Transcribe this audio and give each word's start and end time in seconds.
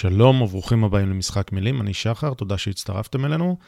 שלום 0.00 0.42
וברוכים 0.42 0.84
הבאים 0.84 1.10
למשחק 1.10 1.52
מילים, 1.52 1.80
אני 1.80 1.94
שחר, 1.94 2.34
תודה 2.34 2.58
שהצטרפתם 2.58 3.24
אלינו. 3.24 3.58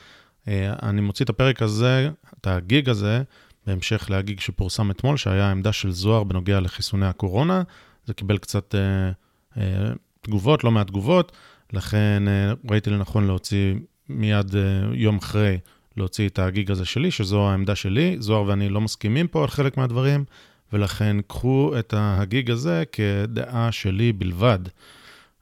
אה, 0.48 0.72
אני 0.82 1.00
מוציא 1.00 1.24
את 1.24 1.30
הפרק 1.30 1.62
הזה, 1.62 2.10
את 2.40 2.46
הגיג 2.46 2.88
הזה, 2.88 3.22
בהמשך 3.66 4.06
להגיג 4.10 4.40
שפורסם 4.40 4.90
אתמול, 4.90 5.16
שהיה 5.16 5.44
העמדה 5.44 5.72
של 5.72 5.90
זוהר 5.90 6.24
בנוגע 6.24 6.60
לחיסוני 6.60 7.06
הקורונה. 7.06 7.62
זה 8.06 8.14
קיבל 8.14 8.38
קצת 8.38 8.74
אה, 8.74 9.10
אה, 9.56 9.92
תגובות, 10.20 10.64
לא 10.64 10.70
מעט 10.70 10.86
תגובות, 10.86 11.32
לכן 11.72 12.22
אה, 12.28 12.52
ראיתי 12.70 12.90
לנכון 12.90 13.26
להוציא 13.26 13.74
מיד 14.08 14.56
אה, 14.56 14.62
יום 14.94 15.16
אחרי, 15.16 15.58
להוציא 15.96 16.28
את 16.28 16.38
הגיג 16.38 16.70
הזה 16.70 16.84
שלי, 16.84 17.10
שזו 17.10 17.48
העמדה 17.48 17.74
שלי. 17.74 18.16
זוהר 18.18 18.44
ואני 18.46 18.68
לא 18.68 18.80
מסכימים 18.80 19.28
פה 19.28 19.42
על 19.42 19.48
חלק 19.48 19.76
מהדברים, 19.76 20.24
ולכן 20.72 21.16
קחו 21.26 21.72
את 21.78 21.94
הגיג 21.96 22.50
הזה 22.50 22.82
כדעה 22.92 23.72
שלי 23.72 24.12
בלבד. 24.12 24.58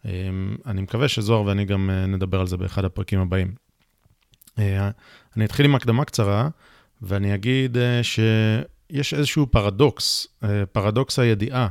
אמ, 0.05 0.57
אני 0.67 0.83
מקווה 0.83 1.09
שזוהר 1.09 1.43
ואני 1.43 1.65
גם 1.65 1.91
אה, 1.91 2.07
נדבר 2.07 2.41
על 2.41 2.47
זה 2.47 2.57
באחד 2.57 2.85
הפרקים 2.85 3.21
הבאים. 3.21 3.55
אה, 4.59 4.91
אני 5.37 5.45
אתחיל 5.45 5.67
עם 5.67 5.75
הקדמה 5.75 6.05
קצרה, 6.05 6.49
ואני 7.03 7.35
אגיד 7.35 7.79
אה, 7.79 8.01
שיש 8.03 9.15
איזשהו 9.15 9.47
פרדוקס, 9.47 10.27
פרדוקס 10.73 11.19
הידיעה. 11.19 11.69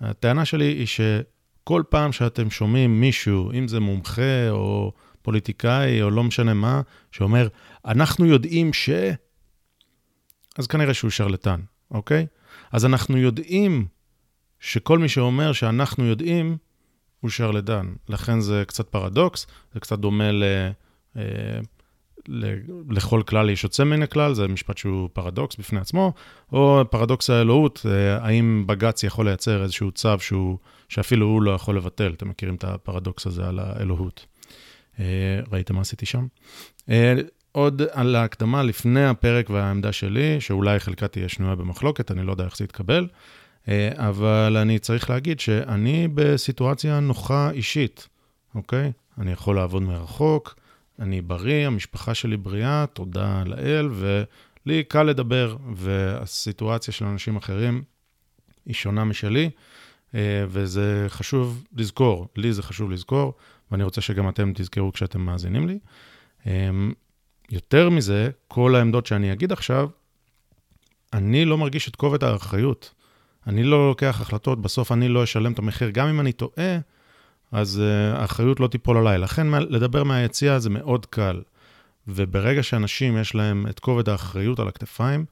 הטענה 0.00 0.44
שלי 0.44 0.64
היא 0.64 0.86
שכל 0.86 1.82
פעם 1.88 2.12
שאתם 2.12 2.50
שומעים 2.50 3.00
מישהו, 3.00 3.52
אם 3.52 3.68
זה 3.68 3.80
מומחה 3.80 4.50
או 4.50 4.92
פוליטיקאי 5.22 6.02
או 6.02 6.10
לא 6.10 6.24
משנה 6.24 6.54
מה, 6.54 6.80
שאומר, 7.12 7.48
אנחנו 7.84 8.26
יודעים 8.26 8.72
ש... 8.72 8.90
אז 10.58 10.66
כנראה 10.66 10.94
שהוא 10.94 11.10
שרלטן, 11.10 11.60
אוקיי? 11.90 12.26
אז 12.72 12.84
אנחנו 12.84 13.16
יודעים 13.16 13.86
שכל 14.60 14.98
מי 14.98 15.08
שאומר 15.08 15.52
שאנחנו 15.52 16.04
יודעים, 16.04 16.56
הוא 17.26 17.30
שרלטן. 17.30 17.86
לכן 18.08 18.40
זה 18.40 18.64
קצת 18.66 18.88
פרדוקס, 18.88 19.46
זה 19.74 19.80
קצת 19.80 19.98
דומה 19.98 20.32
ל... 20.32 20.44
אה, 21.16 21.22
ל... 22.28 22.54
לכל 22.90 23.22
כלל 23.26 23.50
יש 23.50 23.64
יוצא 23.64 23.84
מן 23.84 24.02
הכלל, 24.02 24.34
זה 24.34 24.48
משפט 24.48 24.78
שהוא 24.78 25.08
פרדוקס 25.12 25.56
בפני 25.56 25.80
עצמו, 25.80 26.12
או 26.52 26.82
פרדוקס 26.90 27.30
האלוהות, 27.30 27.86
אה, 27.88 28.16
האם 28.26 28.64
בג"ץ 28.66 29.02
יכול 29.02 29.26
לייצר 29.26 29.62
איזשהו 29.62 29.90
צו 29.90 30.18
שהוא, 30.18 30.58
שאפילו 30.88 31.26
הוא 31.26 31.42
לא 31.42 31.50
יכול 31.50 31.76
לבטל. 31.76 32.12
אתם 32.12 32.28
מכירים 32.28 32.54
את 32.54 32.64
הפרדוקס 32.64 33.26
הזה 33.26 33.48
על 33.48 33.58
האלוהות. 33.58 34.26
אה, 35.00 35.04
ראיתם 35.52 35.74
מה 35.74 35.80
עשיתי 35.80 36.06
שם? 36.06 36.26
עוד 37.52 37.82
על 37.92 38.16
ההקדמה 38.16 38.62
לפני 38.62 39.06
הפרק 39.06 39.50
והעמדה 39.50 39.92
שלי, 39.92 40.40
שאולי 40.40 40.80
חלקה 40.80 41.08
תהיה 41.08 41.28
שנויה 41.28 41.54
במחלוקת, 41.54 42.10
אני 42.10 42.26
לא 42.26 42.32
יודע 42.32 42.44
איך 42.44 42.56
זה 42.56 42.64
יתקבל. 42.64 43.06
אה, 43.68 43.90
אבל 44.08 44.56
אני 44.56 44.78
צריך 44.78 45.10
להגיד 45.10 45.40
שאני 45.40 46.08
בסיטואציה 46.14 47.00
נוחה 47.00 47.50
אישית, 47.50 48.08
אוקיי? 48.54 48.92
אני 49.18 49.32
יכול 49.32 49.56
לעבוד 49.56 49.82
מרחוק, 49.82 50.54
אני 50.98 51.22
בריא, 51.22 51.66
המשפחה 51.66 52.14
שלי 52.14 52.36
בריאה, 52.36 52.84
תודה 52.92 53.42
לאל, 53.46 53.88
ולי 53.92 54.84
קל 54.84 55.02
לדבר, 55.02 55.56
והסיטואציה 55.74 56.94
של 56.94 57.04
אנשים 57.04 57.36
אחרים 57.36 57.82
היא 58.66 58.74
שונה 58.74 59.04
משלי, 59.04 59.50
אה, 60.14 60.44
וזה 60.48 61.06
חשוב 61.08 61.64
לזכור, 61.76 62.28
לי 62.36 62.52
זה 62.52 62.62
חשוב 62.62 62.90
לזכור, 62.90 63.34
ואני 63.70 63.84
רוצה 63.84 64.00
שגם 64.00 64.28
אתם 64.28 64.52
תזכרו 64.54 64.92
כשאתם 64.92 65.20
מאזינים 65.20 65.68
לי. 65.68 65.78
אה, 66.46 66.70
יותר 67.50 67.90
מזה, 67.90 68.30
כל 68.48 68.74
העמדות 68.74 69.06
שאני 69.06 69.32
אגיד 69.32 69.52
עכשיו, 69.52 69.88
אני 71.12 71.44
לא 71.44 71.58
מרגיש 71.58 71.88
את 71.88 71.96
כובד 71.96 72.24
האחריות. 72.24 72.94
אני 73.46 73.64
לא 73.64 73.88
לוקח 73.88 74.20
החלטות, 74.20 74.62
בסוף 74.62 74.92
אני 74.92 75.08
לא 75.08 75.24
אשלם 75.24 75.52
את 75.52 75.58
המחיר. 75.58 75.90
גם 75.90 76.08
אם 76.08 76.20
אני 76.20 76.32
טועה, 76.32 76.78
אז 77.52 77.82
uh, 77.82 78.18
האחריות 78.18 78.60
לא 78.60 78.66
תיפול 78.68 78.96
עליי. 78.96 79.18
לכן 79.18 79.46
לדבר 79.46 80.04
מהיציאה 80.04 80.58
זה 80.58 80.70
מאוד 80.70 81.06
קל. 81.06 81.42
וברגע 82.08 82.62
שאנשים 82.62 83.16
יש 83.16 83.34
להם 83.34 83.66
את 83.70 83.80
כובד 83.80 84.08
האחריות 84.08 84.60
על 84.60 84.68
הכתפיים, 84.68 85.24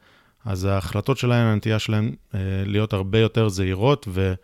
אז 0.44 0.64
ההחלטות 0.64 1.18
שלהם, 1.18 1.46
הנטייה 1.46 1.78
שלהם 1.78 2.10
uh, 2.10 2.36
להיות 2.66 2.92
הרבה 2.92 3.18
יותר 3.18 3.48
זהירות, 3.48 4.08
ואני 4.12 4.36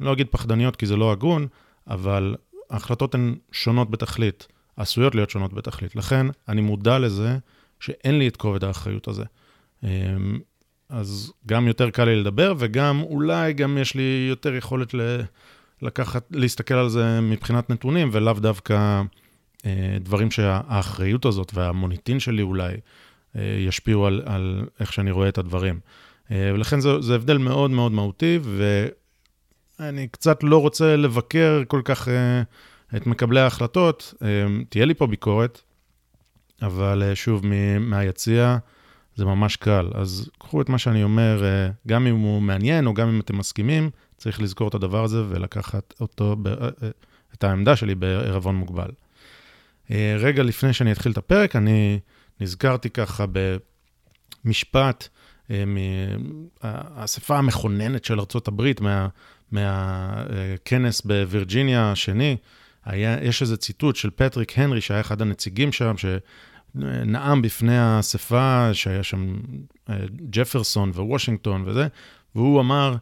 לא 0.00 0.12
אגיד 0.12 0.26
פחדניות 0.30 0.76
כי 0.76 0.86
זה 0.86 0.96
לא 0.96 1.12
הגון, 1.12 1.46
אבל 1.86 2.34
ההחלטות 2.70 3.14
הן 3.14 3.34
שונות 3.52 3.90
בתכלית, 3.90 4.46
עשויות 4.76 5.14
להיות 5.14 5.30
שונות 5.30 5.52
בתכלית. 5.52 5.96
לכן 5.96 6.26
אני 6.48 6.60
מודע 6.60 6.98
לזה 6.98 7.38
שאין 7.80 8.18
לי 8.18 8.28
את 8.28 8.36
כובד 8.36 8.64
האחריות 8.64 9.08
הזה. 9.08 9.24
אמ, 9.82 10.40
אז 10.88 11.32
גם 11.46 11.68
יותר 11.68 11.90
קל 11.90 12.04
לי 12.04 12.16
לדבר, 12.16 12.54
וגם 12.58 13.02
אולי 13.02 13.52
גם 13.52 13.78
יש 13.78 13.94
לי 13.94 14.26
יותר 14.28 14.54
יכולת 14.54 14.94
ל... 14.94 15.00
לקחת, 15.82 16.24
להסתכל 16.30 16.74
על 16.74 16.88
זה 16.88 17.20
מבחינת 17.20 17.70
נתונים, 17.70 18.08
ולאו 18.12 18.32
דווקא 18.32 19.02
אה, 19.66 19.96
דברים 20.00 20.30
שהאחריות 20.30 21.24
הזאת 21.24 21.52
והמוניטין 21.54 22.20
שלי 22.20 22.42
אולי 22.42 22.74
אה, 23.36 23.56
ישפיעו 23.68 24.06
על, 24.06 24.22
על 24.26 24.66
איך 24.80 24.92
שאני 24.92 25.10
רואה 25.10 25.28
את 25.28 25.38
הדברים. 25.38 25.80
אה, 26.30 26.50
ולכן 26.54 26.80
זה, 26.80 27.00
זה 27.00 27.14
הבדל 27.14 27.38
מאוד 27.38 27.70
מאוד 27.70 27.92
מהותי, 27.92 28.38
ואני 29.78 30.08
קצת 30.08 30.42
לא 30.42 30.60
רוצה 30.60 30.96
לבקר 30.96 31.62
כל 31.68 31.82
כך 31.84 32.08
אה, 32.08 32.42
את 32.96 33.06
מקבלי 33.06 33.40
ההחלטות. 33.40 34.14
אה, 34.22 34.28
תהיה 34.68 34.84
לי 34.84 34.94
פה 34.94 35.06
ביקורת, 35.06 35.60
אבל 36.62 37.02
אה, 37.02 37.14
שוב, 37.14 37.42
מהיציע, 37.80 38.56
זה 39.16 39.24
ממש 39.24 39.56
קל. 39.56 39.90
אז 39.94 40.30
קחו 40.38 40.62
את 40.62 40.68
מה 40.68 40.78
שאני 40.78 41.02
אומר, 41.02 41.44
אה, 41.44 41.70
גם 41.86 42.06
אם 42.06 42.16
הוא 42.16 42.42
מעניין 42.42 42.86
או 42.86 42.94
גם 42.94 43.08
אם 43.08 43.20
אתם 43.20 43.38
מסכימים, 43.38 43.90
צריך 44.16 44.42
לזכור 44.42 44.68
את 44.68 44.74
הדבר 44.74 45.04
הזה 45.04 45.22
ולקחת 45.28 45.94
אותו, 46.00 46.36
אה, 46.46 46.52
אה, 46.52 46.88
את 47.34 47.44
העמדה 47.44 47.76
שלי 47.76 47.94
בערבון 47.94 48.56
מוגבל. 48.56 48.90
רגע 50.18 50.42
לפני 50.42 50.72
שאני 50.72 50.92
אתחיל 50.92 51.12
את 51.12 51.18
הפרק, 51.18 51.56
אני 51.56 52.00
נזכרתי 52.40 52.90
ככה 52.90 53.24
במשפט 54.44 55.08
מהאספה 55.66 57.38
המכוננת 57.38 58.04
של 58.04 58.20
ארה"ב, 58.20 58.72
מה, 58.80 59.08
מהכנס 59.52 61.00
בווירג'יניה 61.00 61.92
השני. 61.92 62.36
היה, 62.84 63.16
יש 63.22 63.42
איזה 63.42 63.56
ציטוט 63.56 63.96
של 63.96 64.10
פטריק 64.10 64.58
הנרי, 64.58 64.80
שהיה 64.80 65.00
אחד 65.00 65.22
הנציגים 65.22 65.72
שם. 65.72 65.94
נאם 67.06 67.42
בפני 67.42 67.78
האספה, 67.78 68.74
שהיה 68.74 69.02
שם 69.02 69.36
אה, 69.90 69.96
ג'פרסון 70.30 70.90
ווושינגטון 70.90 71.62
וזה, 71.66 71.86
והוא 72.34 72.60
אמר, 72.60 72.96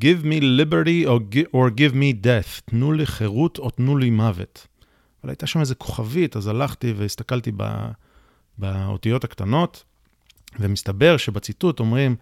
Give 0.00 0.22
me 0.22 0.40
liberty 0.40 1.06
or, 1.52 1.70
give 1.70 1.94
me 1.94 2.24
death, 2.24 2.60
תנו 2.64 2.92
לי 2.92 3.06
חירות 3.06 3.58
או 3.58 3.70
תנו 3.70 3.96
לי 3.96 4.10
מוות. 4.10 4.66
אבל 5.22 5.30
הייתה 5.30 5.46
שם 5.46 5.60
איזה 5.60 5.74
כוכבית, 5.74 6.36
אז 6.36 6.46
הלכתי 6.46 6.92
והסתכלתי 6.92 7.52
באותיות 8.58 9.24
הקטנות, 9.24 9.84
ומסתבר 10.60 11.16
שבציטוט 11.16 11.80
אומרים, 11.80 12.16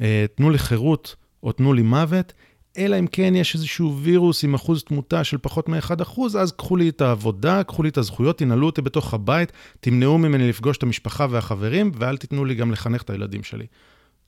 אה, 0.00 0.26
תנו 0.34 0.50
לי 0.50 0.58
חירות 0.58 1.16
או 1.42 1.52
תנו 1.52 1.72
לי 1.72 1.82
מוות, 1.82 2.32
אלא 2.78 2.98
אם 2.98 3.06
כן 3.06 3.34
יש 3.36 3.54
איזשהו 3.54 3.98
וירוס 4.02 4.44
עם 4.44 4.54
אחוז 4.54 4.82
תמותה 4.82 5.24
של 5.24 5.38
פחות 5.38 5.68
מ-1%, 5.68 6.20
אז 6.38 6.52
קחו 6.52 6.76
לי 6.76 6.88
את 6.88 7.00
העבודה, 7.00 7.64
קחו 7.64 7.82
לי 7.82 7.88
את 7.88 7.98
הזכויות, 7.98 8.38
תנעלו 8.38 8.66
אותי 8.66 8.82
בתוך 8.82 9.14
הבית, 9.14 9.52
תמנעו 9.80 10.18
ממני 10.18 10.48
לפגוש 10.48 10.76
את 10.76 10.82
המשפחה 10.82 11.26
והחברים, 11.30 11.92
ואל 11.94 12.16
תיתנו 12.16 12.44
לי 12.44 12.54
גם 12.54 12.72
לחנך 12.72 13.02
את 13.02 13.10
הילדים 13.10 13.42
שלי. 13.42 13.66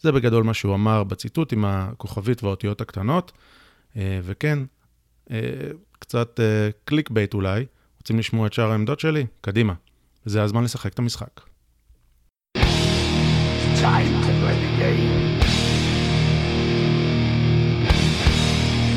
זה 0.01 0.13
בגדול 0.13 0.45
מה 0.45 0.55
שהוא 0.55 0.75
אמר 0.75 1.05
בציטוט 1.05 1.53
עם 1.53 1.65
הכוכבית 1.65 2.43
והאותיות 2.45 2.81
הקטנות. 2.81 3.33
אה, 3.97 4.21
וכן, 4.23 4.59
אה, 5.31 5.39
קצת 5.99 6.41
קליק 6.85 7.11
אה, 7.11 7.15
בייט 7.15 7.35
אולי, 7.35 7.65
רוצים 8.01 8.19
לשמוע 8.19 8.47
את 8.47 8.53
שאר 8.53 8.71
העמדות 8.71 9.01
שלי? 9.01 9.27
קדימה. 9.41 9.75
זה 10.25 10.43
הזמן 10.43 10.65
לשחק 10.65 10.93
את 10.93 10.99
המשחק. 10.99 11.41
time 13.83 14.15
to 14.25 14.33
play 14.41 14.57
the 14.63 14.71
game. 14.79 15.32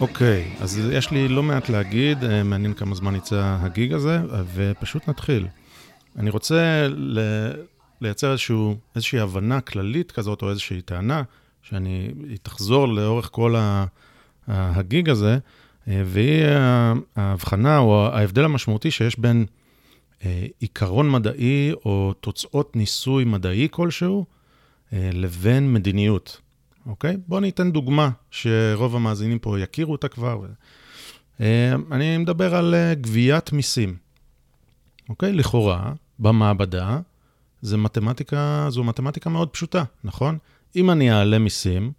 אוקיי, 0.00 0.54
okay, 0.58 0.62
אז 0.62 0.78
יש 0.92 1.10
לי 1.10 1.28
לא 1.28 1.42
מעט 1.42 1.68
להגיד, 1.68 2.24
אה, 2.24 2.42
מעניין 2.42 2.74
כמה 2.74 2.94
זמן 2.94 3.14
יצא 3.14 3.56
הגיג 3.60 3.92
הזה, 3.92 4.18
ופשוט 4.54 5.08
נתחיל. 5.08 5.46
אני 6.18 6.30
רוצה 6.30 6.88
ל... 6.88 7.18
לייצר 8.00 8.30
איזשהו, 8.30 8.76
איזושהי 8.94 9.20
הבנה 9.20 9.60
כללית 9.60 10.12
כזאת, 10.12 10.42
או 10.42 10.50
איזושהי 10.50 10.82
טענה, 10.82 11.22
שאני 11.62 12.12
תחזור 12.42 12.88
לאורך 12.88 13.28
כל 13.32 13.54
הגיג 14.48 15.10
הזה, 15.10 15.38
אה, 15.88 16.02
והיא 16.04 16.44
ההבחנה 17.16 17.78
או 17.78 18.06
ההבדל 18.06 18.44
המשמעותי 18.44 18.90
שיש 18.90 19.18
בין 19.18 19.46
אה, 20.24 20.46
עיקרון 20.58 21.10
מדעי 21.10 21.72
או 21.84 22.12
תוצאות 22.20 22.76
ניסוי 22.76 23.24
מדעי 23.24 23.68
כלשהו 23.70 24.24
אה, 24.92 25.10
לבין 25.12 25.72
מדיניות, 25.72 26.40
אוקיי? 26.86 27.16
בואו 27.28 27.40
ניתן 27.40 27.72
דוגמה 27.72 28.10
שרוב 28.30 28.96
המאזינים 28.96 29.38
פה 29.38 29.60
יכירו 29.60 29.92
אותה 29.92 30.08
כבר. 30.08 30.46
אה, 31.40 31.74
אני 31.92 32.18
מדבר 32.18 32.54
על 32.54 32.74
גביית 33.00 33.52
מיסים, 33.52 33.96
אוקיי? 35.08 35.32
לכאורה, 35.32 35.92
במעבדה, 36.18 37.00
זה 37.62 37.76
מתמטיקה, 37.76 38.66
זו 38.68 38.84
מתמטיקה 38.84 39.30
מאוד 39.30 39.48
פשוטה, 39.48 39.84
נכון? 40.04 40.38
אם 40.76 40.90
אני 40.90 41.12
אעלה 41.12 41.38
מיסים, 41.38 41.92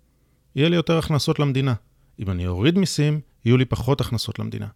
יהיה 0.56 0.70
לי 0.70 0.76
יותר 0.76 0.98
הכנסות 0.98 1.40
למדינה. 1.40 1.74
אם 2.20 2.30
אני 2.30 2.48
אוריד 2.48 2.80
מיסים, 2.80 3.20
יהיו 3.46 3.58
לי 3.58 3.66
פחות 3.66 4.02
הכנסות 4.02 4.40
למדינה. 4.40 4.68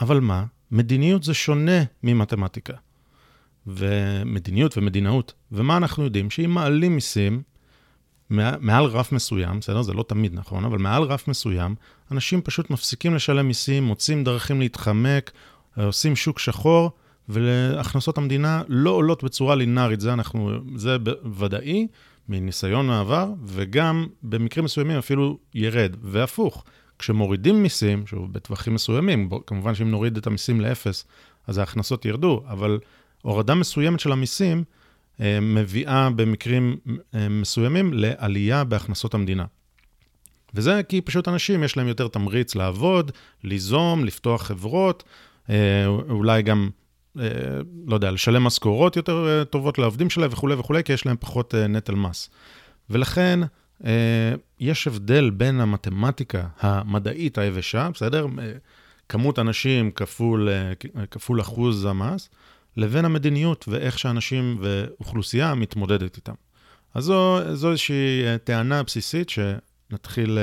אבל 0.00 0.20
מה? 0.20 0.44
מדיניות 0.70 1.22
זה 1.22 1.34
שונה 1.34 1.82
ממתמטיקה. 2.02 2.74
ומדיניות 3.66 4.78
ומדינאות. 4.78 5.32
ומה 5.52 5.76
אנחנו 5.76 6.04
יודעים? 6.04 6.30
שאם 6.30 6.50
מעלים 6.50 6.94
מיסים 6.94 7.42
מעל 8.30 8.84
רף 8.84 9.12
מסוים, 9.12 9.60
בסדר? 9.60 9.82
זה 9.82 9.92
לא 9.92 10.04
תמיד 10.08 10.34
נכון, 10.34 10.64
אבל 10.64 10.78
מעל 10.78 11.02
רף 11.02 11.28
מסוים, 11.28 11.74
אנשים 12.12 12.40
פשוט 12.42 12.70
מפסיקים 12.70 13.14
לשלם 13.14 13.46
מיסים, 13.46 13.84
מוצאים 13.84 14.24
דרכים 14.24 14.60
להתחמק, 14.60 15.30
עושים 15.76 16.16
שוק 16.16 16.38
שחור, 16.38 16.90
והכנסות 17.28 18.18
המדינה 18.18 18.62
לא 18.68 18.90
עולות 18.90 19.24
בצורה 19.24 19.54
לינארית, 19.54 20.00
זה, 20.00 20.12
אנחנו, 20.12 20.50
זה 20.76 20.96
ודאי 21.38 21.86
מניסיון 22.28 22.90
העבר, 22.90 23.32
וגם 23.44 24.06
במקרים 24.22 24.64
מסוימים 24.64 24.98
אפילו 24.98 25.38
ירד, 25.54 25.96
והפוך. 26.02 26.64
כשמורידים 26.98 27.62
מיסים, 27.62 28.06
שוב, 28.06 28.32
בטווחים 28.32 28.74
מסוימים, 28.74 29.30
כמובן 29.46 29.74
שאם 29.74 29.90
נוריד 29.90 30.16
את 30.16 30.26
המיסים 30.26 30.60
לאפס, 30.60 31.04
אז 31.46 31.58
ההכנסות 31.58 32.04
ירדו, 32.04 32.42
אבל 32.48 32.78
הורדה 33.22 33.54
מסוימת 33.54 34.00
של 34.00 34.12
המיסים 34.12 34.58
אה, 34.58 34.62
מביאה 35.40 36.10
במקרים 36.10 36.76
אה, 37.14 37.28
מסוימים 37.28 37.92
לעלייה 37.92 38.64
בהכנסות 38.64 39.14
המדינה. 39.14 39.44
וזה 40.54 40.80
כי 40.88 41.00
פשוט 41.00 41.28
אנשים, 41.28 41.64
יש 41.64 41.76
להם 41.76 41.88
יותר 41.88 42.08
תמריץ 42.08 42.54
לעבוד, 42.54 43.12
ליזום, 43.44 44.04
לפתוח 44.04 44.42
חברות, 44.42 45.04
אה, 45.50 45.86
אולי 45.86 46.42
גם, 46.42 46.70
לא 47.86 47.94
יודע, 47.94 48.10
לשלם 48.10 48.44
משכורות 48.44 48.96
יותר 48.96 49.44
טובות 49.50 49.78
לעובדים 49.78 50.10
שלהם 50.10 50.30
וכולי 50.32 50.54
וכולי, 50.54 50.84
כי 50.84 50.92
יש 50.92 51.06
להם 51.06 51.16
פחות 51.20 51.54
נטל 51.54 51.94
מס. 51.94 52.30
ולכן, 52.90 53.40
אה, 53.84 54.34
יש 54.60 54.86
הבדל 54.86 55.30
בין 55.30 55.60
המתמטיקה 55.60 56.46
המדעית 56.60 57.38
היבשה, 57.38 57.88
בסדר? 57.94 58.26
אה, 58.38 58.52
כמות 59.08 59.38
אנשים 59.38 59.90
כפול, 59.90 60.48
אה, 60.48 60.72
כפול 61.10 61.40
אחוז 61.40 61.84
המס, 61.84 62.28
לבין 62.76 63.04
המדיניות 63.04 63.64
ואיך 63.68 63.98
שאנשים 63.98 64.58
ואוכלוסייה 64.60 65.54
מתמודדת 65.54 66.16
איתם. 66.16 66.34
אז 66.94 67.04
זו, 67.04 67.54
זו 67.54 67.70
איזושהי 67.70 68.22
טענה 68.44 68.82
בסיסית 68.82 69.28
שנתחיל, 69.30 70.38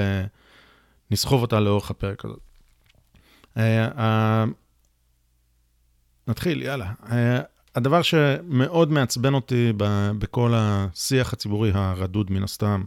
נסחוב 1.12 1.42
אותה 1.42 1.60
לאורך 1.60 1.92
הפרק 1.92 2.26
הזה. 2.26 2.36
נתחיל, 6.28 6.62
יאללה. 6.62 6.92
הדבר 7.76 8.02
שמאוד 8.02 8.92
מעצבן 8.92 9.34
אותי 9.34 9.74
בכל 10.18 10.54
השיח 10.56 11.34
הציבורי 11.34 11.72
הרדוד 11.74 12.32
מן 12.32 12.44
הסתם, 12.44 12.84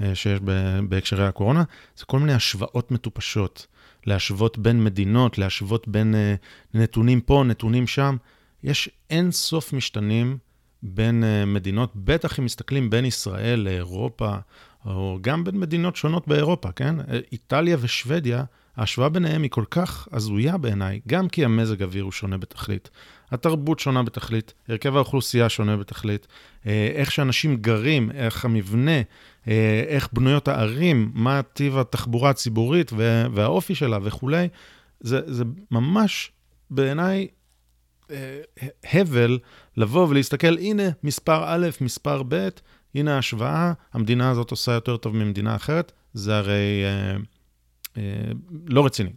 אה, 0.00 0.14
שיש 0.14 0.40
בהקשרי 0.88 1.26
הקורונה, 1.26 1.62
זה 1.96 2.04
כל 2.04 2.18
מיני 2.18 2.32
השוואות 2.32 2.90
מטופשות. 2.90 3.66
להשוות 4.06 4.58
בין 4.58 4.84
מדינות, 4.84 5.38
להשוות 5.38 5.88
בין 5.88 6.14
אה, 6.14 6.34
נתונים 6.74 7.20
פה, 7.20 7.44
נתונים 7.46 7.86
שם. 7.86 8.16
יש 8.64 8.90
אין 9.10 9.30
סוף 9.30 9.72
משתנים 9.72 10.38
בין 10.82 11.24
אה, 11.24 11.44
מדינות, 11.44 11.92
בטח 11.94 12.38
אם 12.38 12.44
מסתכלים 12.44 12.90
בין 12.90 13.04
ישראל 13.04 13.60
לאירופה, 13.60 14.36
או 14.86 15.18
גם 15.20 15.44
בין 15.44 15.60
מדינות 15.60 15.96
שונות 15.96 16.28
באירופה, 16.28 16.72
כן? 16.72 16.96
איטליה 17.32 17.76
ושוודיה, 17.80 18.44
ההשוואה 18.76 19.08
ביניהם 19.08 19.42
היא 19.42 19.50
כל 19.50 19.64
כך 19.70 20.08
הזויה 20.12 20.58
בעיניי, 20.58 21.00
גם 21.08 21.28
כי 21.28 21.44
המזג 21.44 21.82
האוויר 21.82 22.04
הוא 22.04 22.12
שונה 22.12 22.38
בתכלית. 22.38 22.90
התרבות 23.30 23.78
שונה 23.78 24.02
בתכלית, 24.02 24.54
הרכב 24.68 24.96
האוכלוסייה 24.96 25.48
שונה 25.48 25.76
בתכלית, 25.76 26.26
איך 26.94 27.10
שאנשים 27.12 27.56
גרים, 27.56 28.10
איך 28.10 28.44
המבנה, 28.44 29.00
אה, 29.48 29.84
איך 29.86 30.08
בנויות 30.12 30.48
הערים, 30.48 31.10
מה 31.14 31.42
טיב 31.42 31.78
התחבורה 31.78 32.30
הציבורית 32.30 32.92
והאופי 33.34 33.74
שלה 33.74 33.98
וכולי, 34.02 34.48
זה, 35.00 35.20
זה 35.26 35.44
ממש 35.70 36.32
בעיניי 36.70 37.18
אה, 37.20 37.41
הבל 38.92 39.38
לבוא 39.76 40.08
ולהסתכל, 40.08 40.58
הנה 40.58 40.82
מספר 41.02 41.44
א', 41.46 41.68
מספר 41.80 42.22
ב', 42.28 42.48
הנה 42.94 43.14
ההשוואה, 43.14 43.72
המדינה 43.92 44.30
הזאת 44.30 44.50
עושה 44.50 44.72
יותר 44.72 44.96
טוב 44.96 45.16
ממדינה 45.16 45.56
אחרת, 45.56 45.92
זה 46.14 46.36
הרי 46.36 46.84
אה, 46.84 47.16
אה, 47.96 48.32
לא 48.66 48.86
רציני, 48.86 49.10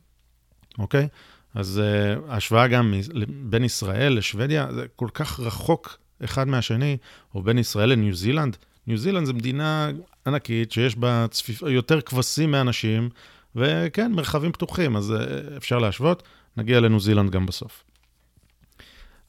אוקיי? 0.79 1.07
אז 1.55 1.81
אה, 1.83 2.33
ההשוואה 2.33 2.67
גם 2.67 2.93
בין 3.27 3.63
ישראל 3.63 4.13
לשוודיה, 4.13 4.67
זה 4.73 4.85
כל 4.95 5.07
כך 5.13 5.39
רחוק 5.39 5.97
אחד 6.23 6.47
מהשני, 6.47 6.97
או 7.35 7.41
בין 7.41 7.57
ישראל 7.57 7.89
לניו 7.89 8.15
זילנד. 8.15 8.57
ניו 8.87 8.97
זילנד 8.97 9.25
זו 9.27 9.33
מדינה 9.33 9.89
ענקית 10.27 10.71
שיש 10.71 10.95
בה 10.95 11.25
צפיפ... 11.31 11.61
יותר 11.61 12.01
כבשים 12.01 12.51
מאנשים, 12.51 13.09
וכן, 13.55 14.11
מרחבים 14.11 14.51
פתוחים, 14.51 14.95
אז 14.95 15.11
אה, 15.11 15.57
אפשר 15.57 15.79
להשוות. 15.79 16.23
נגיע 16.57 16.79
לניו 16.79 16.99
זילנד 16.99 17.31
גם 17.31 17.45
בסוף. 17.45 17.83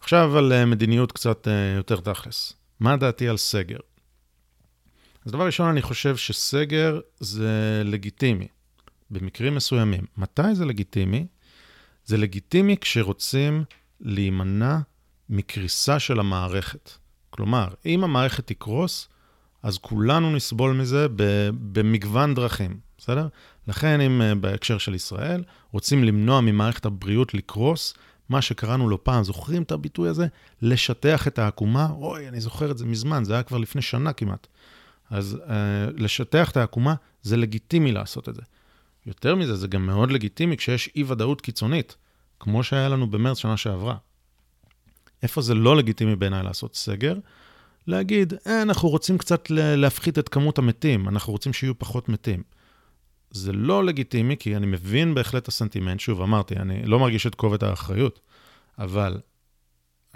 עכשיו 0.07 0.39
על 0.39 0.53
אה, 0.53 0.67
מדיניות 0.67 1.13
קצת 1.13 1.49
אה, 1.49 1.75
יותר 1.77 2.01
תכלס. 2.01 2.53
מה 2.81 2.97
דעתי 2.97 3.29
על 3.29 3.37
סגר? 3.37 3.77
אז 5.25 5.33
דבר 5.33 5.47
ראשון, 5.47 5.69
אני 5.69 5.83
חושב 5.83 6.17
שסגר 6.17 7.01
זה 7.21 7.83
לגיטימי, 7.85 8.47
במקרים 9.11 9.55
מסוימים. 9.55 10.05
מתי 10.17 10.55
זה 10.55 10.65
לגיטימי? 10.65 11.27
זה 12.05 12.17
לגיטימי 12.17 12.77
כשרוצים 12.81 13.65
להימנע 14.01 14.79
מקריסה 15.29 15.99
של 15.99 16.21
המערכת. 16.21 16.91
כלומר, 17.31 17.69
אם 17.87 18.05
המערכת 18.05 18.47
תקרוס, 18.47 19.09
אז 19.63 19.79
כולנו 19.79 20.33
נסבול 20.37 20.73
מזה 20.73 21.07
במגוון 21.73 22.35
דרכים, 22.35 22.81
בסדר? 22.99 23.29
לכן, 23.69 24.01
אם 24.01 24.23
אה, 24.23 24.35
בהקשר 24.35 24.79
של 24.79 24.95
ישראל 24.95 25.45
רוצים 25.73 26.05
למנוע 26.05 26.41
ממערכת 26.41 26.87
הבריאות 26.87 27.35
לקרוס, 27.35 27.95
מה 28.29 28.43
שקראנו 28.43 28.89
לו 28.89 29.05
פעם, 29.05 29.25
זוכרים 29.25 29.63
את 29.63 29.73
הביטוי 29.73 30.09
הזה? 30.09 30.27
לשטח 30.63 31.29
את 31.29 31.39
העקומה? 31.39 31.89
אוי, 31.91 32.29
אני 32.29 32.41
זוכר 32.41 32.71
את 32.71 32.79
זה 32.79 32.87
מזמן, 32.87 33.25
זה 33.25 33.35
היה 33.35 33.43
כבר 33.43 33.59
לפני 33.59 33.83
שנה 33.83 34.13
כמעט. 34.13 34.47
אז 35.11 35.39
uh, 35.45 35.51
לשטח 35.97 36.51
את 36.51 36.57
העקומה, 36.57 36.95
זה 37.23 37.37
לגיטימי 37.37 37.93
לעשות 37.93 38.29
את 38.29 38.35
זה. 38.35 38.43
יותר 39.07 39.35
מזה, 39.35 39.57
זה 39.57 39.69
גם 39.69 39.87
מאוד 39.87 40.11
לגיטימי 40.11 40.57
כשיש 40.57 40.91
אי-ודאות 40.97 41.41
קיצונית, 41.41 41.97
כמו 42.41 42.65
שהיה 42.65 42.89
לנו 42.89 43.11
במרץ 43.11 43.39
שנה 43.39 43.57
שעברה. 43.57 43.97
איפה 45.23 45.43
זה 45.43 45.55
לא 45.55 45.77
לגיטימי 45.77 46.17
בעיניי 46.17 46.43
לעשות 46.43 46.75
סגר? 46.75 47.15
להגיד, 47.87 48.35
אה, 48.47 48.63
אנחנו 48.63 48.89
רוצים 48.89 49.19
קצת 49.19 49.51
להפחית 49.51 50.19
את 50.19 50.29
כמות 50.29 50.59
המתים, 50.59 51.09
אנחנו 51.09 51.33
רוצים 51.33 51.53
שיהיו 51.53 51.79
פחות 51.79 52.09
מתים. 52.09 52.43
זה 53.31 53.53
לא 53.53 53.85
לגיטימי, 53.85 54.37
כי 54.37 54.57
אני 54.57 54.67
מבין 54.67 55.15
בהחלט 55.15 55.43
את 55.43 55.49
הסנטימנט, 55.49 56.01
שוב, 56.01 56.23
אמרתי, 56.23 56.57
אני 56.57 56.83
לא 56.87 56.99
מרגיש 56.99 57.27
את 57.27 57.35
כובד 57.35 57.65
האחריות, 57.65 58.21
אבל 58.79 59.21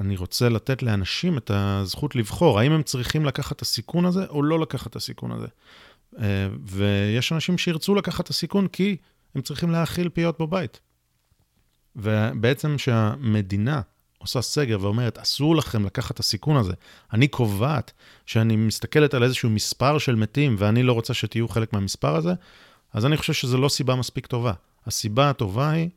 אני 0.00 0.16
רוצה 0.16 0.48
לתת 0.48 0.82
לאנשים 0.82 1.38
את 1.38 1.50
הזכות 1.54 2.16
לבחור, 2.16 2.60
האם 2.60 2.72
הם 2.72 2.82
צריכים 2.82 3.24
לקחת 3.24 3.56
את 3.56 3.62
הסיכון 3.62 4.04
הזה 4.04 4.26
או 4.26 4.42
לא 4.42 4.60
לקחת 4.60 4.86
את 4.86 4.96
הסיכון 4.96 5.32
הזה. 5.32 5.46
אה, 6.18 6.48
ויש 6.66 7.32
אנשים 7.32 7.58
שירצו 7.58 7.94
לקחת 7.94 8.24
את 8.24 8.30
הסיכון 8.30 8.68
כי 8.68 8.96
הם 9.34 9.42
צריכים 9.42 9.70
להאכיל 9.70 10.08
פיות 10.08 10.40
בבית. 10.40 10.80
ובעצם 11.96 12.78
שהמדינה 12.78 13.80
עושה 14.18 14.42
סגר 14.42 14.78
ואומרת, 14.80 15.18
אסור 15.18 15.56
לכם 15.56 15.84
לקחת 15.84 16.14
את 16.14 16.20
הסיכון 16.20 16.56
הזה. 16.56 16.72
אני 17.12 17.28
קובעת 17.28 17.92
שאני 18.26 18.56
מסתכלת 18.56 19.14
על 19.14 19.22
איזשהו 19.22 19.50
מספר 19.50 19.98
של 19.98 20.14
מתים 20.14 20.56
ואני 20.58 20.82
לא 20.82 20.92
רוצה 20.92 21.14
שתהיו 21.14 21.48
חלק 21.48 21.72
מהמספר 21.72 22.16
הזה, 22.16 22.32
אז 22.92 23.06
אני 23.06 23.16
חושב 23.16 23.32
שזו 23.32 23.58
לא 23.58 23.68
סיבה 23.68 23.94
מספיק 23.94 24.26
טובה. 24.26 24.52
הסיבה 24.86 25.30
הטובה 25.30 25.70
היא 25.70 25.88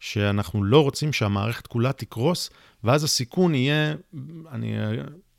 שאנחנו 0.00 0.64
לא 0.64 0.82
רוצים 0.82 1.12
שהמערכת 1.12 1.66
כולה 1.66 1.92
תקרוס, 1.92 2.50
ואז 2.84 3.04
הסיכון 3.04 3.54
יהיה, 3.54 3.94
אני, 4.50 4.74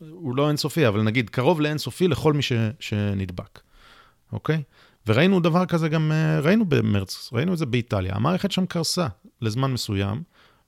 הוא 0.09 0.35
לא 0.35 0.47
אינסופי, 0.47 0.87
אבל 0.87 1.01
נגיד 1.01 1.29
קרוב 1.29 1.61
לאינסופי 1.61 2.07
לכל 2.07 2.33
מי 2.33 2.41
ש, 2.41 2.51
שנדבק, 2.79 3.59
אוקיי? 4.31 4.63
וראינו 5.07 5.39
דבר 5.39 5.65
כזה 5.65 5.89
גם, 5.89 6.11
ראינו 6.41 6.65
במרץ, 6.65 7.29
ראינו 7.33 7.53
את 7.53 7.57
זה 7.57 7.65
באיטליה. 7.65 8.15
המערכת 8.15 8.51
שם 8.51 8.65
קרסה 8.65 9.07
לזמן 9.41 9.71
מסוים, 9.71 10.23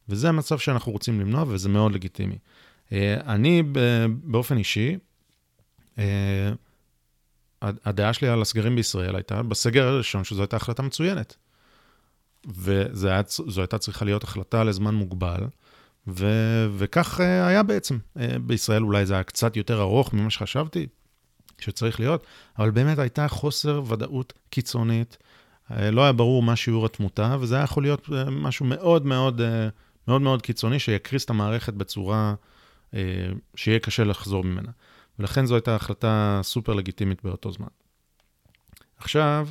וזה 0.10 0.30
המצב 0.30 0.60
שאנחנו 0.60 0.92
רוצים 0.92 1.20
למנוע, 1.20 1.46
וזה 1.48 1.70
מאוד 1.70 1.92
לגיטימי. 1.92 2.38
אה, 2.92 3.18
אני 3.26 3.64
באופן 4.08 4.58
אישי, 4.58 4.98
אה, 6.00 6.52
הדעה 7.62 8.14
שלי 8.14 8.28
על 8.28 8.42
הסגרים 8.42 8.76
בישראל 8.76 9.16
הייתה 9.16 9.44
בסגר 9.44 9.88
הראשון 9.88 10.24
שזו 10.24 10.42
הייתה 10.42 10.56
החלטה 10.56 10.84
מצוינת. 10.84 11.36
וזו 12.48 13.62
הייתה 13.62 13.78
צריכה 13.78 14.06
להיות 14.06 14.24
החלטה 14.24 14.64
לזמן 14.64 14.96
מוגבל, 14.96 15.44
ו- 16.08 16.68
וכך 16.78 17.20
היה 17.20 17.64
בעצם. 17.64 17.98
בישראל 18.42 18.84
אולי 18.84 19.06
זה 19.06 19.14
היה 19.14 19.24
קצת 19.24 19.58
יותר 19.58 19.82
ארוך 19.82 20.14
ממה 20.14 20.30
שחשבתי 20.30 20.88
שצריך 21.60 22.00
להיות, 22.00 22.26
אבל 22.60 22.72
באמת 22.72 23.00
הייתה 23.00 23.28
חוסר 23.28 23.84
ודאות 23.88 24.34
קיצונית. 24.50 25.18
לא 25.70 26.04
היה 26.04 26.12
ברור 26.12 26.44
מה 26.44 26.56
שיעור 26.56 26.86
התמותה, 26.86 27.38
וזה 27.40 27.56
היה 27.56 27.64
יכול 27.64 27.84
להיות 27.84 28.10
משהו 28.32 28.66
מאוד 28.66 29.06
מאוד 29.06 29.42
מאוד 30.08 30.22
מאוד 30.22 30.42
קיצוני, 30.42 30.80
שיקריס 30.80 31.26
את 31.26 31.30
המערכת 31.30 31.74
בצורה 31.74 32.36
שיהיה 33.56 33.80
קשה 33.80 34.04
לחזור 34.04 34.44
ממנה. 34.44 34.72
ולכן 35.20 35.46
זו 35.46 35.56
הייתה 35.56 35.76
החלטה 35.76 36.40
סופר 36.44 36.74
לגיטימית 36.74 37.24
באותו 37.24 37.52
זמן. 37.52 37.68
עכשיו, 38.98 39.48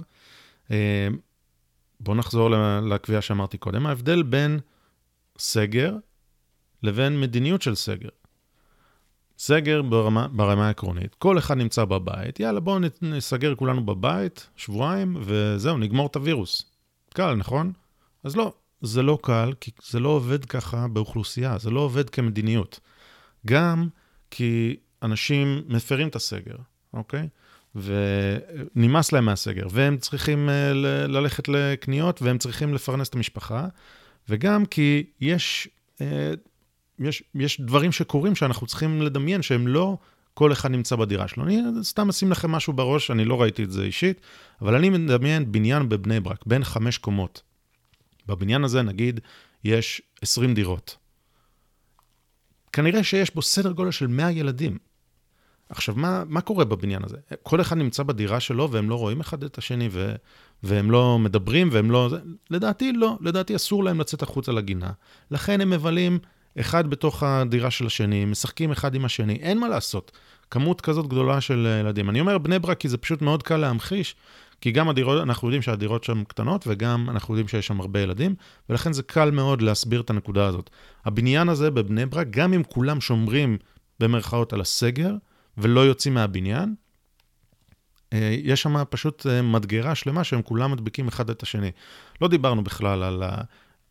אה, 0.70 1.08
בואו 2.00 2.16
נחזור 2.16 2.50
לקביעה 2.82 3.22
שאמרתי 3.22 3.58
קודם. 3.58 3.86
ההבדל 3.86 4.22
בין 4.22 4.60
סגר 5.38 5.96
לבין 6.82 7.20
מדיניות 7.20 7.62
של 7.62 7.74
סגר. 7.74 8.08
סגר 9.38 9.82
ברמה, 9.82 10.28
ברמה 10.28 10.66
העקרונית, 10.66 11.14
כל 11.14 11.38
אחד 11.38 11.56
נמצא 11.56 11.84
בבית, 11.84 12.40
יאללה 12.40 12.60
בואו 12.60 12.78
נסגר 13.02 13.54
כולנו 13.54 13.86
בבית, 13.86 14.48
שבועיים, 14.56 15.16
וזהו, 15.20 15.78
נגמור 15.78 16.06
את 16.06 16.16
הווירוס. 16.16 16.64
קל, 17.14 17.34
נכון? 17.34 17.72
אז 18.24 18.36
לא, 18.36 18.52
זה 18.80 19.02
לא 19.02 19.18
קל, 19.22 19.52
כי 19.60 19.70
זה 19.82 20.00
לא 20.00 20.08
עובד 20.08 20.44
ככה 20.44 20.88
באוכלוסייה, 20.88 21.58
זה 21.58 21.70
לא 21.70 21.80
עובד 21.80 22.10
כמדיניות. 22.10 22.80
גם 23.46 23.88
כי 24.30 24.76
אנשים 25.04 25.62
מפרים 25.68 26.08
את 26.08 26.16
הסגר, 26.16 26.56
אוקיי? 26.94 27.28
ונמאס 27.74 29.12
להם 29.12 29.24
מהסגר, 29.24 29.66
והם 29.70 29.96
צריכים 29.96 30.48
אה, 30.48 30.72
ללכת 31.08 31.48
לקניות, 31.48 32.22
והם 32.22 32.38
צריכים 32.38 32.74
לפרנס 32.74 33.08
את 33.08 33.14
המשפחה, 33.14 33.66
וגם 34.28 34.66
כי 34.66 35.04
יש, 35.20 35.68
אה, 36.00 36.34
יש, 36.98 37.22
יש 37.34 37.60
דברים 37.60 37.92
שקורים 37.92 38.34
שאנחנו 38.34 38.66
צריכים 38.66 39.02
לדמיין 39.02 39.42
שהם 39.42 39.68
לא 39.68 39.98
כל 40.34 40.52
אחד 40.52 40.70
נמצא 40.70 40.96
בדירה 40.96 41.28
שלו. 41.28 41.44
אני 41.44 41.60
סתם 41.82 42.08
אשים 42.08 42.30
לכם 42.30 42.50
משהו 42.50 42.72
בראש, 42.72 43.10
אני 43.10 43.24
לא 43.24 43.42
ראיתי 43.42 43.64
את 43.64 43.70
זה 43.70 43.82
אישית, 43.82 44.20
אבל 44.60 44.74
אני 44.74 44.90
מדמיין 44.90 45.52
בניין 45.52 45.88
בבני 45.88 46.20
ברק, 46.20 46.46
בין 46.46 46.64
חמש 46.64 46.98
קומות. 46.98 47.42
בבניין 48.26 48.64
הזה, 48.64 48.82
נגיד, 48.82 49.20
יש 49.64 50.02
20 50.22 50.54
דירות. 50.54 50.96
כנראה 52.72 53.04
שיש 53.04 53.34
בו 53.34 53.42
סדר 53.42 53.72
גודל 53.72 53.90
של 53.90 54.06
100 54.06 54.30
ילדים. 54.30 54.78
עכשיו, 55.74 55.94
מה, 55.98 56.22
מה 56.28 56.40
קורה 56.40 56.64
בבניין 56.64 57.04
הזה? 57.04 57.16
כל 57.42 57.60
אחד 57.60 57.76
נמצא 57.76 58.02
בדירה 58.02 58.40
שלו 58.40 58.70
והם 58.70 58.90
לא 58.90 58.94
רואים 58.94 59.20
אחד 59.20 59.44
את 59.44 59.58
השני 59.58 59.88
ו, 59.92 60.14
והם 60.62 60.90
לא 60.90 61.18
מדברים 61.18 61.68
והם 61.72 61.90
לא... 61.90 62.08
לדעתי 62.50 62.92
לא, 62.92 63.16
לדעתי 63.20 63.56
אסור 63.56 63.84
להם 63.84 64.00
לצאת 64.00 64.22
החוצה 64.22 64.52
לגינה. 64.52 64.90
לכן 65.30 65.60
הם 65.60 65.70
מבלים 65.70 66.18
אחד 66.60 66.90
בתוך 66.90 67.22
הדירה 67.22 67.70
של 67.70 67.86
השני, 67.86 68.24
משחקים 68.24 68.72
אחד 68.72 68.94
עם 68.94 69.04
השני, 69.04 69.34
אין 69.34 69.58
מה 69.58 69.68
לעשות. 69.68 70.12
כמות 70.50 70.80
כזאת 70.80 71.06
גדולה 71.06 71.40
של 71.40 71.66
ילדים. 71.80 72.10
אני 72.10 72.20
אומר 72.20 72.38
בני 72.38 72.58
ברק 72.58 72.78
כי 72.78 72.88
זה 72.88 72.98
פשוט 72.98 73.22
מאוד 73.22 73.42
קל 73.42 73.56
להמחיש, 73.56 74.16
כי 74.60 74.70
גם 74.70 74.88
הדירות, 74.88 75.22
אנחנו 75.22 75.48
יודעים 75.48 75.62
שהדירות 75.62 76.04
שם 76.04 76.24
קטנות 76.24 76.64
וגם 76.66 77.10
אנחנו 77.10 77.34
יודעים 77.34 77.48
שיש 77.48 77.66
שם 77.66 77.80
הרבה 77.80 78.00
ילדים, 78.00 78.34
ולכן 78.68 78.92
זה 78.92 79.02
קל 79.02 79.30
מאוד 79.30 79.62
להסביר 79.62 80.00
את 80.00 80.10
הנקודה 80.10 80.46
הזאת. 80.46 80.70
הבניין 81.04 81.48
הזה 81.48 81.70
בבני 81.70 82.06
ברק, 82.06 82.26
גם 82.30 82.52
אם 82.52 82.62
כולם 82.62 83.00
שומרים 83.00 83.58
במרכאות 84.00 84.52
על 84.52 84.60
הסגר, 84.60 85.14
ולא 85.58 85.80
יוצאים 85.80 86.14
מהבניין, 86.14 86.74
אה, 88.14 88.36
יש 88.42 88.62
שם 88.62 88.82
פשוט 88.90 89.26
אה, 89.26 89.42
מדגרה 89.42 89.94
שלמה 89.94 90.24
שהם 90.24 90.42
כולם 90.42 90.72
מדביקים 90.72 91.08
אחד 91.08 91.30
את 91.30 91.42
השני. 91.42 91.70
לא 92.20 92.28
דיברנו 92.28 92.64
בכלל 92.64 93.02
על 93.02 93.22
ה... 93.22 93.40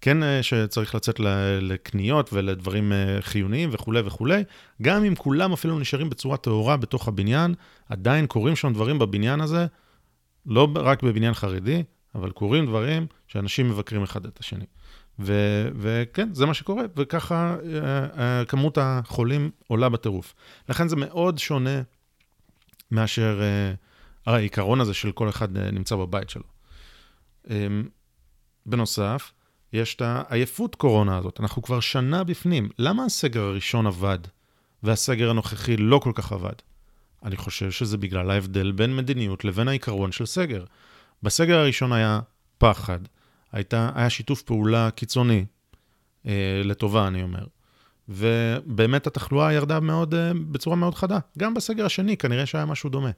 כן 0.01 0.23
אה, 0.23 0.43
שצריך 0.43 0.95
לצאת 0.95 1.19
לקניות 1.61 2.33
ולדברים 2.33 2.91
חיוניים 3.21 3.69
וכולי 3.71 4.01
וכולי, 4.05 4.43
גם 4.81 5.03
אם 5.03 5.15
כולם 5.15 5.53
אפילו 5.53 5.79
נשארים 5.79 6.09
בצורה 6.09 6.37
טהורה 6.37 6.77
בתוך 6.77 7.07
הבניין, 7.07 7.53
עדיין 7.89 8.27
קורים 8.27 8.55
שם 8.55 8.73
דברים 8.73 8.99
בבניין 8.99 9.41
הזה, 9.41 9.65
לא 10.45 10.67
רק 10.75 11.03
בבניין 11.03 11.33
חרדי, 11.33 11.83
אבל 12.15 12.31
קורים 12.31 12.65
דברים 12.65 13.07
שאנשים 13.27 13.69
מבקרים 13.69 14.03
אחד 14.03 14.25
את 14.25 14.39
השני. 14.39 14.65
ו- 15.19 15.69
וכן, 15.75 16.33
זה 16.33 16.45
מה 16.45 16.53
שקורה, 16.53 16.83
וככה 16.95 17.55
uh, 17.59 17.65
uh, 17.65 18.45
כמות 18.47 18.77
החולים 18.81 19.51
עולה 19.67 19.89
בטירוף. 19.89 20.33
לכן 20.69 20.87
זה 20.87 20.95
מאוד 20.95 21.37
שונה 21.37 21.81
מאשר 22.91 23.41
uh, 24.25 24.29
העיקרון 24.31 24.81
הזה 24.81 24.93
של 24.93 25.11
כל 25.11 25.29
אחד 25.29 25.57
נמצא 25.57 25.95
בבית 25.95 26.29
שלו. 26.29 26.43
Um, 27.45 27.49
בנוסף, 28.65 29.31
יש 29.73 29.95
את 29.95 30.01
העייפות 30.01 30.75
קורונה 30.75 31.17
הזאת, 31.17 31.39
אנחנו 31.39 31.61
כבר 31.61 31.79
שנה 31.79 32.23
בפנים. 32.23 32.69
למה 32.79 33.05
הסגר 33.05 33.41
הראשון 33.41 33.87
עבד 33.87 34.19
והסגר 34.83 35.29
הנוכחי 35.29 35.77
לא 35.77 35.99
כל 35.99 36.11
כך 36.15 36.31
עבד? 36.31 36.53
אני 37.23 37.37
חושב 37.37 37.71
שזה 37.71 37.97
בגלל 37.97 38.31
ההבדל 38.31 38.71
בין 38.71 38.95
מדיניות 38.95 39.45
לבין 39.45 39.67
העיקרון 39.67 40.11
של 40.11 40.25
סגר. 40.25 40.63
בסגר 41.23 41.57
הראשון 41.57 41.93
היה 41.93 42.19
פחד, 42.57 42.99
הייתה, 43.53 43.89
היה 43.95 44.09
שיתוף 44.09 44.41
פעולה 44.41 44.89
קיצוני, 44.91 45.45
אה, 46.27 46.61
לטובה, 46.63 47.07
אני 47.07 47.23
אומר. 47.23 47.45
ובאמת 48.09 49.07
התחלואה 49.07 49.53
ירדה 49.53 49.79
מאוד, 49.79 50.13
אה, 50.13 50.31
בצורה 50.51 50.75
מאוד 50.75 50.95
חדה. 50.95 51.19
גם 51.37 51.53
בסגר 51.53 51.85
השני 51.85 52.17
כנראה 52.17 52.45
שהיה 52.45 52.65
משהו 52.65 52.89
דומה. 52.89 53.11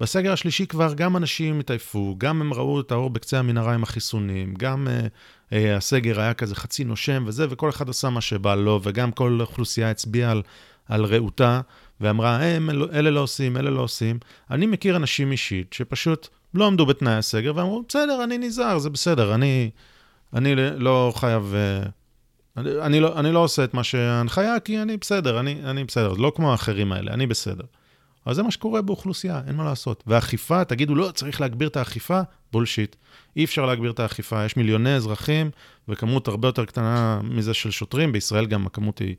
בסגר 0.00 0.32
השלישי 0.32 0.66
כבר 0.66 0.94
גם 0.94 1.16
אנשים 1.16 1.60
התעייפו, 1.60 2.14
גם 2.18 2.40
הם 2.40 2.54
ראו 2.54 2.80
את 2.80 2.92
האור 2.92 3.10
בקצה 3.10 3.38
המנהרה 3.38 3.74
עם 3.74 3.82
החיסונים, 3.82 4.54
גם 4.54 4.88
אה, 4.88 5.06
אה, 5.52 5.76
הסגר 5.76 6.20
היה 6.20 6.34
כזה 6.34 6.54
חצי 6.54 6.84
נושם 6.84 7.24
וזה, 7.26 7.46
וכל 7.50 7.70
אחד 7.70 7.88
עשה 7.88 8.10
מה 8.10 8.20
שבא 8.20 8.54
לו, 8.54 8.80
וגם 8.82 9.12
כל 9.12 9.38
אוכלוסייה 9.40 9.90
הצביעה 9.90 10.30
על, 10.30 10.42
על 10.88 11.04
רעותה, 11.04 11.60
ואמרה, 12.00 12.42
הם, 12.42 12.70
אלה 12.70 13.10
לא 13.10 13.20
עושים, 13.20 13.56
אלה 13.56 13.70
לא 13.70 13.80
עושים. 13.80 14.18
אני 14.50 14.66
מכיר 14.66 14.96
אנשים 14.96 15.32
אישית 15.32 15.72
שפשוט 15.72 16.28
לא 16.54 16.66
עמדו 16.66 16.86
בתנאי 16.86 17.14
הסגר 17.14 17.52
ואמרו, 17.56 17.82
בסדר, 17.88 18.24
אני 18.24 18.38
נזהר, 18.38 18.78
זה 18.78 18.90
בסדר, 18.90 19.34
אני, 19.34 19.70
אני 20.34 20.54
לא 20.76 21.12
חייב... 21.16 21.54
אה, 21.54 21.88
אני, 22.56 22.70
אני, 22.80 23.00
לא, 23.00 23.18
אני 23.18 23.32
לא 23.32 23.38
עושה 23.38 23.64
את 23.64 23.74
מה 23.74 23.84
שההנחיה, 23.84 24.60
כי 24.60 24.82
אני 24.82 24.96
בסדר, 24.96 25.40
אני, 25.40 25.60
אני 25.64 25.84
בסדר, 25.84 26.12
לא 26.12 26.32
כמו 26.36 26.52
האחרים 26.52 26.92
האלה, 26.92 27.12
אני 27.12 27.26
בסדר. 27.26 27.64
אבל 28.26 28.34
זה 28.34 28.42
מה 28.42 28.50
שקורה 28.50 28.82
באוכלוסייה, 28.82 29.40
אין 29.46 29.56
מה 29.56 29.64
לעשות. 29.64 30.04
ואכיפה, 30.06 30.64
תגידו, 30.64 30.94
לא, 30.94 31.10
צריך 31.14 31.40
להגביר 31.40 31.68
את 31.68 31.76
האכיפה, 31.76 32.20
בולשיט. 32.52 32.96
אי 33.36 33.44
אפשר 33.44 33.66
להגביר 33.66 33.90
את 33.90 34.00
האכיפה, 34.00 34.44
יש 34.44 34.56
מיליוני 34.56 34.96
אזרחים 34.96 35.50
וכמות 35.88 36.28
הרבה 36.28 36.48
יותר 36.48 36.64
קטנה 36.64 37.20
מזה 37.24 37.54
של 37.54 37.70
שוטרים, 37.70 38.12
בישראל 38.12 38.46
גם 38.46 38.66
הכמות 38.66 38.98
היא 38.98 39.14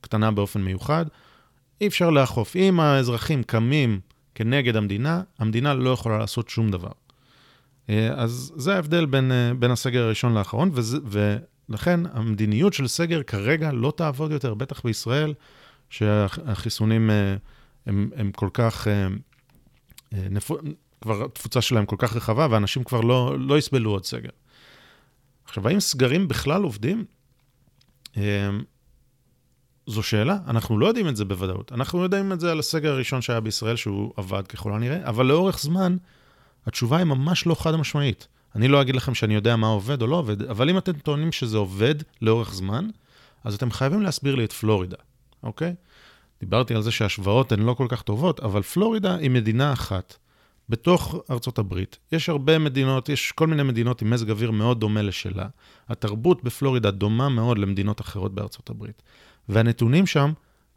קטנה 0.00 0.30
באופן 0.30 0.60
מיוחד. 0.60 1.06
אי 1.80 1.86
אפשר 1.86 2.10
לאכוף. 2.10 2.56
אם 2.56 2.80
האזרחים 2.80 3.42
קמים 3.42 4.00
כנגד 4.34 4.76
המדינה, 4.76 5.22
המדינה 5.38 5.74
לא 5.74 5.90
יכולה 5.90 6.18
לעשות 6.18 6.48
שום 6.48 6.70
דבר. 6.70 6.90
אה, 7.90 8.08
אז 8.14 8.52
זה 8.56 8.74
ההבדל 8.74 9.06
בין, 9.06 9.32
אה, 9.32 9.54
בין 9.58 9.70
הסגר 9.70 10.02
הראשון 10.02 10.34
לאחרון, 10.34 10.70
וזה, 10.72 10.98
ולכן 11.68 12.00
המדיניות 12.12 12.72
של 12.72 12.88
סגר 12.88 13.22
כרגע 13.22 13.72
לא 13.72 13.92
תעבוד 13.96 14.30
יותר, 14.30 14.54
בטח 14.54 14.82
בישראל, 14.84 15.34
שהחיסונים 15.90 17.10
אה, 17.10 17.36
הם, 17.86 18.10
הם 18.16 18.32
כל 18.32 18.48
כך, 18.52 18.86
כבר 21.00 21.24
התפוצה 21.24 21.60
שלהם 21.60 21.86
כל 21.86 21.96
כך 21.98 22.16
רחבה, 22.16 22.46
ואנשים 22.50 22.84
כבר 22.84 23.00
לא, 23.00 23.36
לא 23.38 23.58
יסבלו 23.58 23.90
עוד 23.90 24.04
סגר. 24.04 24.30
עכשיו, 25.44 25.68
האם 25.68 25.80
סגרים 25.80 26.28
בכלל 26.28 26.62
עובדים? 26.62 27.04
זו 29.90 30.02
שאלה, 30.02 30.38
אנחנו 30.46 30.78
לא 30.78 30.86
יודעים 30.86 31.08
את 31.08 31.16
זה 31.16 31.24
בוודאות. 31.24 31.72
אנחנו 31.72 32.02
יודעים 32.02 32.32
את 32.32 32.40
זה 32.40 32.52
על 32.52 32.58
הסגר 32.58 32.92
הראשון 32.92 33.22
שהיה 33.22 33.40
בישראל, 33.40 33.76
שהוא 33.76 34.12
עבד 34.16 34.46
ככל 34.46 34.72
הנראה, 34.72 35.08
אבל 35.08 35.26
לאורך 35.26 35.60
זמן, 35.60 35.96
התשובה 36.66 36.96
היא 36.96 37.04
ממש 37.04 37.46
לא 37.46 37.54
חד 37.54 37.76
משמעית. 37.76 38.28
אני 38.56 38.68
לא 38.68 38.82
אגיד 38.82 38.96
לכם 38.96 39.14
שאני 39.14 39.34
יודע 39.34 39.56
מה 39.56 39.66
עובד 39.66 40.02
או 40.02 40.06
לא 40.06 40.16
עובד, 40.16 40.42
אבל 40.42 40.70
אם 40.70 40.78
אתם 40.78 40.92
טוענים 40.92 41.32
שזה 41.32 41.58
עובד 41.58 41.94
לאורך 42.22 42.54
זמן, 42.54 42.88
אז 43.44 43.54
אתם 43.54 43.70
חייבים 43.70 44.02
להסביר 44.02 44.34
לי 44.34 44.44
את 44.44 44.52
פלורידה, 44.52 44.96
אוקיי? 45.42 45.74
דיברתי 46.40 46.74
על 46.74 46.82
זה 46.82 46.90
שההשוואות 46.90 47.52
הן 47.52 47.60
לא 47.60 47.74
כל 47.74 47.86
כך 47.88 48.02
טובות, 48.02 48.40
אבל 48.40 48.62
פלורידה 48.62 49.14
היא 49.14 49.30
מדינה 49.30 49.72
אחת 49.72 50.16
בתוך 50.68 51.14
ארצות 51.30 51.58
הברית. 51.58 51.98
יש 52.12 52.28
הרבה 52.28 52.58
מדינות, 52.58 53.08
יש 53.08 53.32
כל 53.32 53.46
מיני 53.46 53.62
מדינות 53.62 54.02
עם 54.02 54.10
מזג 54.10 54.30
אוויר 54.30 54.50
מאוד 54.50 54.80
דומה 54.80 55.02
לשלה. 55.02 55.46
התרבות 55.88 56.44
בפלורידה 56.44 56.90
דומה 56.90 57.28
מאוד 57.28 57.58
למדינות 57.58 58.00
אחרות 58.00 58.34
בארצות 58.34 58.70
הברית. 58.70 59.02
והנתונים 59.50 60.06
שם, 60.06 60.32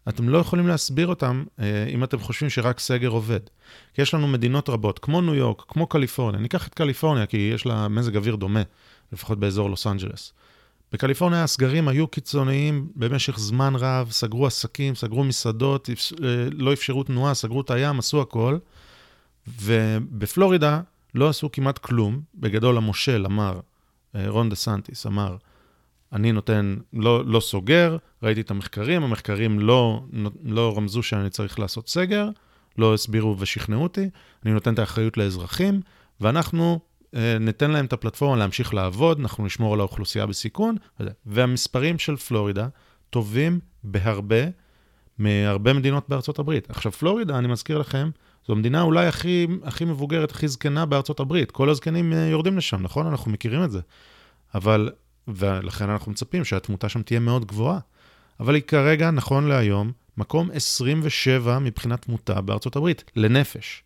אתם 0.09 0.29
לא 0.29 0.37
יכולים 0.37 0.67
להסביר 0.67 1.07
אותם 1.07 1.43
אה, 1.59 1.85
אם 1.89 2.03
אתם 2.03 2.19
חושבים 2.19 2.49
שרק 2.49 2.79
סגר 2.79 3.07
עובד. 3.07 3.39
כי 3.93 4.01
יש 4.01 4.13
לנו 4.13 4.27
מדינות 4.27 4.69
רבות, 4.69 4.99
כמו 4.99 5.21
ניו 5.21 5.35
יורק, 5.35 5.63
כמו 5.67 5.87
קליפורניה, 5.87 6.41
ניקח 6.41 6.67
את 6.67 6.73
קליפורניה 6.73 7.25
כי 7.25 7.51
יש 7.55 7.65
לה 7.65 7.87
מזג 7.87 8.17
אוויר 8.17 8.35
דומה, 8.35 8.61
לפחות 9.13 9.39
באזור 9.39 9.69
לוס 9.69 9.87
אנג'לס. 9.87 10.33
בקליפורניה 10.91 11.43
הסגרים 11.43 11.87
היו 11.87 12.07
קיצוניים 12.07 12.87
במשך 12.95 13.39
זמן 13.39 13.73
רב, 13.75 14.11
סגרו 14.11 14.47
עסקים, 14.47 14.95
סגרו 14.95 15.23
מסעדות, 15.23 15.89
אה, 16.23 16.47
לא 16.51 16.73
אפשרו 16.73 17.03
תנועה, 17.03 17.33
סגרו 17.33 17.61
את 17.61 17.71
הים, 17.71 17.99
עשו 17.99 18.21
הכל. 18.21 18.57
ובפלורידה 19.61 20.81
לא 21.15 21.29
עשו 21.29 21.51
כמעט 21.51 21.77
כלום. 21.77 22.21
בגדול 22.35 22.77
המושל 22.77 23.25
אמר, 23.25 23.59
אה, 24.15 24.25
רון 24.27 24.49
דה 24.49 24.55
סנטיס 24.55 25.05
אמר, 25.05 25.35
אני 26.13 26.32
נותן, 26.32 26.75
לא, 26.93 27.25
לא 27.25 27.39
סוגר, 27.39 27.98
ראיתי 28.24 28.41
את 28.41 28.51
המחקרים, 28.51 29.03
המחקרים 29.03 29.60
לא, 29.60 30.03
לא 30.43 30.74
רמזו 30.77 31.03
שאני 31.03 31.29
צריך 31.29 31.60
לעשות 31.60 31.89
סגר, 31.89 32.29
לא 32.77 32.93
הסבירו 32.93 33.36
ושכנעו 33.39 33.84
אותי, 33.84 34.10
אני 34.46 34.53
נותן 34.53 34.74
את 34.74 34.79
האחריות 34.79 35.17
לאזרחים, 35.17 35.82
ואנחנו 36.22 36.79
אה, 37.15 37.38
ניתן 37.39 37.72
להם 37.72 37.86
את 37.86 37.93
הפלטפורמה 37.93 38.38
להמשיך 38.38 38.74
לעבוד, 38.74 39.20
אנחנו 39.20 39.46
נשמור 39.46 39.74
על 39.74 39.79
האוכלוסייה 39.79 40.25
בסיכון, 40.25 40.75
והמספרים 41.25 42.00
של 42.00 42.15
פלורידה 42.15 42.67
טובים 43.10 43.60
בהרבה 43.84 44.43
מהרבה 45.17 45.74
מדינות 45.74 46.10
בארצות 46.10 46.39
הברית. 46.39 46.70
עכשיו, 46.70 46.91
פלורידה, 46.91 47.38
אני 47.38 47.48
מזכיר 47.48 47.77
לכם, 47.77 48.10
זו 48.48 48.53
המדינה 48.53 48.82
אולי 48.82 49.08
הכי, 49.08 49.48
הכי 49.63 49.86
מבוגרת, 49.86 50.32
הכי 50.32 50.48
זקנה 50.48 50.86
בארצות 50.86 51.20
הברית. 51.20 51.51
כל 51.51 51.70
הזקנים 51.70 52.13
אה, 52.13 52.17
יורדים 52.17 52.58
לשם, 52.58 52.82
נכון? 52.82 53.08
אנחנו 53.08 53.32
מכירים 53.32 53.63
את 53.63 53.72
זה. 53.72 53.79
אבל, 54.55 54.89
ולכן 55.27 55.89
אנחנו 55.89 56.11
מצפים 56.11 56.45
שהתמותה 56.45 56.89
שם 56.89 57.01
תהיה 57.01 57.19
מאוד 57.19 57.45
גבוהה. 57.45 57.79
אבל 58.39 58.55
היא 58.55 58.63
כרגע, 58.63 59.11
נכון 59.11 59.47
להיום, 59.47 59.91
מקום 60.17 60.49
27 60.53 61.59
מבחינת 61.59 62.01
תמותה 62.01 62.41
בארצות 62.41 62.75
הברית, 62.75 63.11
לנפש. 63.15 63.83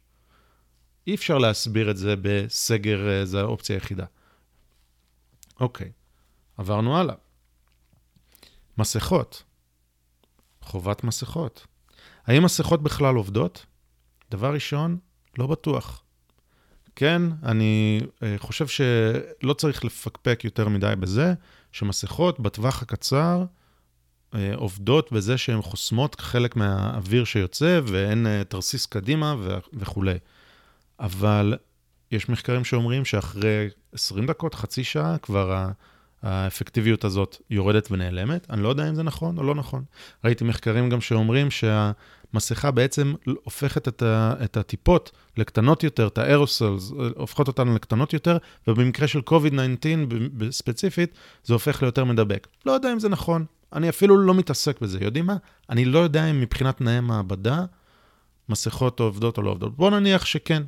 אי 1.07 1.15
אפשר 1.15 1.37
להסביר 1.37 1.91
את 1.91 1.97
זה 1.97 2.15
בסגר, 2.21 3.09
אה, 3.09 3.25
זו 3.25 3.39
האופציה 3.39 3.75
היחידה. 3.75 4.05
אוקיי, 5.59 5.91
עברנו 6.57 6.97
הלאה. 6.97 7.15
מסכות. 8.77 9.43
חובת 10.61 11.03
מסכות. 11.03 11.67
האם 12.25 12.43
מסכות 12.43 12.83
בכלל 12.83 13.15
עובדות? 13.15 13.65
דבר 14.31 14.53
ראשון, 14.53 14.97
לא 15.37 15.47
בטוח. 15.47 16.03
כן, 16.99 17.21
אני 17.43 18.01
אה, 18.23 18.35
חושב 18.37 18.67
שלא 18.67 19.53
צריך 19.53 19.85
לפקפק 19.85 20.41
יותר 20.43 20.69
מדי 20.69 20.93
בזה, 20.99 21.33
שמסכות 21.71 22.39
בטווח 22.39 22.81
הקצר 22.81 23.45
אה, 24.35 24.55
עובדות 24.55 25.11
בזה 25.11 25.37
שהן 25.37 25.61
חוסמות 25.61 26.19
חלק 26.19 26.55
מהאוויר 26.55 27.23
שיוצא 27.23 27.79
ואין 27.83 28.27
אה, 28.27 28.43
תרסיס 28.43 28.85
קדימה 28.85 29.35
וכולי. 29.73 30.17
אבל 30.99 31.57
יש 32.11 32.29
מחקרים 32.29 32.63
שאומרים 32.63 33.05
שאחרי 33.05 33.69
20 33.93 34.25
דקות, 34.25 34.55
חצי 34.55 34.83
שעה, 34.83 35.17
כבר 35.17 35.67
האפקטיביות 36.21 37.03
הזאת 37.03 37.37
יורדת 37.49 37.87
ונעלמת. 37.91 38.47
אני 38.49 38.63
לא 38.63 38.69
יודע 38.69 38.89
אם 38.89 38.95
זה 38.95 39.03
נכון 39.03 39.37
או 39.37 39.43
לא 39.43 39.55
נכון. 39.55 39.83
ראיתי 40.25 40.43
מחקרים 40.43 40.89
גם 40.89 41.01
שאומרים 41.01 41.47
שהמסכה 41.51 42.71
בעצם 42.71 43.13
הופכת 43.43 43.87
את, 43.87 44.01
ה, 44.01 44.33
את 44.43 44.57
הטיפות 44.57 45.11
לקטנות 45.37 45.83
יותר, 45.83 46.07
את 46.07 46.17
האירוסלס, 46.17 46.91
הופכות 47.15 47.47
אותנו 47.47 47.75
לקטנות 47.75 48.13
יותר, 48.13 48.37
ובמקרה 48.67 49.07
של 49.07 49.19
COVID-19 49.29 50.13
ספציפית, 50.51 51.13
זה 51.43 51.53
הופך 51.53 51.81
ליותר 51.83 52.03
מדבק. 52.03 52.47
לא 52.65 52.71
יודע 52.71 52.93
אם 52.93 52.99
זה 52.99 53.09
נכון, 53.09 53.45
אני 53.73 53.89
אפילו 53.89 54.17
לא 54.17 54.33
מתעסק 54.33 54.81
בזה. 54.81 54.97
יודעים 55.01 55.25
מה? 55.25 55.37
אני 55.69 55.85
לא 55.85 55.99
יודע 55.99 56.25
אם 56.25 56.41
מבחינת 56.41 56.77
תנאי 56.77 56.99
מעבדה, 56.99 57.65
מסכות 58.49 58.99
עובדות 58.99 59.37
או 59.37 59.43
לא 59.43 59.49
עובדות. 59.49 59.75
בואו 59.75 59.89
נניח 59.89 60.25
שכן. 60.25 60.63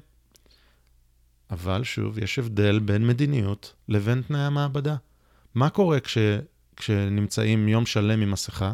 אבל 1.52 1.84
שוב, 1.84 2.20
יש 2.20 2.40
הבדל 2.40 2.80
בין 2.80 3.08
מדיניות 3.08 3.74
לבין 3.90 4.22
תנאי 4.22 4.40
המעבדה. 4.40 4.96
מה 5.60 5.70
קורה 5.70 6.00
כש, 6.00 6.18
כשנמצאים 6.76 7.68
יום 7.68 7.86
שלם 7.86 8.22
עם 8.22 8.32
מסכה? 8.32 8.74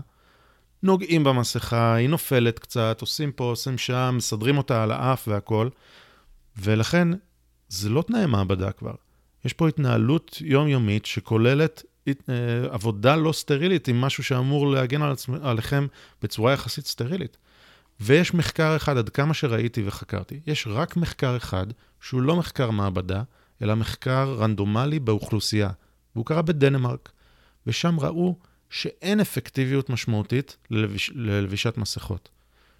נוגעים 0.83 1.23
במסכה, 1.23 1.95
היא 1.95 2.09
נופלת 2.09 2.59
קצת, 2.59 3.01
עושים 3.01 3.31
פה, 3.31 3.43
עושים 3.43 3.77
שם, 3.77 4.13
מסדרים 4.17 4.57
אותה 4.57 4.83
על 4.83 4.91
האף 4.91 5.27
והכול, 5.27 5.69
ולכן 6.57 7.07
זה 7.69 7.89
לא 7.89 8.01
תנאי 8.01 8.25
מעבדה 8.25 8.71
כבר. 8.71 8.93
יש 9.45 9.53
פה 9.53 9.67
התנהלות 9.67 10.37
יומיומית 10.41 11.05
שכוללת 11.05 11.83
אה, 12.07 12.13
עבודה 12.69 13.15
לא 13.15 13.31
סטרילית 13.31 13.87
עם 13.87 14.01
משהו 14.01 14.23
שאמור 14.23 14.71
להגן 14.71 15.01
על 15.01 15.11
עצמ... 15.11 15.33
עליכם 15.43 15.87
בצורה 16.21 16.53
יחסית 16.53 16.85
סטרילית. 16.85 17.37
ויש 17.99 18.33
מחקר 18.33 18.75
אחד, 18.75 18.97
עד 18.97 19.09
כמה 19.09 19.33
שראיתי 19.33 19.83
וחקרתי, 19.85 20.39
יש 20.47 20.67
רק 20.67 20.97
מחקר 20.97 21.37
אחד 21.37 21.67
שהוא 22.01 22.21
לא 22.21 22.35
מחקר 22.35 22.71
מעבדה, 22.71 23.23
אלא 23.61 23.75
מחקר 23.75 24.35
רנדומלי 24.39 24.99
באוכלוסייה. 24.99 25.69
והוא 26.15 26.25
קרה 26.25 26.41
בדנמרק, 26.41 27.11
ושם 27.67 27.99
ראו 27.99 28.37
שאין 28.69 29.19
אפקטיביות 29.19 29.89
משמעותית 29.89 30.57
ללביש, 30.71 31.11
ללבישת 31.15 31.77
מסכות, 31.77 32.29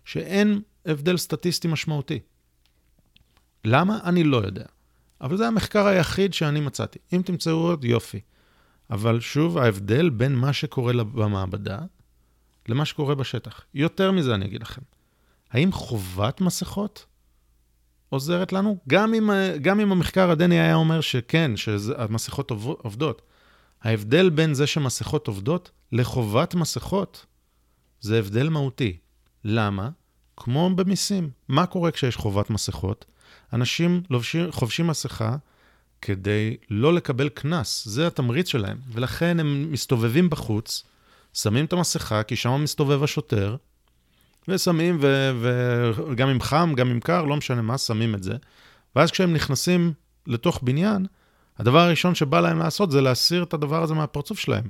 שאין 0.05 0.61
הבדל 0.85 1.17
סטטיסטי 1.17 1.67
משמעותי. 1.67 2.19
למה? 3.65 3.99
אני 4.03 4.23
לא 4.23 4.37
יודע. 4.37 4.65
אבל 5.21 5.37
זה 5.37 5.47
המחקר 5.47 5.87
היחיד 5.87 6.33
שאני 6.33 6.59
מצאתי. 6.59 6.99
אם 7.13 7.21
תמצאו 7.25 7.53
עוד, 7.53 7.83
יופי. 7.83 8.19
אבל 8.89 9.19
שוב, 9.19 9.57
ההבדל 9.57 10.09
בין 10.09 10.35
מה 10.35 10.53
שקורה 10.53 10.93
במעבדה 10.93 11.79
למה 12.67 12.85
שקורה 12.85 13.15
בשטח. 13.15 13.61
יותר 13.73 14.11
מזה 14.11 14.35
אני 14.35 14.45
אגיד 14.45 14.61
לכם. 14.61 14.81
האם 15.51 15.71
חובת 15.71 16.41
מסכות 16.41 17.05
עוזרת 18.09 18.53
לנו? 18.53 18.77
גם 18.87 19.13
אם, 19.13 19.29
גם 19.61 19.79
אם 19.79 19.91
המחקר 19.91 20.31
הדני 20.31 20.59
היה 20.59 20.75
אומר 20.75 21.01
שכן, 21.01 21.57
שהמסכות 21.57 22.51
עובדות. 22.51 23.21
ההבדל 23.83 24.29
בין 24.29 24.53
זה 24.53 24.67
שמסכות 24.67 25.27
עובדות 25.27 25.71
לחובת 25.91 26.55
מסכות, 26.55 27.25
זה 28.01 28.19
הבדל 28.19 28.49
מהותי. 28.49 28.97
למה? 29.43 29.89
כמו 30.37 30.69
במיסים. 30.75 31.29
מה 31.47 31.65
קורה 31.65 31.91
כשיש 31.91 32.15
חובת 32.15 32.49
מסכות? 32.49 33.05
אנשים 33.53 34.03
לובשים, 34.09 34.51
חובשים 34.51 34.87
מסכה 34.87 35.35
כדי 36.01 36.57
לא 36.69 36.93
לקבל 36.93 37.29
קנס, 37.29 37.85
זה 37.85 38.07
התמריץ 38.07 38.47
שלהם, 38.47 38.77
ולכן 38.91 39.39
הם 39.39 39.71
מסתובבים 39.71 40.29
בחוץ, 40.29 40.83
שמים 41.33 41.65
את 41.65 41.73
המסכה, 41.73 42.23
כי 42.23 42.35
שם 42.35 42.61
מסתובב 42.63 43.03
השוטר, 43.03 43.55
ושמים, 44.47 44.97
וגם 45.01 46.29
אם 46.29 46.41
חם, 46.41 46.73
גם 46.75 46.89
אם 46.89 46.99
קר, 46.99 47.25
לא 47.25 47.37
משנה 47.37 47.61
מה, 47.61 47.77
שמים 47.77 48.15
את 48.15 48.23
זה. 48.23 48.33
ואז 48.95 49.11
כשהם 49.11 49.33
נכנסים 49.33 49.93
לתוך 50.27 50.59
בניין, 50.63 51.05
הדבר 51.59 51.79
הראשון 51.79 52.15
שבא 52.15 52.39
להם 52.39 52.59
לעשות 52.59 52.91
זה 52.91 53.01
להסיר 53.01 53.43
את 53.43 53.53
הדבר 53.53 53.83
הזה 53.83 53.93
מהפרצוף 53.93 54.39
שלהם. 54.39 54.63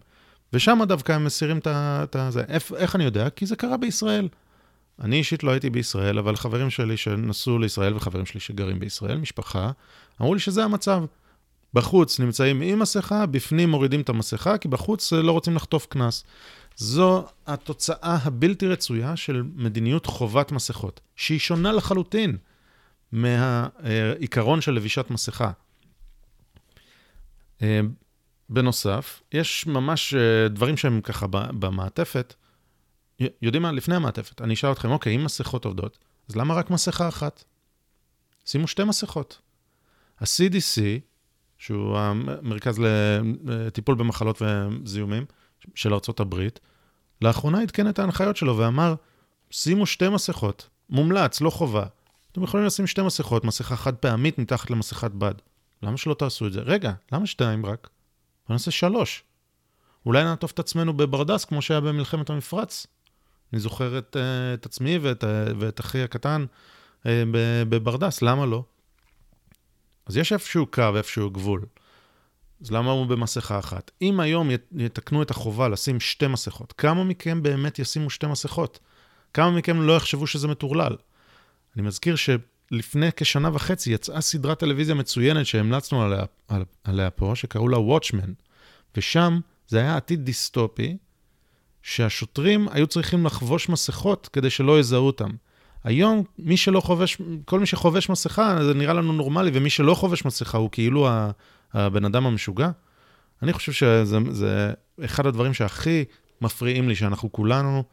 ושם 0.53 0.79
דווקא 0.87 1.11
הם 1.11 1.25
מסירים 1.25 1.59
את 1.67 2.17
זה. 2.29 2.43
איך, 2.47 2.71
איך 2.77 2.95
אני 2.95 3.03
יודע? 3.03 3.29
כי 3.29 3.45
זה 3.45 3.55
קרה 3.55 3.77
בישראל. 3.77 4.27
אני 5.01 5.15
אישית 5.15 5.43
לא 5.43 5.51
הייתי 5.51 5.69
בישראל, 5.69 6.17
אבל 6.17 6.35
חברים 6.35 6.69
שלי 6.69 6.97
שנסעו 6.97 7.59
לישראל 7.59 7.95
וחברים 7.95 8.25
שלי 8.25 8.39
שגרים 8.39 8.79
בישראל, 8.79 9.17
משפחה, 9.17 9.71
אמרו 10.21 10.33
לי 10.33 10.39
שזה 10.39 10.63
המצב. 10.63 11.03
בחוץ 11.73 12.19
נמצאים 12.19 12.61
עם 12.61 12.79
מסכה, 12.79 13.25
בפנים 13.25 13.69
מורידים 13.69 14.01
את 14.01 14.09
המסכה, 14.09 14.57
כי 14.57 14.67
בחוץ 14.67 15.13
לא 15.13 15.31
רוצים 15.31 15.55
לחטוף 15.55 15.85
קנס. 15.85 16.23
זו 16.75 17.27
התוצאה 17.47 18.17
הבלתי 18.23 18.67
רצויה 18.67 19.15
של 19.15 19.43
מדיניות 19.55 20.05
חובת 20.05 20.51
מסכות, 20.51 21.01
שהיא 21.15 21.39
שונה 21.39 21.71
לחלוטין 21.71 22.37
מהעיקרון 23.11 24.61
של 24.61 24.71
לבישת 24.71 25.09
מסכה. 25.09 25.51
אה, 27.61 27.79
בנוסף, 28.49 29.21
יש 29.31 29.67
ממש 29.67 30.13
אה, 30.13 30.47
דברים 30.47 30.77
שהם 30.77 31.01
ככה 31.01 31.27
במעטפת. 31.31 32.33
יודעים 33.41 33.63
מה? 33.63 33.71
לפני 33.71 33.95
המעטפת, 33.95 34.41
אני 34.41 34.53
אשאל 34.53 34.71
אתכם, 34.71 34.91
אוקיי, 34.91 35.15
אם 35.15 35.23
מסכות 35.23 35.65
עובדות, 35.65 35.97
אז 36.29 36.35
למה 36.35 36.53
רק 36.53 36.69
מסכה 36.69 37.07
אחת? 37.07 37.43
שימו 38.45 38.67
שתי 38.67 38.83
מסכות. 38.83 39.41
ה-CDC, 40.19 40.81
שהוא 41.57 41.97
המרכז 41.97 42.79
לטיפול 43.43 43.95
במחלות 43.95 44.41
וזיהומים 44.41 45.25
של 45.75 45.93
ארה"ב, 45.93 46.47
לאחרונה 47.21 47.61
עדכן 47.61 47.89
את 47.89 47.99
ההנחיות 47.99 48.37
שלו 48.37 48.57
ואמר, 48.57 48.95
שימו 49.51 49.85
שתי 49.85 50.09
מסכות, 50.09 50.69
מומלץ, 50.89 51.41
לא 51.41 51.49
חובה. 51.49 51.85
אתם 52.31 52.43
יכולים 52.43 52.65
לשים 52.65 52.87
שתי 52.87 53.01
מסכות, 53.01 53.45
מסכה 53.45 53.75
חד 53.75 53.95
פעמית 53.95 54.39
מתחת 54.39 54.69
למסכת 54.69 55.11
בד. 55.11 55.33
למה 55.83 55.97
שלא 55.97 56.13
תעשו 56.13 56.47
את 56.47 56.53
זה? 56.53 56.61
רגע, 56.61 56.93
למה 57.11 57.25
שתיים 57.27 57.65
רק? 57.65 57.89
בוא 58.47 58.53
נעשה 58.55 58.71
שלוש. 58.71 59.23
אולי 60.05 60.23
נעטוף 60.23 60.51
את 60.51 60.59
עצמנו 60.59 60.93
בברדס, 60.93 61.45
כמו 61.45 61.61
שהיה 61.61 61.81
במלחמת 61.81 62.29
המפרץ. 62.29 62.87
אני 63.53 63.59
זוכר 63.59 63.97
את, 63.97 64.15
uh, 64.15 64.19
את 64.53 64.65
עצמי 64.65 64.97
ואת, 64.97 65.23
uh, 65.23 65.27
ואת 65.59 65.79
אחי 65.79 66.03
הקטן 66.03 66.45
uh, 67.03 67.05
בברדס, 67.69 68.21
למה 68.21 68.45
לא? 68.45 68.63
אז 70.05 70.17
יש 70.17 70.33
איפשהו 70.33 70.65
קו, 70.65 70.97
איפשהו 70.97 71.29
גבול. 71.29 71.65
אז 72.65 72.71
למה 72.71 72.91
הוא 72.91 73.05
במסכה 73.05 73.59
אחת? 73.59 73.91
אם 74.01 74.19
היום 74.19 74.49
יתקנו 74.77 75.21
את 75.21 75.31
החובה 75.31 75.67
לשים 75.67 75.99
שתי 75.99 76.27
מסכות, 76.27 76.73
כמה 76.77 77.03
מכם 77.03 77.43
באמת 77.43 77.79
ישימו 77.79 78.09
שתי 78.09 78.27
מסכות? 78.27 78.79
כמה 79.33 79.51
מכם 79.51 79.81
לא 79.81 79.93
יחשבו 79.93 80.27
שזה 80.27 80.47
מטורלל? 80.47 80.95
אני 81.75 81.83
מזכיר 81.87 82.15
ש... 82.15 82.29
לפני 82.71 83.09
כשנה 83.15 83.49
וחצי 83.53 83.93
יצאה 83.93 84.21
סדרת 84.21 84.59
טלוויזיה 84.59 84.95
מצוינת 84.95 85.45
שהמלצנו 85.45 86.03
עליה, 86.03 86.23
עליה 86.83 87.09
פה, 87.09 87.31
שקראו 87.35 87.67
לה 87.67 87.77
Watchmen, 87.77 88.29
ושם 88.97 89.39
זה 89.67 89.79
היה 89.79 89.97
עתיד 89.97 90.25
דיסטופי, 90.25 90.97
שהשוטרים 91.81 92.67
היו 92.71 92.87
צריכים 92.87 93.25
לחבוש 93.25 93.69
מסכות 93.69 94.29
כדי 94.33 94.49
שלא 94.49 94.79
יזהו 94.79 95.05
אותם. 95.05 95.29
היום, 95.83 96.23
מי 96.39 96.57
שלא 96.57 96.79
חובש, 96.79 97.17
כל 97.45 97.59
מי 97.59 97.65
שחובש 97.65 98.09
מסכה, 98.09 98.57
זה 98.63 98.73
נראה 98.73 98.93
לנו 98.93 99.13
נורמלי, 99.13 99.51
ומי 99.53 99.69
שלא 99.69 99.93
חובש 99.93 100.25
מסכה 100.25 100.57
הוא 100.57 100.69
כאילו 100.71 101.09
הבן 101.75 102.05
אדם 102.05 102.25
המשוגע. 102.25 102.69
אני 103.43 103.53
חושב 103.53 103.71
שזה 103.71 104.17
זה 104.29 104.73
אחד 105.05 105.25
הדברים 105.25 105.53
שהכי 105.53 106.05
מפריעים 106.41 106.89
לי, 106.89 106.95
שאנחנו 106.95 107.31
כולנו 107.31 107.83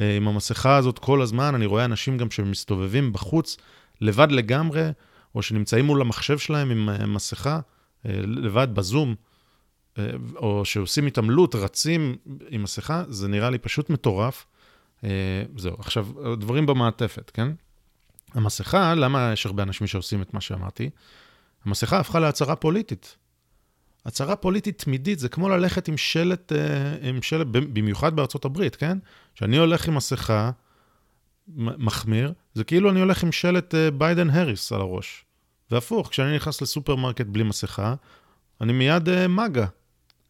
אה, 0.00 0.16
עם 0.16 0.28
המסכה 0.28 0.76
הזאת 0.76 0.98
כל 0.98 1.22
הזמן, 1.22 1.54
אני 1.54 1.66
רואה 1.66 1.84
אנשים 1.84 2.18
גם 2.18 2.30
שמסתובבים 2.30 3.12
בחוץ 3.12 3.56
לבד 4.00 4.32
לגמרי, 4.32 4.88
או 5.34 5.42
שנמצאים 5.42 5.84
מול 5.84 6.00
המחשב 6.00 6.38
שלהם 6.38 6.70
עם 6.70 6.88
אה, 6.88 7.06
מסכה, 7.06 7.60
אה, 8.06 8.20
לבד 8.26 8.68
בזום, 8.74 9.14
או 10.36 10.64
שעושים 10.64 11.06
התעמלות, 11.06 11.54
רצים 11.54 12.16
עם 12.48 12.62
מסכה, 12.62 13.04
זה 13.08 13.28
נראה 13.28 13.50
לי 13.50 13.58
פשוט 13.58 13.90
מטורף. 13.90 14.46
זהו, 15.56 15.76
עכשיו, 15.78 16.06
דברים 16.36 16.66
במעטפת, 16.66 17.30
כן? 17.30 17.48
המסכה, 18.32 18.94
למה 18.94 19.30
יש 19.32 19.46
הרבה 19.46 19.62
אנשים 19.62 19.86
שעושים 19.86 20.22
את 20.22 20.34
מה 20.34 20.40
שאמרתי? 20.40 20.90
המסכה 21.64 21.98
הפכה 21.98 22.20
להצהרה 22.20 22.56
פוליטית. 22.56 23.16
הצהרה 24.06 24.36
פוליטית 24.36 24.82
תמידית, 24.82 25.18
זה 25.18 25.28
כמו 25.28 25.48
ללכת 25.48 25.88
עם 25.88 25.96
שלט, 25.96 26.52
עם 27.02 27.22
שלט, 27.22 27.46
במיוחד 27.46 28.16
בארצות 28.16 28.44
הברית, 28.44 28.76
כן? 28.76 28.98
כשאני 29.34 29.56
הולך 29.56 29.88
עם 29.88 29.94
מסכה, 29.94 30.50
מחמיר, 31.56 32.32
זה 32.54 32.64
כאילו 32.64 32.90
אני 32.90 33.00
הולך 33.00 33.22
עם 33.22 33.32
שלט 33.32 33.74
ביידן-הריס 33.98 34.72
על 34.72 34.80
הראש. 34.80 35.24
והפוך, 35.70 36.08
כשאני 36.08 36.36
נכנס 36.36 36.62
לסופרמרקט 36.62 37.26
בלי 37.26 37.44
מסכה, 37.44 37.94
אני 38.60 38.72
מיד 38.72 39.08
uh, 39.08 39.28
מגה, 39.28 39.66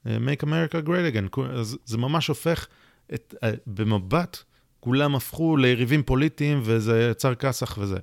Make 0.06 0.42
America 0.42 0.87
Great 0.87 1.14
Again. 1.14 1.40
אז 1.50 1.78
זה 1.84 1.98
ממש 1.98 2.28
הופך, 2.28 2.66
את, 3.14 3.34
במבט, 3.66 4.42
כולם 4.80 5.16
הפכו 5.16 5.56
ליריבים 5.56 6.02
פוליטיים 6.02 6.60
וזה 6.64 7.08
יצר 7.10 7.34
כסח 7.34 7.78
וזה. 7.78 7.98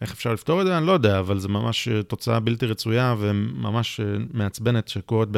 איך 0.00 0.12
אפשר 0.12 0.32
לפתור 0.32 0.60
את 0.60 0.66
זה? 0.66 0.78
אני 0.78 0.86
לא 0.86 0.92
יודע, 0.92 1.18
אבל 1.18 1.38
זה 1.38 1.48
ממש 1.48 1.88
תוצאה 2.08 2.40
בלתי 2.40 2.66
רצויה 2.66 3.14
וממש 3.18 4.00
מעצבנת 4.32 4.88
שקורית 4.88 5.28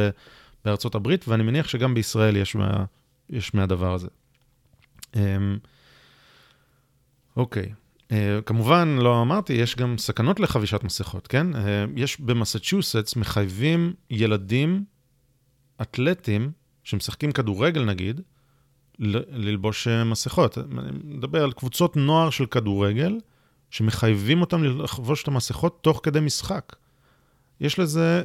בארצות 0.64 0.94
הברית, 0.94 1.28
ואני 1.28 1.42
מניח 1.42 1.68
שגם 1.68 1.94
בישראל 1.94 2.36
יש, 2.36 2.54
מה, 2.54 2.84
יש 3.30 3.54
מהדבר 3.54 3.94
הזה. 3.94 4.08
Um, 5.12 5.18
אוקיי. 7.36 7.72
Uh, 8.08 8.12
כמובן, 8.46 8.96
לא 9.00 9.22
אמרתי, 9.22 9.52
יש 9.52 9.76
גם 9.76 9.98
סכנות 9.98 10.40
לחבישת 10.40 10.84
מסכות, 10.84 11.26
כן? 11.26 11.46
יש 11.96 12.20
במסצ'וסטס 12.20 13.16
מחייבים 13.16 13.92
ילדים 14.10 14.84
אתלטים 15.82 16.50
שמשחקים 16.84 17.32
כדורגל 17.32 17.84
נגיד, 17.84 18.20
ללבוש 18.98 19.88
uh, 19.88 20.04
מסכות. 20.04 20.58
אני 20.58 20.98
מדבר 21.04 21.44
על 21.44 21.52
קבוצות 21.52 21.96
נוער 21.96 22.30
של 22.30 22.46
כדורגל, 22.46 23.18
שמחייבים 23.70 24.40
אותם 24.40 24.64
לחבוש 24.64 25.22
את 25.22 25.28
המסכות 25.28 25.78
תוך 25.82 26.00
כדי 26.02 26.20
משחק. 26.20 26.76
יש 27.60 27.78
לזה 27.78 28.22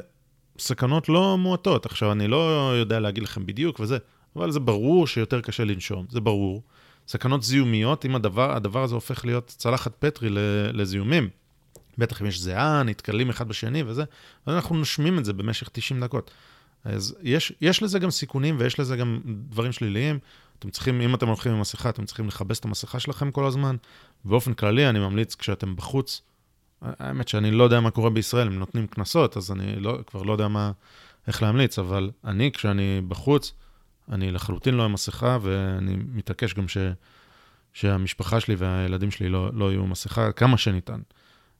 סכנות 0.58 1.08
לא 1.08 1.38
מועטות. 1.38 1.86
עכשיו, 1.86 2.12
אני 2.12 2.28
לא 2.28 2.72
יודע 2.76 3.00
להגיד 3.00 3.22
לכם 3.22 3.46
בדיוק 3.46 3.80
וזה, 3.80 3.98
אבל 4.36 4.50
זה 4.50 4.60
ברור 4.60 5.06
שיותר 5.06 5.40
קשה 5.40 5.64
לנשום, 5.64 6.06
זה 6.10 6.20
ברור. 6.20 6.62
סכנות 7.08 7.42
זיהומיות, 7.42 8.04
אם 8.04 8.14
הדבר, 8.14 8.56
הדבר 8.56 8.82
הזה 8.82 8.94
הופך 8.94 9.24
להיות 9.24 9.46
צלחת 9.46 9.92
פטרי 9.98 10.28
לזיהומים. 10.72 11.28
בטח 11.98 12.22
אם 12.22 12.26
יש 12.26 12.40
זיעה, 12.40 12.82
נתקלים 12.82 13.30
אחד 13.30 13.48
בשני 13.48 13.82
וזה, 13.82 14.04
אז 14.46 14.54
אנחנו 14.54 14.76
נושמים 14.76 15.18
את 15.18 15.24
זה 15.24 15.32
במשך 15.32 15.68
90 15.72 16.00
דקות. 16.00 16.30
אז 16.84 17.14
יש, 17.22 17.52
יש 17.60 17.82
לזה 17.82 17.98
גם 17.98 18.10
סיכונים 18.10 18.56
ויש 18.58 18.80
לזה 18.80 18.96
גם 18.96 19.20
דברים 19.24 19.72
שליליים. 19.72 20.18
אתם 20.58 20.70
צריכים, 20.70 21.00
אם 21.00 21.14
אתם 21.14 21.28
הולכים 21.28 21.52
עם 21.52 21.60
מסכה, 21.60 21.88
אתם 21.88 22.04
צריכים 22.04 22.28
לכבס 22.28 22.58
את 22.58 22.64
המסכה 22.64 23.00
שלכם 23.00 23.30
כל 23.30 23.46
הזמן. 23.46 23.76
באופן 24.24 24.54
כללי, 24.54 24.88
אני 24.88 24.98
ממליץ 24.98 25.34
כשאתם 25.34 25.76
בחוץ, 25.76 26.22
האמת 26.82 27.28
שאני 27.28 27.50
לא 27.50 27.64
יודע 27.64 27.80
מה 27.80 27.90
קורה 27.90 28.10
בישראל, 28.10 28.46
הם 28.46 28.58
נותנים 28.58 28.86
קנסות, 28.86 29.36
אז 29.36 29.52
אני 29.52 29.80
לא, 29.80 29.98
כבר 30.06 30.22
לא 30.22 30.32
יודע 30.32 30.48
מה, 30.48 30.72
איך 31.26 31.42
להמליץ, 31.42 31.78
אבל 31.78 32.10
אני, 32.24 32.52
כשאני 32.52 33.00
בחוץ, 33.08 33.52
אני 34.12 34.32
לחלוטין 34.32 34.74
לא 34.74 34.84
עם 34.84 34.92
מסכה, 34.92 35.38
ואני 35.42 35.96
מתעקש 35.96 36.54
גם 36.54 36.68
ש, 36.68 36.78
שהמשפחה 37.72 38.40
שלי 38.40 38.54
והילדים 38.54 39.10
שלי 39.10 39.28
לא, 39.28 39.50
לא 39.52 39.70
יהיו 39.70 39.86
מסכה 39.86 40.32
כמה 40.32 40.58
שניתן. 40.58 41.00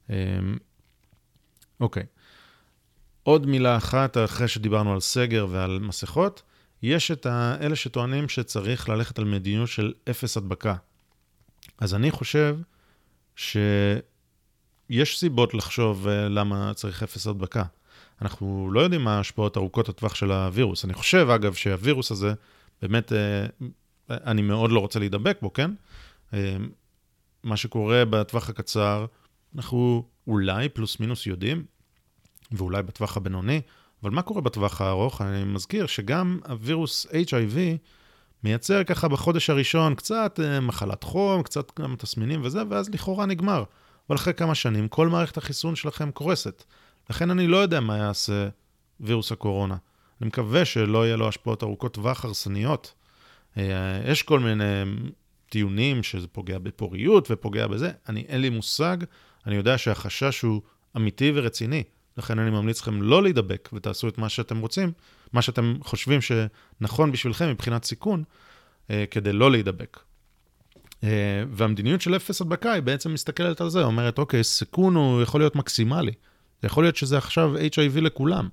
אמ, 0.09 0.15
אוקיי. 1.79 2.03
עוד 3.23 3.45
מילה 3.45 3.77
אחת, 3.77 4.17
אחרי 4.17 4.47
שדיברנו 4.47 4.93
על 4.93 4.99
סגר 4.99 5.47
ועל 5.49 5.79
מסכות, 5.79 6.41
יש 6.81 7.11
את 7.11 7.25
אלה 7.61 7.75
שטוענים 7.75 8.29
שצריך 8.29 8.89
ללכת 8.89 9.19
על 9.19 9.25
מדיניות 9.25 9.69
של 9.69 9.93
אפס 10.09 10.37
הדבקה. 10.37 10.75
אז 11.77 11.95
אני 11.95 12.11
חושב 12.11 12.57
שיש 13.35 15.19
סיבות 15.19 15.53
לחשוב 15.53 16.07
אה, 16.07 16.29
למה 16.29 16.73
צריך 16.73 17.03
אפס 17.03 17.27
הדבקה. 17.27 17.63
אנחנו 18.21 18.69
לא 18.71 18.79
יודעים 18.79 19.03
מה 19.03 19.17
ההשפעות 19.17 19.57
ארוכות 19.57 19.89
הטווח 19.89 20.15
של 20.15 20.31
הווירוס. 20.31 20.85
אני 20.85 20.93
חושב, 20.93 21.29
אגב, 21.29 21.53
שהווירוס 21.53 22.11
הזה, 22.11 22.33
באמת, 22.81 23.13
אה, 23.13 23.45
אני 24.09 24.41
מאוד 24.41 24.71
לא 24.71 24.79
רוצה 24.79 24.99
להידבק 24.99 25.37
בו, 25.41 25.53
כן? 25.53 25.71
אה, 26.33 26.57
מה 27.43 27.57
שקורה 27.57 28.05
בטווח 28.05 28.49
הקצר, 28.49 29.05
אנחנו 29.55 30.03
אולי 30.27 30.69
פלוס 30.69 30.99
מינוס 30.99 31.25
יודעים, 31.25 31.65
ואולי 32.51 32.83
בטווח 32.83 33.17
הבינוני, 33.17 33.61
אבל 34.03 34.11
מה 34.11 34.21
קורה 34.21 34.41
בטווח 34.41 34.81
הארוך? 34.81 35.21
אני 35.21 35.43
מזכיר 35.43 35.85
שגם 35.87 36.39
הווירוס 36.47 37.05
HIV 37.05 37.57
מייצר 38.47 38.83
ככה 38.83 39.07
בחודש 39.07 39.49
הראשון 39.49 39.95
קצת 39.95 40.39
אה, 40.43 40.59
מחלת 40.59 41.03
חום, 41.03 41.43
קצת 41.43 41.79
גם 41.79 41.95
תסמינים 41.95 42.41
וזה, 42.43 42.61
ואז 42.69 42.89
לכאורה 42.89 43.25
נגמר. 43.25 43.63
אבל 44.09 44.15
אחרי 44.15 44.33
כמה 44.33 44.55
שנים 44.55 44.87
כל 44.87 45.07
מערכת 45.07 45.37
החיסון 45.37 45.75
שלכם 45.75 46.11
קורסת. 46.11 46.63
לכן 47.09 47.29
אני 47.29 47.47
לא 47.47 47.57
יודע 47.57 47.79
מה 47.79 47.97
יעשה 47.97 48.47
וירוס 48.99 49.31
הקורונה. 49.31 49.75
אני 50.21 50.27
מקווה 50.27 50.65
שלא 50.65 51.05
יהיה 51.05 51.17
לו 51.17 51.27
השפעות 51.27 51.63
ארוכות 51.63 51.93
טווח 51.93 52.25
הרסניות. 52.25 52.93
אה, 53.57 53.63
יש 54.05 54.23
כל 54.23 54.39
מיני 54.39 54.83
טיעונים 55.49 56.03
שזה 56.03 56.27
פוגע 56.27 56.59
בפוריות 56.59 57.27
ופוגע 57.31 57.67
בזה, 57.67 57.91
אני, 58.09 58.25
אין 58.27 58.41
לי 58.41 58.49
מושג, 58.49 58.97
אני 59.45 59.55
יודע 59.55 59.77
שהחשש 59.77 60.41
הוא 60.41 60.61
אמיתי 60.97 61.31
ורציני. 61.35 61.83
לכן 62.17 62.39
אני 62.39 62.49
ממליץ 62.49 62.81
לכם 62.81 63.01
לא 63.01 63.23
להידבק 63.23 63.69
ותעשו 63.73 64.07
את 64.07 64.17
מה 64.17 64.29
שאתם 64.29 64.59
רוצים, 64.59 64.91
מה 65.33 65.41
שאתם 65.41 65.73
חושבים 65.83 66.19
שנכון 66.21 67.11
בשבילכם 67.11 67.49
מבחינת 67.49 67.83
סיכון, 67.83 68.23
אה, 68.89 69.05
כדי 69.11 69.33
לא 69.33 69.51
להידבק. 69.51 69.99
אה, 71.03 71.43
והמדיניות 71.51 72.01
של 72.01 72.15
אפס 72.15 72.41
הדבקה 72.41 72.71
היא 72.71 72.83
בעצם 72.83 73.13
מסתכלת 73.13 73.61
על 73.61 73.69
זה, 73.69 73.83
אומרת, 73.83 74.17
אוקיי, 74.17 74.43
סיכון 74.43 74.95
הוא 74.95 75.21
יכול 75.21 75.41
להיות 75.41 75.55
מקסימלי. 75.55 76.11
יכול 76.63 76.83
להיות 76.83 76.95
שזה 76.95 77.17
עכשיו 77.17 77.55
HIV 77.55 78.01
לכולם. 78.01 78.49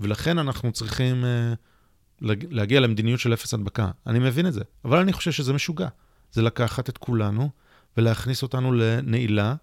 ולכן 0.00 0.38
אנחנו 0.38 0.72
צריכים 0.72 1.24
uh, 1.24 2.26
להגיע 2.50 2.80
למדיניות 2.80 3.20
של 3.20 3.34
אפס 3.34 3.54
הדבקה. 3.54 3.90
אני 4.06 4.18
מבין 4.18 4.46
את 4.46 4.52
זה, 4.52 4.60
אבל 4.84 4.98
אני 4.98 5.12
חושב 5.12 5.32
שזה 5.32 5.52
משוגע. 5.52 5.88
זה 6.32 6.42
לקחת 6.42 6.88
את 6.88 6.98
כולנו 6.98 7.50
ולהכניס 7.96 8.42
אותנו 8.42 8.72
לנעילה 8.72 9.54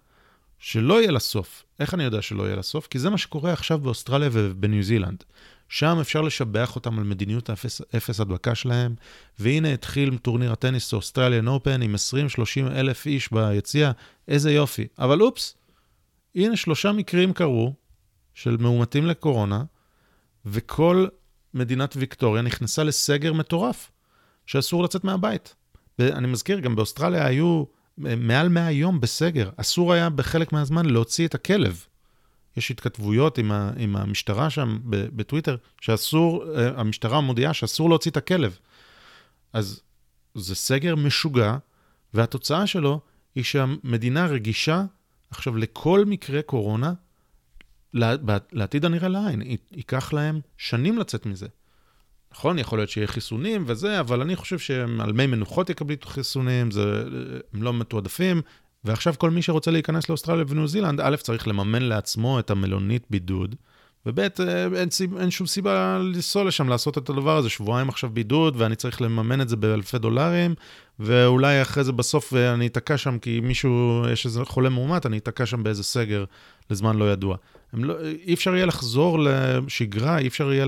שלא 0.58 1.00
יהיה 1.00 1.10
לה 1.10 1.18
סוף. 1.18 1.64
איך 1.80 1.94
אני 1.94 2.04
יודע 2.04 2.22
שלא 2.22 2.42
יהיה 2.42 2.56
לה 2.56 2.62
סוף? 2.62 2.86
כי 2.86 2.98
זה 2.98 3.10
מה 3.10 3.18
שקורה 3.18 3.52
עכשיו 3.52 3.78
באוסטרליה 3.78 4.28
ובניו 4.32 4.82
זילנד. 4.82 5.24
שם 5.70 5.98
אפשר 6.00 6.20
לשבח 6.20 6.76
אותם 6.76 6.98
על 6.98 7.04
מדיניות 7.04 7.50
האפס, 7.50 7.80
אפס 7.96 8.20
הדבקה 8.20 8.54
שלהם, 8.54 8.94
והנה 9.38 9.72
התחיל 9.72 10.18
טורניר 10.18 10.52
הטניס 10.52 10.92
Australian 10.92 11.48
Open 11.48 11.82
עם 11.82 11.94
20-30 11.94 12.70
אלף 12.74 13.06
איש 13.06 13.32
ביציע, 13.32 13.92
איזה 14.28 14.52
יופי. 14.52 14.86
אבל 14.98 15.22
אופס, 15.22 15.54
הנה 16.34 16.56
שלושה 16.56 16.92
מקרים 16.92 17.32
קרו 17.32 17.74
של 18.34 18.56
מאומתים 18.56 19.06
לקורונה, 19.06 19.64
וכל 20.46 21.06
מדינת 21.54 21.94
ויקטוריה 21.96 22.42
נכנסה 22.42 22.84
לסגר 22.84 23.32
מטורף, 23.32 23.90
שאסור 24.46 24.84
לצאת 24.84 25.04
מהבית. 25.04 25.54
אני 26.00 26.26
מזכיר, 26.26 26.60
גם 26.60 26.76
באוסטרליה 26.76 27.26
היו 27.26 27.64
מעל 27.98 28.48
100 28.48 28.70
יום 28.70 29.00
בסגר. 29.00 29.50
אסור 29.56 29.92
היה 29.92 30.10
בחלק 30.10 30.52
מהזמן 30.52 30.86
להוציא 30.86 31.26
את 31.26 31.34
הכלב. 31.34 31.86
יש 32.60 32.70
התכתבויות 32.70 33.38
עם, 33.38 33.52
ה, 33.52 33.70
עם 33.76 33.96
המשטרה 33.96 34.50
שם 34.50 34.78
בטוויטר, 34.84 35.56
שאסור, 35.80 36.44
אה, 36.56 36.80
המשטרה 36.80 37.20
מודיעה 37.20 37.54
שאסור 37.54 37.88
להוציא 37.88 38.10
את 38.10 38.16
הכלב. 38.16 38.58
אז 39.52 39.80
זה 40.34 40.54
סגר 40.54 40.96
משוגע, 40.96 41.56
והתוצאה 42.14 42.66
שלו 42.66 43.00
היא 43.34 43.44
שהמדינה 43.44 44.26
רגישה 44.26 44.84
עכשיו 45.30 45.56
לכל 45.56 46.04
מקרה 46.06 46.42
קורונה, 46.42 46.92
לעתיד 48.52 48.84
הנראה 48.84 49.08
לעין. 49.08 49.42
ייקח 49.70 50.12
להם 50.12 50.40
שנים 50.56 50.98
לצאת 50.98 51.26
מזה. 51.26 51.46
נכון, 52.32 52.58
יכול 52.58 52.78
להיות 52.78 52.90
שיהיה 52.90 53.06
חיסונים 53.06 53.64
וזה, 53.66 54.00
אבל 54.00 54.20
אני 54.20 54.36
חושב 54.36 54.58
שהם 54.58 55.00
על 55.00 55.12
מי 55.12 55.26
מנוחות 55.26 55.70
יקבלו 55.70 55.96
חיסונים, 56.04 56.70
זה, 56.70 57.04
הם 57.54 57.62
לא 57.62 57.72
מתועדפים. 57.72 58.42
ועכשיו 58.84 59.14
כל 59.18 59.30
מי 59.30 59.42
שרוצה 59.42 59.70
להיכנס 59.70 60.08
לאוסטרליה 60.08 60.44
וניו 60.48 60.68
זילנד, 60.68 61.00
א', 61.00 61.16
צריך 61.16 61.48
לממן 61.48 61.82
לעצמו 61.82 62.38
את 62.38 62.50
המלונית 62.50 63.06
בידוד, 63.10 63.54
וב', 64.06 64.18
אה, 64.18 64.26
אין, 64.76 64.88
אין 65.18 65.30
שום 65.30 65.46
סיבה 65.46 65.98
לנסוע 65.98 66.44
לשם, 66.44 66.68
לעשות 66.68 66.98
את 66.98 67.10
הדבר 67.10 67.36
הזה, 67.36 67.48
שבועיים 67.48 67.88
עכשיו 67.88 68.10
בידוד, 68.10 68.54
ואני 68.58 68.76
צריך 68.76 69.02
לממן 69.02 69.40
את 69.40 69.48
זה 69.48 69.56
באלפי 69.56 69.98
דולרים, 69.98 70.54
ואולי 70.98 71.62
אחרי 71.62 71.84
זה 71.84 71.92
בסוף 71.92 72.34
אני 72.34 72.66
אתקע 72.66 72.96
שם, 72.96 73.18
כי 73.18 73.40
מישהו, 73.40 74.02
יש 74.12 74.26
איזה 74.26 74.44
חולה 74.44 74.68
מאומת, 74.68 75.06
אני 75.06 75.18
אתקע 75.18 75.46
שם 75.46 75.62
באיזה 75.62 75.82
סגר 75.82 76.24
לזמן 76.70 76.96
לא 76.96 77.12
ידוע. 77.12 77.36
לא, 77.72 77.94
אי 78.26 78.34
אפשר 78.34 78.54
יהיה 78.54 78.66
לחזור 78.66 79.18
לשגרה, 79.20 80.18
אי 80.18 80.28
אפשר 80.28 80.52
יהיה 80.52 80.66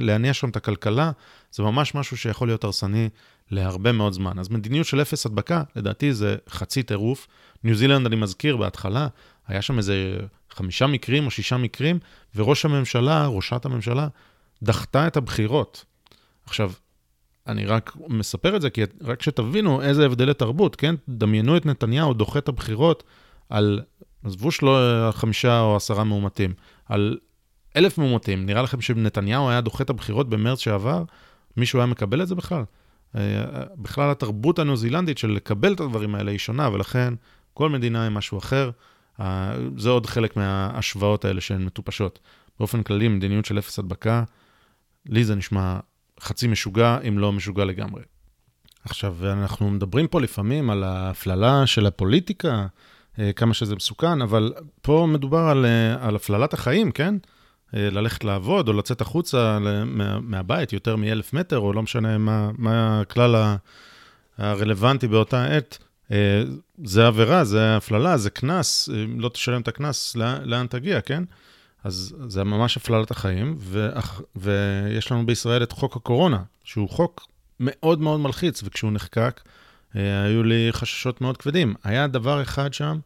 להניע 0.00 0.34
שם 0.34 0.48
את 0.48 0.56
הכלכלה, 0.56 1.10
זה 1.52 1.62
ממש 1.62 1.94
משהו 1.94 2.16
שיכול 2.16 2.48
להיות 2.48 2.64
הרסני 2.64 3.08
להרבה 3.50 3.92
מאוד 3.92 4.12
זמן. 4.12 4.38
אז 4.38 4.48
מדיניות 4.48 4.86
של 4.86 5.02
אפס 5.02 5.26
הדבקה, 5.26 5.62
לדעתי 5.76 6.12
זה 6.12 6.36
חצי 6.48 6.82
טירוף. 6.82 7.26
ניו 7.64 7.74
זילנד, 7.74 8.06
אני 8.06 8.16
מזכיר, 8.16 8.56
בהתחלה, 8.56 9.08
היה 9.46 9.62
שם 9.62 9.78
איזה 9.78 10.16
חמישה 10.50 10.86
מקרים 10.86 11.26
או 11.26 11.30
שישה 11.30 11.56
מקרים, 11.56 11.98
וראש 12.36 12.64
הממשלה, 12.64 13.26
ראשת 13.26 13.64
הממשלה, 13.64 14.08
דחתה 14.62 15.06
את 15.06 15.16
הבחירות. 15.16 15.84
עכשיו, 16.44 16.72
אני 17.46 17.66
רק 17.66 17.96
מספר 18.08 18.56
את 18.56 18.62
זה, 18.62 18.70
כי 18.70 18.82
רק 19.02 19.22
שתבינו 19.22 19.82
איזה 19.82 20.06
הבדלי 20.06 20.34
תרבות, 20.34 20.76
כן? 20.76 20.94
דמיינו 21.08 21.56
את 21.56 21.66
נתניהו 21.66 22.14
דוחה 22.14 22.38
את 22.38 22.48
הבחירות 22.48 23.02
על, 23.48 23.80
עזבו 24.24 24.50
שלו 24.50 24.76
חמישה 25.12 25.60
או 25.60 25.76
עשרה 25.76 26.04
מאומתים, 26.04 26.54
על 26.84 27.18
אלף 27.76 27.98
מאומתים. 27.98 28.46
נראה 28.46 28.62
לכם 28.62 28.80
שנתניהו 28.80 29.50
היה 29.50 29.60
דוחה 29.60 29.84
את 29.84 29.90
הבחירות 29.90 30.28
במרץ 30.28 30.58
שעבר? 30.58 31.04
מישהו 31.56 31.78
היה 31.78 31.86
מקבל 31.86 32.22
את 32.22 32.28
זה 32.28 32.34
בכלל? 32.34 32.62
אה, 33.16 33.20
בכלל 33.76 34.10
התרבות 34.10 34.58
הניו-זילנדית 34.58 35.18
של 35.18 35.30
לקבל 35.30 35.72
את 35.72 35.80
הדברים 35.80 36.14
האלה 36.14 36.30
היא 36.30 36.38
שונה, 36.38 36.68
ולכן 36.72 37.14
כל 37.54 37.70
מדינה 37.70 38.06
עם 38.06 38.14
משהו 38.14 38.38
אחר. 38.38 38.70
זה 39.76 39.90
עוד 39.90 40.06
חלק 40.06 40.36
מההשוואות 40.36 41.24
האלה 41.24 41.40
שהן 41.40 41.64
מטופשות. 41.64 42.18
באופן 42.58 42.82
כללי, 42.82 43.08
מדיניות 43.08 43.44
של 43.44 43.58
אפס 43.58 43.78
הדבקה, 43.78 44.24
לי 45.06 45.24
זה 45.24 45.34
נשמע 45.34 45.78
חצי 46.20 46.46
משוגע, 46.46 46.98
אם 47.08 47.18
לא 47.18 47.32
משוגע 47.32 47.64
לגמרי. 47.64 48.02
עכשיו, 48.84 49.16
אנחנו 49.22 49.70
מדברים 49.70 50.06
פה 50.06 50.20
לפעמים 50.20 50.70
על 50.70 50.84
ההפללה 50.84 51.66
של 51.66 51.86
הפוליטיקה, 51.86 52.66
אה, 53.18 53.32
כמה 53.32 53.54
שזה 53.54 53.76
מסוכן, 53.76 54.22
אבל 54.22 54.52
פה 54.82 55.06
מדובר 55.12 55.38
על, 55.38 55.66
אה, 55.66 56.08
על 56.08 56.16
הפללת 56.16 56.54
החיים, 56.54 56.92
כן? 56.92 57.14
אה, 57.76 57.90
ללכת 57.90 58.24
לעבוד 58.24 58.68
או 58.68 58.72
לצאת 58.72 59.00
החוצה 59.00 59.58
מה, 59.86 60.20
מהבית 60.20 60.72
יותר 60.72 60.96
מאלף 60.96 61.32
מטר, 61.32 61.58
או 61.58 61.72
לא 61.72 61.82
משנה 61.82 62.18
מה, 62.18 62.50
מה 62.58 63.00
הכלל 63.00 63.56
הרלוונטי 64.38 65.08
באותה 65.08 65.44
עת. 65.44 65.78
זה 66.84 67.06
עבירה, 67.06 67.44
זה 67.44 67.76
הפללה, 67.76 68.16
זה 68.16 68.30
קנס, 68.30 68.88
אם 68.88 69.20
לא 69.20 69.28
תשלם 69.28 69.60
את 69.60 69.68
הקנס, 69.68 70.16
לאן, 70.16 70.38
לאן 70.44 70.66
תגיע, 70.66 71.00
כן? 71.00 71.24
אז 71.84 72.16
זה 72.28 72.44
ממש 72.44 72.76
הפללת 72.76 73.10
החיים, 73.10 73.56
ו, 73.58 73.88
ויש 74.36 75.12
לנו 75.12 75.26
בישראל 75.26 75.62
את 75.62 75.72
חוק 75.72 75.96
הקורונה, 75.96 76.42
שהוא 76.64 76.88
חוק 76.88 77.26
מאוד 77.60 78.00
מאוד 78.00 78.20
מלחיץ, 78.20 78.62
וכשהוא 78.64 78.92
נחקק, 78.92 79.40
אה, 79.96 80.22
היו 80.22 80.42
לי 80.42 80.68
חששות 80.72 81.20
מאוד 81.20 81.36
כבדים. 81.36 81.74
היה 81.84 82.06
דבר 82.06 82.42
אחד 82.42 82.74
שם, 82.74 82.98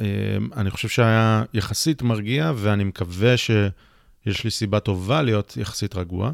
שאני 0.00 0.70
חושב 0.70 0.88
שהיה 0.88 1.44
יחסית 1.54 2.02
מרגיע, 2.02 2.52
ואני 2.56 2.84
מקווה 2.84 3.36
שיש 3.36 4.44
לי 4.44 4.50
סיבה 4.50 4.80
טובה 4.80 5.22
להיות 5.22 5.56
יחסית 5.56 5.96
רגוע, 5.96 6.30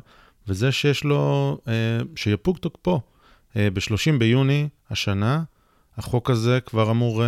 וזה 0.48 0.72
שיש 0.72 1.04
לו, 1.04 1.58
אה, 1.68 1.72
שיפוג 2.16 2.58
תוקפו. 2.58 3.00
אה, 3.56 3.68
ב-30 3.70 4.18
ביוני 4.18 4.68
השנה, 4.90 5.42
החוק 5.96 6.30
הזה 6.30 6.58
כבר 6.66 6.90
אמור 6.90 7.22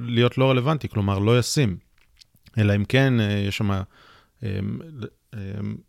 להיות 0.00 0.38
לא 0.38 0.50
רלוונטי, 0.50 0.88
כלומר 0.88 1.18
לא 1.18 1.38
ישים. 1.38 1.76
אלא 2.58 2.76
אם 2.76 2.84
כן 2.84 3.20
אה, 3.20 3.44
יש 3.48 3.56
שם 3.56 3.70
אה, 3.70 3.82
אה, 4.42 5.40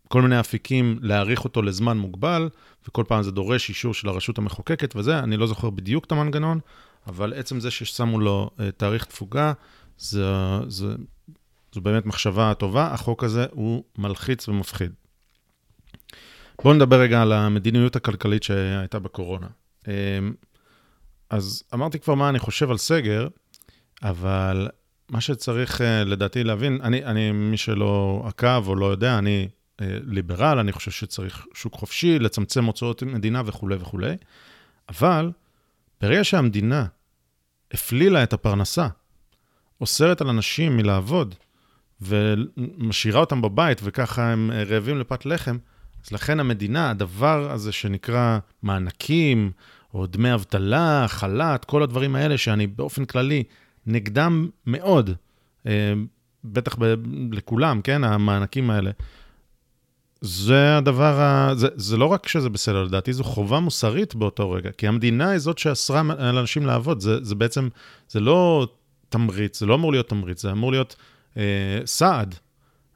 כל 0.08 0.22
מיני 0.22 0.40
אפיקים 0.40 0.98
להאריך 1.02 1.44
אותו 1.44 1.62
לזמן 1.62 1.98
מוגבל, 1.98 2.48
וכל 2.88 3.04
פעם 3.08 3.22
זה 3.22 3.30
דורש 3.30 3.68
אישור 3.68 3.94
של 3.94 4.08
הרשות 4.08 4.38
המחוקקת 4.38 4.96
וזה, 4.96 5.18
אני 5.18 5.36
לא 5.36 5.46
זוכר 5.46 5.70
בדיוק 5.70 6.04
את 6.04 6.12
המנגנון, 6.12 6.60
אבל 7.08 7.32
עצם 7.32 7.60
זה 7.60 7.70
ששמו 7.70 8.20
לו 8.20 8.50
תאריך 8.76 9.04
תפוגה, 9.04 9.52
זה, 9.98 10.24
זה, 10.68 10.86
זו 11.72 11.80
באמת 11.80 12.06
מחשבה 12.06 12.54
טובה, 12.54 12.92
החוק 12.92 13.24
הזה 13.24 13.46
הוא 13.50 13.84
מלחיץ 13.98 14.48
ומפחיד. 14.48 14.92
בואו 16.62 16.74
נדבר 16.74 17.00
רגע 17.00 17.22
על 17.22 17.32
המדיניות 17.32 17.96
הכלכלית 17.96 18.42
שהייתה 18.42 18.98
בקורונה. 18.98 19.46
אז 21.30 21.62
אמרתי 21.74 21.98
כבר 21.98 22.14
מה 22.14 22.28
אני 22.28 22.38
חושב 22.38 22.70
על 22.70 22.78
סגר, 22.78 23.28
אבל 24.02 24.68
מה 25.08 25.20
שצריך 25.20 25.80
אה, 25.80 26.04
לדעתי 26.04 26.44
להבין, 26.44 26.80
אני, 26.82 27.04
אני 27.04 27.32
מי 27.32 27.56
שלא 27.56 28.22
עקב 28.26 28.68
או 28.68 28.74
לא 28.74 28.86
יודע, 28.86 29.18
אני 29.18 29.48
אה, 29.80 29.98
ליברל, 30.02 30.58
אני 30.58 30.72
חושב 30.72 30.90
שצריך 30.90 31.46
שוק 31.54 31.74
חופשי, 31.74 32.18
לצמצם 32.18 32.64
הוצאות 32.64 33.02
מדינה 33.02 33.42
וכולי 33.46 33.76
וכולי, 33.80 34.16
אבל 34.88 35.30
ברגע 36.00 36.24
שהמדינה 36.24 36.86
הפלילה 37.72 38.22
את 38.22 38.32
הפרנסה, 38.32 38.88
אוסרת 39.80 40.20
על 40.20 40.28
אנשים 40.28 40.76
מלעבוד, 40.76 41.34
ומשאירה 42.00 43.20
אותם 43.20 43.42
בבית, 43.42 43.80
וככה 43.84 44.32
הם 44.32 44.50
אה, 44.54 44.64
רעבים 44.64 44.98
לפת 44.98 45.26
לחם, 45.26 45.58
אז 46.06 46.12
לכן 46.12 46.40
המדינה, 46.40 46.90
הדבר 46.90 47.50
הזה 47.50 47.72
שנקרא 47.72 48.38
מענקים, 48.62 49.50
או 49.94 50.06
דמי 50.06 50.34
אבטלה, 50.34 51.04
חל"ת, 51.08 51.64
כל 51.64 51.82
הדברים 51.82 52.14
האלה 52.14 52.38
שאני 52.38 52.66
באופן 52.66 53.04
כללי 53.04 53.42
נגדם 53.86 54.48
מאוד, 54.66 55.10
אה, 55.66 55.92
בטח 56.44 56.76
ב- 56.78 56.94
לכולם, 57.32 57.82
כן, 57.82 58.04
המענקים 58.04 58.70
האלה. 58.70 58.90
זה 60.20 60.76
הדבר, 60.76 61.20
ה... 61.20 61.54
זה, 61.54 61.68
זה 61.76 61.96
לא 61.96 62.06
רק 62.06 62.28
שזה 62.28 62.48
בסדר, 62.48 62.84
לדעתי 62.84 63.12
זו 63.12 63.24
חובה 63.24 63.60
מוסרית 63.60 64.14
באותו 64.14 64.50
רגע, 64.50 64.70
כי 64.70 64.88
המדינה 64.88 65.30
היא 65.30 65.38
זאת 65.38 65.58
שאסרה 65.58 66.02
על 66.18 66.38
אנשים 66.38 66.66
לעבוד, 66.66 67.00
זה, 67.00 67.24
זה 67.24 67.34
בעצם, 67.34 67.68
זה 68.08 68.20
לא 68.20 68.68
תמריץ, 69.08 69.60
זה 69.60 69.66
לא 69.66 69.74
אמור 69.74 69.92
להיות 69.92 70.08
תמריץ, 70.08 70.42
זה 70.42 70.52
אמור 70.52 70.70
להיות 70.72 70.96
אה, 71.36 71.42
סעד. 71.84 72.34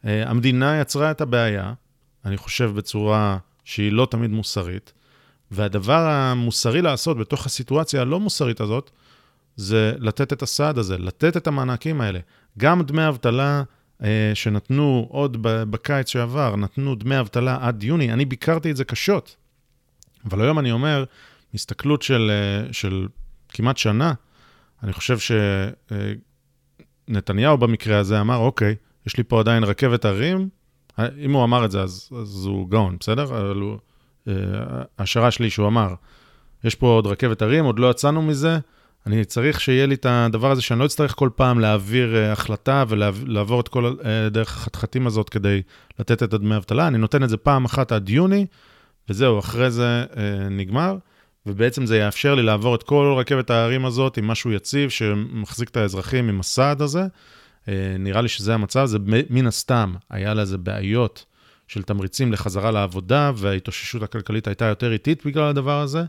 אה, 0.05 0.31
המדינה 0.31 0.81
יצרה 0.81 1.11
את 1.11 1.21
הבעיה, 1.21 1.73
אני 2.25 2.37
חושב 2.37 2.71
בצורה 2.75 3.39
שהיא 3.65 3.93
לא 3.93 4.07
תמיד 4.11 4.31
מוסרית, 4.31 4.93
והדבר 5.51 6.09
המוסרי 6.09 6.83
לעשות 6.83 7.19
בתוך 7.19 7.47
הסיטואציה 7.47 8.01
הלא 8.01 8.21
מוסרית 8.21 8.61
הזאת, 8.61 8.91
זה 9.57 9.93
לתת 9.99 10.33
את 10.33 10.43
הסעד 10.43 10.79
הזה, 10.79 10.99
לתת 10.99 11.37
את 11.37 11.47
המענקים 11.47 12.01
האלה. 12.01 12.19
גם 12.59 12.83
דמי 12.83 13.09
אבטלה 13.09 13.63
שנתנו 14.35 15.07
עוד 15.11 15.37
בקיץ 15.43 16.09
שעבר, 16.09 16.57
נתנו 16.57 16.95
דמי 16.95 17.21
אבטלה 17.21 17.59
עד 17.61 17.83
יוני, 17.83 18.13
אני 18.13 18.25
ביקרתי 18.25 18.71
את 18.71 18.77
זה 18.77 18.85
קשות. 18.85 19.37
אבל 20.25 20.41
היום 20.41 20.59
אני 20.59 20.73
אומר, 20.73 21.05
הסתכלות 21.55 22.03
של, 22.03 22.31
אה, 22.31 22.73
של 22.73 23.09
כמעט 23.49 23.77
שנה, 23.77 24.13
אני 24.83 24.93
חושב 24.93 25.19
שנתניהו 27.09 27.53
אה, 27.53 27.57
במקרה 27.57 27.99
הזה 27.99 28.21
אמר, 28.21 28.37
אוקיי, 28.37 28.75
יש 29.07 29.17
לי 29.17 29.25
פה 29.25 29.41
עדיין 29.41 29.65
רכבת 29.65 30.05
הרים, 30.05 30.49
אה, 30.99 31.07
אם 31.19 31.33
הוא 31.33 31.45
אמר 31.45 31.65
את 31.65 31.71
זה, 31.71 31.83
אז, 31.83 32.09
אז 32.23 32.47
הוא 32.47 32.71
גאון, 32.71 32.97
בסדר? 33.01 33.25
אבל 33.25 33.57
הוא, 33.57 33.79
אה, 34.29 34.35
השערה 34.99 35.31
שלי 35.31 35.51
שהוא 35.51 35.67
אמר, 35.67 35.95
יש 36.65 36.75
פה 36.75 36.87
עוד 36.87 37.07
רכבת 37.07 37.43
הרים, 37.43 37.65
עוד 37.65 37.79
לא 37.79 37.91
יצאנו 37.91 38.23
מזה, 38.23 38.59
אני 39.07 39.25
צריך 39.25 39.61
שיהיה 39.61 39.87
לי 39.87 39.95
את 39.95 40.07
הדבר 40.09 40.51
הזה, 40.51 40.63
שאני 40.63 40.81
לא 40.81 40.85
אצטרך 40.85 41.15
כל 41.17 41.31
פעם 41.37 41.61
להעביר 41.61 42.15
uh, 42.15 42.33
החלטה 42.33 42.85
ולעבור 42.89 43.61
את 43.61 43.69
כל 43.69 43.95
uh, 44.01 44.05
דרך 44.31 44.57
החתחתים 44.57 45.07
הזאת 45.07 45.29
כדי 45.29 45.63
לתת 45.99 46.23
את 46.23 46.35
הדמי 46.35 46.57
אבטלה. 46.57 46.89
אני 46.89 46.99
נותן 46.99 47.25
את 47.25 47.29
זה 47.29 47.37
פעם 47.37 47.65
אחת 47.65 47.93
עד 47.93 48.09
יוני, 48.09 48.47
וזהו, 49.09 49.39
אחרי 49.39 49.71
זה 49.71 50.05
uh, 50.11 50.17
נגמר, 50.51 50.97
ובעצם 51.47 51.87
זה 51.87 51.99
יאפשר 51.99 52.35
לי 52.35 52.43
לעבור 52.43 52.75
את 52.75 52.83
כל 52.83 53.15
רכבת 53.19 53.51
ההרים 53.51 53.85
הזאת 53.85 54.17
עם 54.17 54.27
משהו 54.27 54.53
יציב 54.53 54.91
שמחזיק 54.91 55.69
את 55.69 55.77
האזרחים 55.77 56.29
עם 56.29 56.41
הסעד 56.41 56.83
הזה. 56.83 57.07
נראה 57.99 58.21
לי 58.21 58.29
שזה 58.29 58.55
המצב, 58.55 58.87
זה 58.87 58.99
מן 59.31 59.47
הסתם, 59.47 59.95
היה 60.11 60.35
לזה 60.35 60.59
בעיות 60.59 61.25
של 61.69 61.83
תמריצים 61.83 62.33
לחזרה 62.33 62.71
לעבודה, 62.71 63.33
וההתאוששות 63.37 64.03
הכלכלית 64.03 64.47
הייתה 64.47 64.65
יותר 64.65 64.93
איטית 64.93 65.27
בגלל 65.27 65.45
הדבר 65.45 65.81
הזה. 65.81 66.05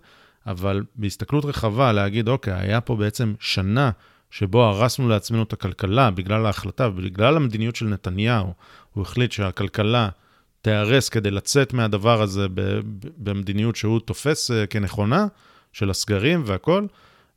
אבל 0.48 0.84
בהסתכלות 0.96 1.46
רחבה, 1.46 1.92
להגיד, 1.92 2.28
אוקיי, 2.28 2.54
היה 2.54 2.82
פה 2.82 2.96
בעצם 2.96 3.34
שנה 3.40 3.92
שבו 4.32 4.64
הרסנו 4.64 5.10
לעצמנו 5.10 5.44
את 5.44 5.54
הכלכלה 5.54 6.12
בגלל 6.12 6.46
ההחלטה 6.46 6.88
ובגלל 6.88 7.36
המדיניות 7.36 7.76
של 7.76 7.86
נתניהו, 7.86 8.54
הוא 8.94 9.02
החליט 9.02 9.32
שהכלכלה 9.32 10.10
תיהרס 10.62 11.10
כדי 11.10 11.32
לצאת 11.32 11.74
מהדבר 11.74 12.22
הזה 12.22 12.48
במדיניות 13.18 13.76
שהוא 13.76 14.00
תופס 14.00 14.52
אה, 14.52 14.68
כנכונה, 14.68 15.28
של 15.74 15.90
הסגרים 15.90 16.44
והכול. 16.46 16.88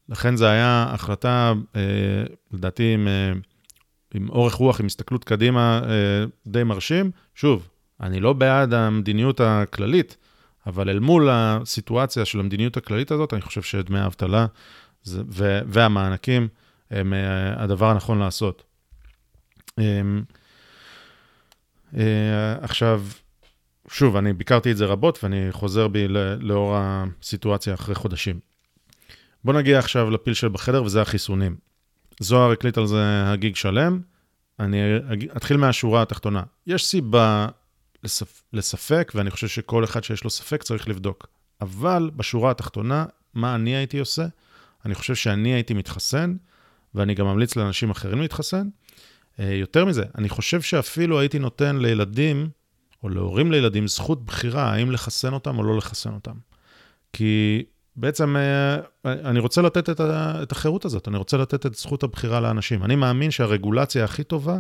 לכן 0.09 0.37
זו 0.37 0.47
הייתה 0.47 0.87
החלטה, 0.89 1.53
אה, 1.77 1.81
לדעתי, 2.53 2.95
עם, 2.95 3.09
אה, 3.09 3.33
עם 4.15 4.29
אורך 4.29 4.55
רוח, 4.55 4.81
עם 4.81 4.87
הסתכלות 4.87 5.25
קדימה 5.25 5.81
די 6.47 6.65
מרשים. 6.65 7.11
שוב, 7.35 7.69
אני 8.01 8.21
לא 8.21 8.33
בעד 8.33 8.75
המדיניות 8.75 9.41
הכללית, 9.41 10.17
אבל 10.67 10.89
אל 10.89 10.99
מול 10.99 11.29
הסיטואציה 11.31 12.25
של 12.25 12.41
המדיניות 12.41 12.77
הכללית 12.77 13.11
הזאת, 13.11 13.33
אני 13.33 13.41
חושב 13.41 13.63
שדמי 13.63 13.99
האבטלה 13.99 14.47
והמענקים 15.67 16.49
הם 16.91 17.15
אה, 17.15 17.63
הדבר 17.63 17.91
הנכון 17.91 18.19
לעשות. 18.19 18.63
אמ, 19.79 20.23
עכשיו, 22.61 23.03
שוב, 23.89 24.17
אני 24.17 24.33
ביקרתי 24.33 24.73
את 24.73 24.77
זה 24.77 24.87
רבות 24.87 25.25
ואני 25.25 25.47
חוזר 25.51 25.89
בי 25.89 26.09
לאור 26.41 26.77
הסיטואציה 26.79 27.75
אחרי 27.75 27.95
חודשים. 27.95 28.41
בוא 29.45 29.55
נגיע 29.55 29.79
עכשיו 29.79 30.11
לפיל 30.11 30.35
של 30.35 30.49
בחדר, 30.49 30.85
וזה 30.85 31.03
החיסונים. 31.03 31.57
זוהר 32.21 32.51
הקליט 32.51 32.79
על 32.79 32.87
זה 32.87 33.31
הגיג 33.33 33.57
שלם. 33.57 34.01
אני 34.61 34.79
אתחיל 35.37 35.57
מהשורה 35.57 36.03
התחתונה. 36.03 36.43
יש 36.67 36.87
סיבה 36.87 37.47
לספ... 38.07 38.43
לספק, 38.53 39.13
ואני 39.15 39.31
חושב 39.31 39.49
שכל 39.49 39.85
אחד 39.85 40.05
שיש 40.05 40.25
לו 40.25 40.31
ספק 40.31 40.63
צריך 40.63 40.89
לבדוק. 40.89 41.27
אבל 41.61 42.11
בשורה 42.17 42.51
התחתונה, 42.51 43.05
מה 43.35 43.55
אני 43.55 43.77
הייתי 43.77 43.99
עושה? 43.99 44.27
אני 44.85 44.95
חושב 44.95 45.15
שאני 45.15 45.55
הייתי 45.55 45.75
מתחסן, 45.75 46.37
ואני 46.95 47.15
גם 47.15 47.27
ממליץ 47.27 47.57
לאנשים 47.57 47.91
אחרים 47.91 48.21
להתחסן. 48.21 48.69
אה, 49.41 49.55
יותר 49.55 49.85
מזה, 49.85 50.05
אני 50.19 50.29
חושב 50.29 50.63
שאפילו 50.63 51.21
הייתי 51.21 51.39
נותן 51.39 51.77
לילדים, 51.77 52.49
או 53.03 53.09
להורים 53.09 53.53
לילדים, 53.53 53.89
זכות 53.89 54.25
בחירה 54.25 54.73
האם 54.73 54.91
לחסן 54.91 55.33
אותם 55.33 55.59
או 55.59 55.63
לא 55.63 55.77
לחסן 55.77 56.13
אותם. 56.13 56.35
כי 57.13 57.63
בעצם 57.97 58.37
אה, 58.37 58.77
אני 59.05 59.39
רוצה 59.39 59.63
לתת 59.63 59.91
את, 60.43 60.53
החירות 60.53 60.85
הזאת, 60.85 61.09
אני 61.09 61.17
רוצה 61.17 61.37
לתת 61.37 61.67
את 61.67 61.75
זכות 61.75 62.03
הבחירה 62.03 62.41
לאנשים. 62.41 62.85
אני 62.85 62.97
מאמין 62.97 63.31
שהרגולציה 63.31 64.05
הכי 64.05 64.25
טובה 64.25 64.59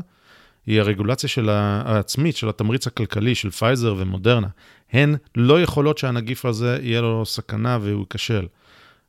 היא 0.66 0.81
הרגולציה 0.81 1.29
של 1.29 1.48
העצמית, 1.50 2.37
של 2.37 2.48
התמריץ 2.48 2.87
הכלכלי 2.87 3.35
של 3.35 3.50
פייזר 3.50 3.94
ומודרנה. 3.98 4.48
הן 4.92 5.14
לא 5.37 5.62
יכולות 5.62 5.98
שהנגיף 5.98 6.44
הזה 6.44 6.79
יהיה 6.83 7.00
לו 7.00 7.26
סכנה 7.26 7.79
והוא 7.81 8.00
ייכשל. 8.00 8.46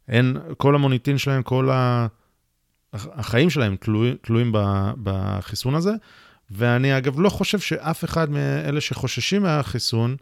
הן, 0.08 0.38
כל 0.58 0.76
המוניטין 0.76 1.18
שלהם, 1.18 1.44
כל. 1.44 1.70
החיים 2.94 3.50
שלהם 3.50 3.76
תלוי, 3.76 4.16
תלויים 4.22 4.52
בחיסון 5.04 5.76
הזה. 5.76 5.92
ואני 6.52 6.98
אגב 6.98 7.20
לא 7.20 7.30
חושב 7.30 7.60
שאף 7.60 8.04
אחד 8.04 8.30
מאלה 8.30 8.82
שחוששים 8.82 9.42
מהחיסון, 9.42 10.16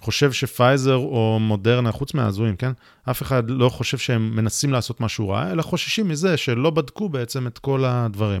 חושב 0.00 0.32
שפייזר 0.32 0.96
או 0.96 1.38
מודרנה, 1.40 1.92
חוץ 1.92 2.14
מההזויים, 2.14 2.56
כן? 2.56 2.72
אף 3.10 3.22
אחד 3.22 3.50
לא 3.50 3.68
חושב 3.68 3.98
שהם 3.98 4.36
מנסים 4.36 4.72
לעשות 4.72 5.00
משהו 5.00 5.28
רע, 5.28 5.50
אלא 5.52 5.62
חוששים 5.62 6.08
מזה 6.08 6.36
שלא 6.36 6.70
בדקו 6.70 7.08
בעצם 7.08 7.46
את 7.46 7.58
כל 7.58 7.84
הדברים. 7.84 8.40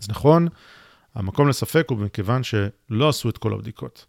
אז 0.00 0.08
נכון, 0.08 0.48
המקום 1.16 1.48
לספק 1.48 1.86
הוא 1.90 1.98
מכיוון 1.98 2.42
שלא 2.42 3.08
עשו 3.08 3.28
את 3.28 3.38
כל 3.38 3.52
הבדיקות. 3.52 4.06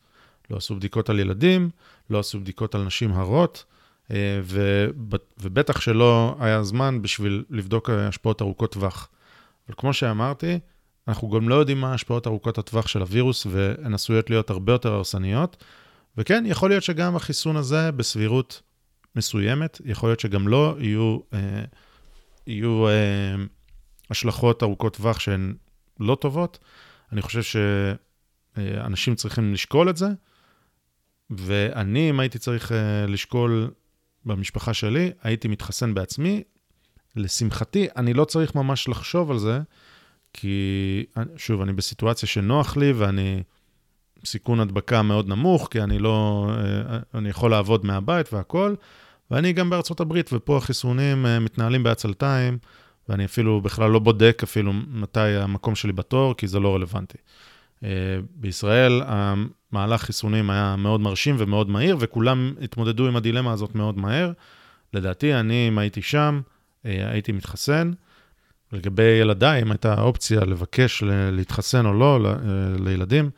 לא 0.49 0.57
עשו 0.57 0.75
בדיקות 0.75 1.09
על 1.09 1.19
ילדים, 1.19 1.69
לא 2.09 2.19
עשו 2.19 2.39
בדיקות 2.39 2.75
על 2.75 2.83
נשים 2.83 3.13
הרות, 3.13 3.65
אה, 4.11 4.39
ובטח 5.41 5.81
שלא 5.81 6.35
היה 6.39 6.63
זמן 6.63 7.01
בשביל 7.01 7.43
לבדוק 7.49 7.89
השפעות 7.89 8.41
ארוכות 8.41 8.71
טווח. 8.71 9.09
אבל 9.67 9.75
כמו 9.77 9.93
שאמרתי, 9.93 10.59
אנחנו 11.07 11.29
גם 11.29 11.49
לא 11.49 11.55
יודעים 11.55 11.81
מה 11.81 11.91
ההשפעות 11.91 12.27
ארוכות 12.27 12.57
הטווח 12.57 12.87
של 12.87 13.01
הווירוס, 13.01 13.47
והן 13.49 13.93
עשויות 13.93 14.29
להיות 14.29 14.49
הרבה 14.49 14.71
יותר 14.71 14.93
הרסניות. 14.93 15.63
וכן, 16.17 16.43
יכול 16.47 16.69
להיות 16.69 16.83
שגם 16.83 17.15
החיסון 17.15 17.55
הזה, 17.55 17.91
בסבירות 17.91 18.61
מסוימת, 19.15 19.81
יכול 19.85 20.09
להיות 20.09 20.19
שגם 20.19 20.47
לא 20.47 20.75
יהיו, 20.79 21.17
אה, 21.33 21.63
יהיו 22.47 22.87
אה, 22.87 22.93
השלכות 24.09 24.63
ארוכות 24.63 24.97
טווח 24.97 25.19
שהן 25.19 25.53
לא 25.99 26.15
טובות. 26.15 26.59
אני 27.11 27.21
חושב 27.21 27.41
שאנשים 27.43 29.15
צריכים 29.15 29.53
לשקול 29.53 29.89
את 29.89 29.97
זה, 29.97 30.07
ואני, 31.29 32.09
אם 32.09 32.19
הייתי 32.19 32.39
צריך 32.39 32.71
אה, 32.71 33.05
לשקול 33.07 33.71
במשפחה 34.25 34.73
שלי, 34.73 35.11
הייתי 35.23 35.47
מתחסן 35.47 35.93
בעצמי. 35.93 36.43
לשמחתי, 37.15 37.87
אני 37.95 38.13
לא 38.13 38.25
צריך 38.25 38.55
ממש 38.55 38.87
לחשוב 38.87 39.31
על 39.31 39.39
זה, 39.39 39.59
כי 40.33 41.05
שוב, 41.37 41.61
אני 41.61 41.73
בסיטואציה 41.73 42.27
שנוח 42.27 42.77
לי 42.77 42.91
ואני 42.91 43.43
סיכון 44.25 44.59
הדבקה 44.59 45.01
מאוד 45.01 45.27
נמוך, 45.27 45.67
כי 45.71 45.81
אני 45.81 45.99
לא, 45.99 46.47
אה, 46.49 46.99
אני 47.13 47.29
יכול 47.29 47.51
לעבוד 47.51 47.85
מהבית 47.85 48.33
והכול, 48.33 48.75
ואני 49.31 49.53
גם 49.53 49.69
בארצות 49.69 49.99
הברית, 49.99 50.29
ופה 50.33 50.57
החיסונים 50.57 51.25
אה, 51.25 51.39
מתנהלים 51.39 51.83
בעצלתיים, 51.83 52.57
ואני 53.09 53.25
אפילו 53.25 53.61
בכלל 53.61 53.91
לא 53.91 53.99
בודק 53.99 54.39
אפילו 54.43 54.73
מתי 54.73 55.19
המקום 55.19 55.75
שלי 55.75 55.91
בתור, 55.91 56.33
כי 56.37 56.47
זה 56.47 56.59
לא 56.59 56.75
רלוונטי. 56.75 57.17
אה, 57.83 57.89
בישראל 58.35 59.01
המהלך 59.05 60.01
חיסונים 60.01 60.49
היה 60.49 60.75
מאוד 60.77 61.01
מרשים 61.01 61.35
ומאוד 61.37 61.69
מהיר, 61.69 61.97
וכולם 61.99 62.53
התמודדו 62.61 63.07
עם 63.07 63.15
הדילמה 63.15 63.51
הזאת 63.51 63.75
מאוד 63.75 63.97
מהר. 63.97 64.31
לדעתי, 64.93 65.33
אני, 65.33 65.67
אם 65.67 65.77
הייתי 65.77 66.01
שם, 66.01 66.41
הייתי 66.83 67.31
מתחסן. 67.31 67.91
לגבי 68.71 69.03
ילדיי, 69.03 69.61
אם 69.61 69.71
הייתה 69.71 70.01
אופציה 70.01 70.39
לבקש 70.39 71.03
להתחסן 71.07 71.85
או 71.85 71.93
לא 71.93 72.19
לילדים, 72.79 73.29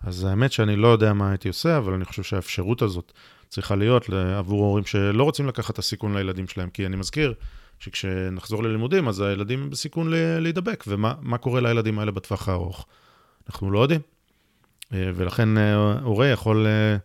אז 0.00 0.24
האמת 0.24 0.52
שאני 0.52 0.76
לא 0.76 0.88
יודע 0.88 1.12
מה 1.12 1.30
הייתי 1.30 1.48
עושה, 1.48 1.78
אבל 1.78 1.92
אני 1.92 2.04
חושב 2.04 2.22
שהאפשרות 2.22 2.82
הזאת 2.82 3.12
צריכה 3.48 3.74
להיות 3.74 4.10
עבור 4.10 4.64
הורים 4.64 4.84
שלא 4.84 5.24
רוצים 5.24 5.46
לקחת 5.46 5.74
את 5.74 5.78
הסיכון 5.78 6.16
לילדים 6.16 6.48
שלהם. 6.48 6.70
כי 6.70 6.86
אני 6.86 6.96
מזכיר 6.96 7.34
שכשנחזור 7.78 8.62
ללימודים, 8.62 9.08
אז 9.08 9.20
הילדים 9.20 9.70
בסיכון 9.70 10.10
להידבק, 10.40 10.84
ומה 10.86 11.38
קורה 11.38 11.60
לילדים 11.60 11.98
האלה 11.98 12.12
בטווח 12.12 12.48
הארוך? 12.48 12.86
אנחנו 13.48 13.70
לא 13.70 13.78
יודעים. 13.78 14.00
אה, 14.92 15.10
ולכן 15.14 15.58
אה, 15.58 15.74
הורה 16.00 16.26
יכול, 16.26 16.66
אה, 16.66 16.96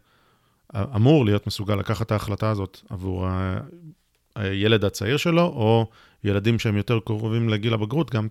אמור 0.95 1.25
להיות 1.25 1.47
מסוגל 1.47 1.75
לקחת 1.75 2.05
את 2.05 2.11
ההחלטה 2.11 2.49
הזאת 2.49 2.81
עבור 2.89 3.27
הילד 4.35 4.85
הצעיר 4.85 5.17
שלו, 5.17 5.41
או 5.41 5.89
ילדים 6.23 6.59
שהם 6.59 6.77
יותר 6.77 6.99
קרובים 7.05 7.49
לגיל 7.49 7.73
הבגרות, 7.73 8.11
גם 8.11 8.27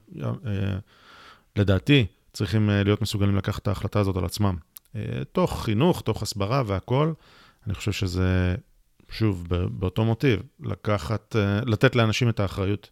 לדעתי, 1.57 2.07
צריכים 2.33 2.71
להיות 2.71 3.03
מסוגלים 3.03 3.37
לקחת 3.37 3.63
את 3.63 3.69
ההחלטה 3.69 4.01
הזאת 4.01 4.17
על 4.17 4.25
עצמם. 4.25 4.57
תוך 5.33 5.65
חינוך, 5.65 6.01
תוך 6.01 6.23
הסברה 6.23 6.63
והכול, 6.67 7.15
אני 7.67 7.75
חושב 7.75 7.93
שזה, 7.93 8.55
שוב, 9.11 9.49
באותו 9.71 10.05
מוטיב, 10.05 10.41
לקחת, 10.61 11.37
אה, 11.37 11.61
לתת 11.67 11.97
לאנשים 11.97 12.29
את 12.29 12.41
האחריות. 12.41 12.91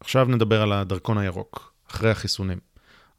עכשיו 0.00 0.24
נדבר 0.24 0.62
על 0.62 0.72
הדרכון 0.72 1.18
הירוק, 1.18 1.72
אחרי 1.90 2.10
החיסונים. 2.10 2.58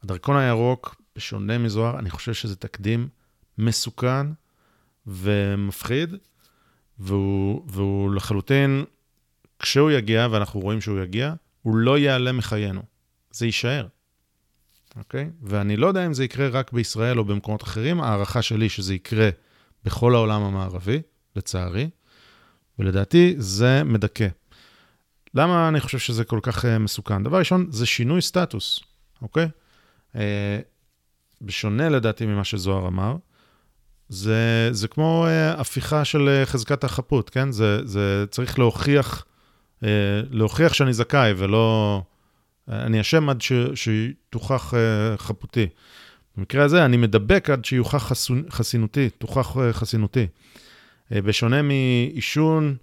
הדרכון 0.02 0.36
הירוק, 0.36 1.02
בשונה 1.16 1.58
מזוהר, 1.58 1.98
אני 1.98 2.10
חושב 2.10 2.34
שזה 2.34 2.56
תקדים 2.56 3.08
מסוכן 3.58 4.26
ומפחיד, 5.06 6.14
והוא, 6.98 7.64
והוא 7.68 8.14
לחלוטין, 8.14 8.84
כשהוא 9.58 9.90
יגיע, 9.90 10.26
ואנחנו 10.30 10.60
רואים 10.60 10.80
שהוא 10.80 11.00
יגיע, 11.00 11.34
הוא 11.62 11.76
לא 11.76 11.98
ייעלם 11.98 12.36
מחיינו, 12.36 12.82
זה 13.30 13.46
יישאר, 13.46 13.86
אוקיי? 14.98 15.30
ואני 15.42 15.76
לא 15.76 15.86
יודע 15.86 16.06
אם 16.06 16.14
זה 16.14 16.24
יקרה 16.24 16.48
רק 16.48 16.72
בישראל 16.72 17.18
או 17.18 17.24
במקומות 17.24 17.62
אחרים, 17.62 18.00
ההערכה 18.00 18.42
שלי 18.42 18.68
שזה 18.68 18.94
יקרה 18.94 19.28
בכל 19.84 20.14
העולם 20.14 20.42
המערבי, 20.42 21.02
לצערי, 21.36 21.90
ולדעתי 22.78 23.34
זה 23.38 23.84
מדכא. 23.84 24.28
למה 25.34 25.68
אני 25.68 25.80
חושב 25.80 25.98
שזה 25.98 26.24
כל 26.24 26.40
כך 26.42 26.64
uh, 26.64 26.68
מסוכן? 26.80 27.22
דבר 27.22 27.38
ראשון, 27.38 27.66
זה 27.70 27.86
שינוי 27.86 28.22
סטטוס, 28.22 28.80
אוקיי? 29.22 29.48
Uh, 30.14 30.18
בשונה 31.42 31.88
לדעתי 31.88 32.26
ממה 32.26 32.44
שזוהר 32.44 32.88
אמר, 32.88 33.16
זה, 34.08 34.68
זה 34.72 34.88
כמו 34.88 35.26
uh, 35.26 35.60
הפיכה 35.60 36.04
של 36.04 36.42
uh, 36.42 36.46
חזקת 36.46 36.84
החפות, 36.84 37.30
כן? 37.30 37.52
זה, 37.52 37.86
זה 37.86 38.24
צריך 38.30 38.58
להוכיח 38.58 39.24
אה, 39.84 40.20
להוכיח 40.30 40.72
שאני 40.72 40.92
זכאי 40.92 41.32
ולא... 41.36 42.02
אני 42.68 43.00
אשם 43.00 43.28
עד 43.28 43.40
ש, 43.40 43.52
שתוכח 43.74 44.74
אה, 44.74 45.16
חפותי. 45.16 45.66
במקרה 46.36 46.64
הזה, 46.64 46.84
אני 46.84 46.96
מדבק 46.96 47.50
עד 47.50 47.64
שיוכח 47.64 48.02
חסונ, 48.02 48.42
חסינותי, 48.50 49.10
תוכח 49.10 49.56
אה, 49.56 49.72
חסינותי. 49.72 50.26
בשונה 51.10 51.62
מעישון 51.62 52.76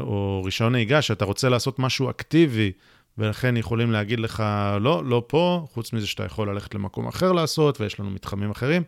או 0.00 0.42
רישיון 0.44 0.72
נהיגה, 0.72 1.02
שאתה 1.02 1.24
רוצה 1.24 1.48
לעשות 1.48 1.78
משהו 1.78 2.10
אקטיבי, 2.10 2.72
ולכן 3.18 3.56
יכולים 3.56 3.92
להגיד 3.92 4.20
לך, 4.20 4.42
לא, 4.80 5.04
לא 5.04 5.24
פה, 5.26 5.66
חוץ 5.72 5.92
מזה 5.92 6.06
שאתה 6.06 6.24
יכול 6.24 6.50
ללכת 6.50 6.74
למקום 6.74 7.08
אחר 7.08 7.32
לעשות, 7.32 7.80
ויש 7.80 8.00
לנו 8.00 8.10
מתחמים 8.10 8.50
אחרים, 8.50 8.82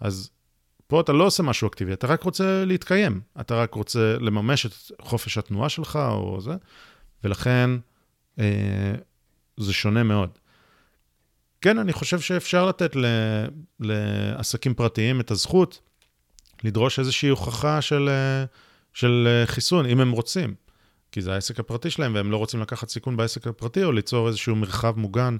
אז 0.00 0.30
פה 0.86 1.00
אתה 1.00 1.12
לא 1.12 1.24
עושה 1.24 1.42
משהו 1.42 1.68
אקטיבי, 1.68 1.92
אתה 1.92 2.06
רק 2.06 2.22
רוצה 2.22 2.64
להתקיים. 2.64 3.20
אתה 3.40 3.54
רק 3.54 3.74
רוצה 3.74 4.16
לממש 4.20 4.66
את 4.66 4.72
חופש 5.00 5.38
התנועה 5.38 5.68
שלך 5.68 5.96
או 5.96 6.40
זה, 6.40 6.52
ולכן 7.24 7.70
אה, 8.38 8.94
זה 9.56 9.72
שונה 9.72 10.02
מאוד. 10.02 10.30
כן, 11.60 11.78
אני 11.78 11.92
חושב 11.92 12.20
שאפשר 12.20 12.66
לתת 12.66 12.96
ל, 12.96 13.04
לעסקים 13.80 14.74
פרטיים 14.74 15.20
את 15.20 15.30
הזכות 15.30 15.80
לדרוש 16.64 16.98
איזושהי 16.98 17.28
הוכחה 17.28 17.82
של, 17.82 18.08
אה, 18.08 18.44
של 18.92 19.28
אה, 19.30 19.46
חיסון, 19.46 19.86
אם 19.86 20.00
הם 20.00 20.10
רוצים. 20.10 20.54
כי 21.12 21.22
זה 21.22 21.34
העסק 21.34 21.60
הפרטי 21.60 21.90
שלהם, 21.90 22.14
והם 22.14 22.30
לא 22.30 22.36
רוצים 22.36 22.60
לקחת 22.60 22.88
סיכון 22.88 23.16
בעסק 23.16 23.46
הפרטי, 23.46 23.84
או 23.84 23.92
ליצור 23.92 24.28
איזשהו 24.28 24.56
מרחב 24.56 24.98
מוגן 24.98 25.36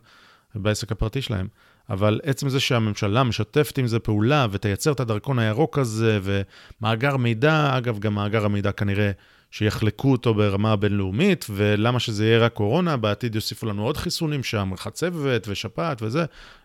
בעסק 0.55 0.93
הפרטי 0.93 1.23
שלהם. 1.23 1.49
אבל 1.91 2.21
עצם 2.23 2.49
זה 2.49 2.61
שהממשלה 2.61 3.23
משתפת 3.23 3.79
עם 3.79 3.87
זה 3.87 3.99
פעולה 3.99 4.47
ותייצר 4.51 4.93
את 4.93 5.01
הדרכון 5.01 5.39
הירוק 5.39 5.79
הזה 5.79 6.21
ומאגר 6.23 7.17
מידע, 7.17 7.79
אגב, 7.79 7.99
גם 7.99 8.15
מאגר 8.15 8.45
המידע 8.45 8.73
כנראה 8.73 9.11
שיחלקו 9.51 10.13
אותו 10.13 10.35
ברמה 10.35 10.73
הבינלאומית, 10.73 11.47
ולמה 11.51 12.01
שזה 12.01 12.27
יהיה 12.27 12.39
רק 12.39 12.53
קורונה, 12.53 12.97
בעתיד 12.97 13.35
יוסיפו 13.35 13.67
לנו 13.67 13.85
עוד 13.85 13.97
חיסונים 13.97 14.43
שם, 14.43 14.73
חצבת 14.77 15.49
ושפעת 15.49 16.03
וזה, 16.03 16.25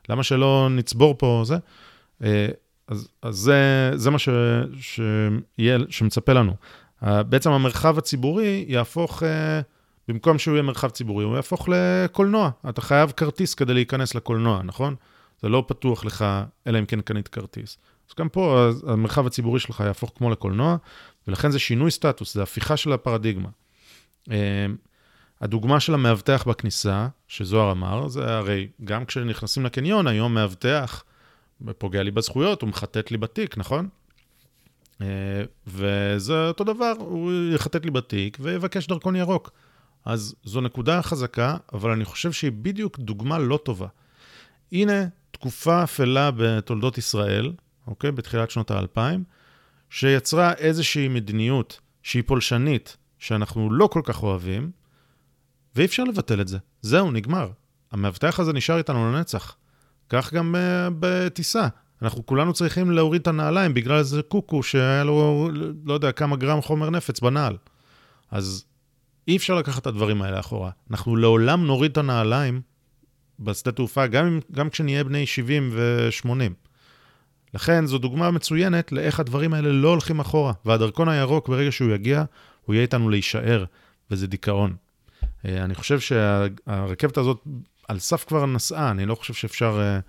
למה 0.10 0.24
שלא 0.24 0.68
נצבור 0.72 1.16
פה 1.18 1.42
זה? 1.46 1.58
אה, 2.24 2.48
אז, 2.88 3.08
אז 3.22 3.36
זה, 3.36 3.92
זה 3.96 4.10
מה 4.10 4.20
ש, 4.20 4.30
שיהיה, 4.82 5.78
שמצפה 5.90 6.34
לנו. 6.34 6.54
בעצם 7.02 7.52
המרחב 7.52 7.98
הציבורי 7.98 8.66
יהפוך, 8.68 9.24
אה, 9.24 9.62
במקום 10.10 10.40
שהוא 10.40 10.54
יהיה 10.54 10.64
מרחב 10.64 10.90
ציבורי, 10.90 11.24
הוא 11.24 11.36
יהפוך 11.36 11.70
לקולנוע. 11.72 12.50
אתה 12.70 12.82
חייב 12.82 13.12
כרטיס 13.12 13.54
כדי 13.54 13.74
להיכנס 13.74 14.16
לקולנוע, 14.16 14.62
נכון? 14.64 14.96
זה 15.42 15.50
לא 15.50 15.64
פתוח 15.68 16.06
לך, 16.06 16.26
אלא 16.68 16.80
אם 16.80 16.86
כן 16.86 17.02
קנית 17.02 17.28
כרטיס. 17.28 17.78
אז 18.10 18.14
גם 18.20 18.30
פה 18.30 18.70
המרחב 18.88 19.28
הציבורי 19.28 19.60
שלך 19.60 19.84
יהפוך 19.86 20.12
כמו 20.16 20.30
לקולנוע, 20.30 20.78
ולכן 21.28 21.52
זה 21.52 21.60
שינוי 21.60 21.92
סטטוס, 21.92 22.34
זה 22.34 22.44
הפיכה 22.44 22.78
של 22.78 22.94
הפרדיגמה. 22.94 23.50
אה, 24.32 24.66
הדוגמה 25.42 25.80
של 25.80 25.94
המאבטח 25.94 26.44
בכניסה, 26.48 27.08
שזוהר 27.28 27.72
אמר, 27.72 28.08
זה 28.08 28.38
הרי 28.38 28.68
גם 28.84 29.06
כשנכנסים 29.06 29.66
לקניון, 29.66 30.08
היום 30.08 30.34
מאבטח 30.34 31.04
פוגע 31.78 32.04
לי 32.04 32.12
בזכויות, 32.12 32.62
הוא 32.62 32.70
מחטט 32.70 33.12
לי 33.12 33.18
בתיק, 33.18 33.58
נכון? 33.58 33.90
אה, 35.02 35.08
וזה 35.68 36.48
אותו 36.48 36.64
דבר, 36.64 36.94
הוא 37.00 37.32
יחטט 37.56 37.86
לי 37.86 37.92
בתיק 37.92 38.38
ויבקש 38.42 38.88
דרכון 38.88 39.16
ירוק. 39.16 39.52
אז 40.06 40.36
זו 40.44 40.62
נקודה 40.62 41.02
חזקה, 41.02 41.58
אבל 41.74 41.92
אני 41.92 42.06
חושב 42.06 42.32
שהיא 42.32 42.52
בדיוק 42.52 43.00
דוגמה 43.00 43.38
לא 43.38 43.60
טובה. 43.66 43.88
הנה 44.72 45.06
תקופה 45.32 45.84
אפלה 45.84 46.32
בתולדות 46.38 46.98
ישראל, 46.98 47.54
אוקיי? 47.88 48.12
בתחילת 48.12 48.52
שנות 48.52 48.72
האלפיים, 48.72 49.24
שיצרה 49.90 50.54
איזושהי 50.54 51.08
מדיניות 51.08 51.80
שהיא 52.04 52.24
פולשנית, 52.26 52.98
שאנחנו 53.20 53.74
לא 53.74 53.88
כל 53.88 54.02
כך 54.04 54.24
אוהבים, 54.24 54.72
ואי 55.76 55.86
אפשר 55.86 56.04
לבטל 56.04 56.42
את 56.42 56.48
זה. 56.48 56.58
זהו, 56.82 57.12
נגמר. 57.12 57.52
המאבטח 57.92 58.40
הזה 58.40 58.54
נשאר 58.54 58.78
איתנו 58.78 59.12
לנצח. 59.12 59.56
כך 60.10 60.34
גם 60.34 60.56
uh, 60.56 60.94
בטיסה. 61.00 61.68
אנחנו 62.02 62.26
כולנו 62.26 62.54
צריכים 62.54 62.92
להוריד 62.92 63.22
את 63.22 63.28
הנעליים 63.28 63.74
בגלל 63.74 63.98
איזה 63.98 64.22
קוקו 64.22 64.64
שהיה 64.64 65.04
לו, 65.04 65.50
לא 65.86 65.94
יודע, 65.94 66.12
כמה 66.12 66.36
גרם 66.36 66.62
חומר 66.62 66.90
נפץ 66.90 67.20
בנעל. 67.20 67.58
אז 68.32 68.66
אי 69.30 69.38
אפשר 69.38 69.56
לקחת 69.56 69.82
את 69.82 69.88
הדברים 69.88 70.22
האלה 70.22 70.40
אחורה. 70.40 70.72
אנחנו 70.92 71.16
לעולם 71.16 71.66
נוריד 71.66 71.92
את 71.92 71.98
הנעליים 71.98 72.62
בשדה 73.40 73.72
תעופה, 73.72 74.08
גם, 74.08 74.40
גם 74.52 74.70
כשנהיה 74.70 75.04
בני 75.04 75.26
70 75.26 75.70
ו-80. 75.74 76.30
לכן 77.54 77.86
זו 77.86 77.98
דוגמה 77.98 78.32
מצוינת 78.32 78.92
לאיך 78.92 79.20
הדברים 79.20 79.54
האלה 79.54 79.72
לא 79.72 79.90
הולכים 79.90 80.20
אחורה. 80.20 80.54
והדרכון 80.66 81.10
הירוק, 81.10 81.50
ברגע 81.50 81.72
שהוא 81.72 81.92
יגיע, 81.92 82.24
הוא 82.66 82.74
יהיה 82.74 82.82
איתנו 82.82 83.10
להישאר, 83.10 83.66
וזה 84.12 84.28
דיכאון. 84.28 84.76
אה, 85.46 85.64
אני 85.64 85.76
חושב 85.76 86.00
שהרכבת 86.00 87.18
הזאת 87.18 87.44
על 87.88 88.00
סף 88.00 88.24
כבר 88.24 88.46
נסעה, 88.46 88.92
אני 88.92 89.06
לא 89.06 89.16
חושב 89.16 89.34
שאפשר, 89.34 89.80
אה, 89.82 90.00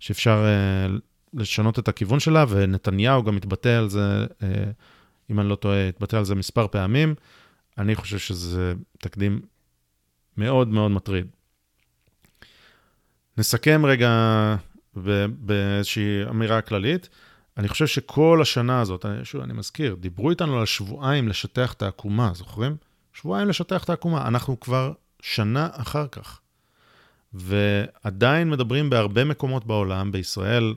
שאפשר 0.00 0.44
אה, 0.44 0.96
לשנות 1.34 1.78
את 1.78 1.88
הכיוון 1.88 2.20
שלה, 2.20 2.44
ונתניהו 2.48 3.22
גם 3.22 3.36
התבטא 3.36 3.68
על 3.68 3.88
זה, 3.88 4.26
אם 5.30 5.40
אני 5.40 5.48
לא 5.48 5.54
טועה, 5.54 5.88
התבטא 5.88 6.16
על 6.16 6.24
זה 6.24 6.34
מספר 6.34 6.66
פעמים. 6.68 7.14
אני 7.78 7.94
חושב 7.94 8.18
שזה 8.18 8.74
תקדים 8.98 9.40
מאוד 10.36 10.68
מאוד 10.68 10.90
מטריד. 10.90 11.26
נסכם 13.38 13.86
רגע 13.86 14.10
באיזושהי 15.38 16.24
אמירה 16.30 16.60
כללית. 16.60 17.08
אני 17.56 17.68
חושב 17.68 17.86
שכל 17.86 18.38
השנה 18.42 18.80
הזאת, 18.80 19.06
שוב, 19.24 19.40
אני 19.40 19.52
מזכיר, 19.52 19.94
דיברו 19.94 20.30
איתנו 20.30 20.58
על 20.58 20.66
שבועיים 20.66 21.28
לשטח 21.28 21.72
את 21.72 21.82
העקומה, 21.82 22.32
זוכרים? 22.34 22.76
שבועיים 23.12 23.48
לשטח 23.48 23.84
את 23.84 23.90
העקומה. 23.90 24.28
אנחנו 24.28 24.60
כבר 24.60 24.92
שנה 25.20 25.68
אחר 25.72 26.06
כך. 26.08 26.40
ועדיין 27.32 28.50
מדברים 28.50 28.90
בהרבה 28.90 29.24
מקומות 29.24 29.64
בעולם, 29.66 30.12
בישראל 30.12 30.74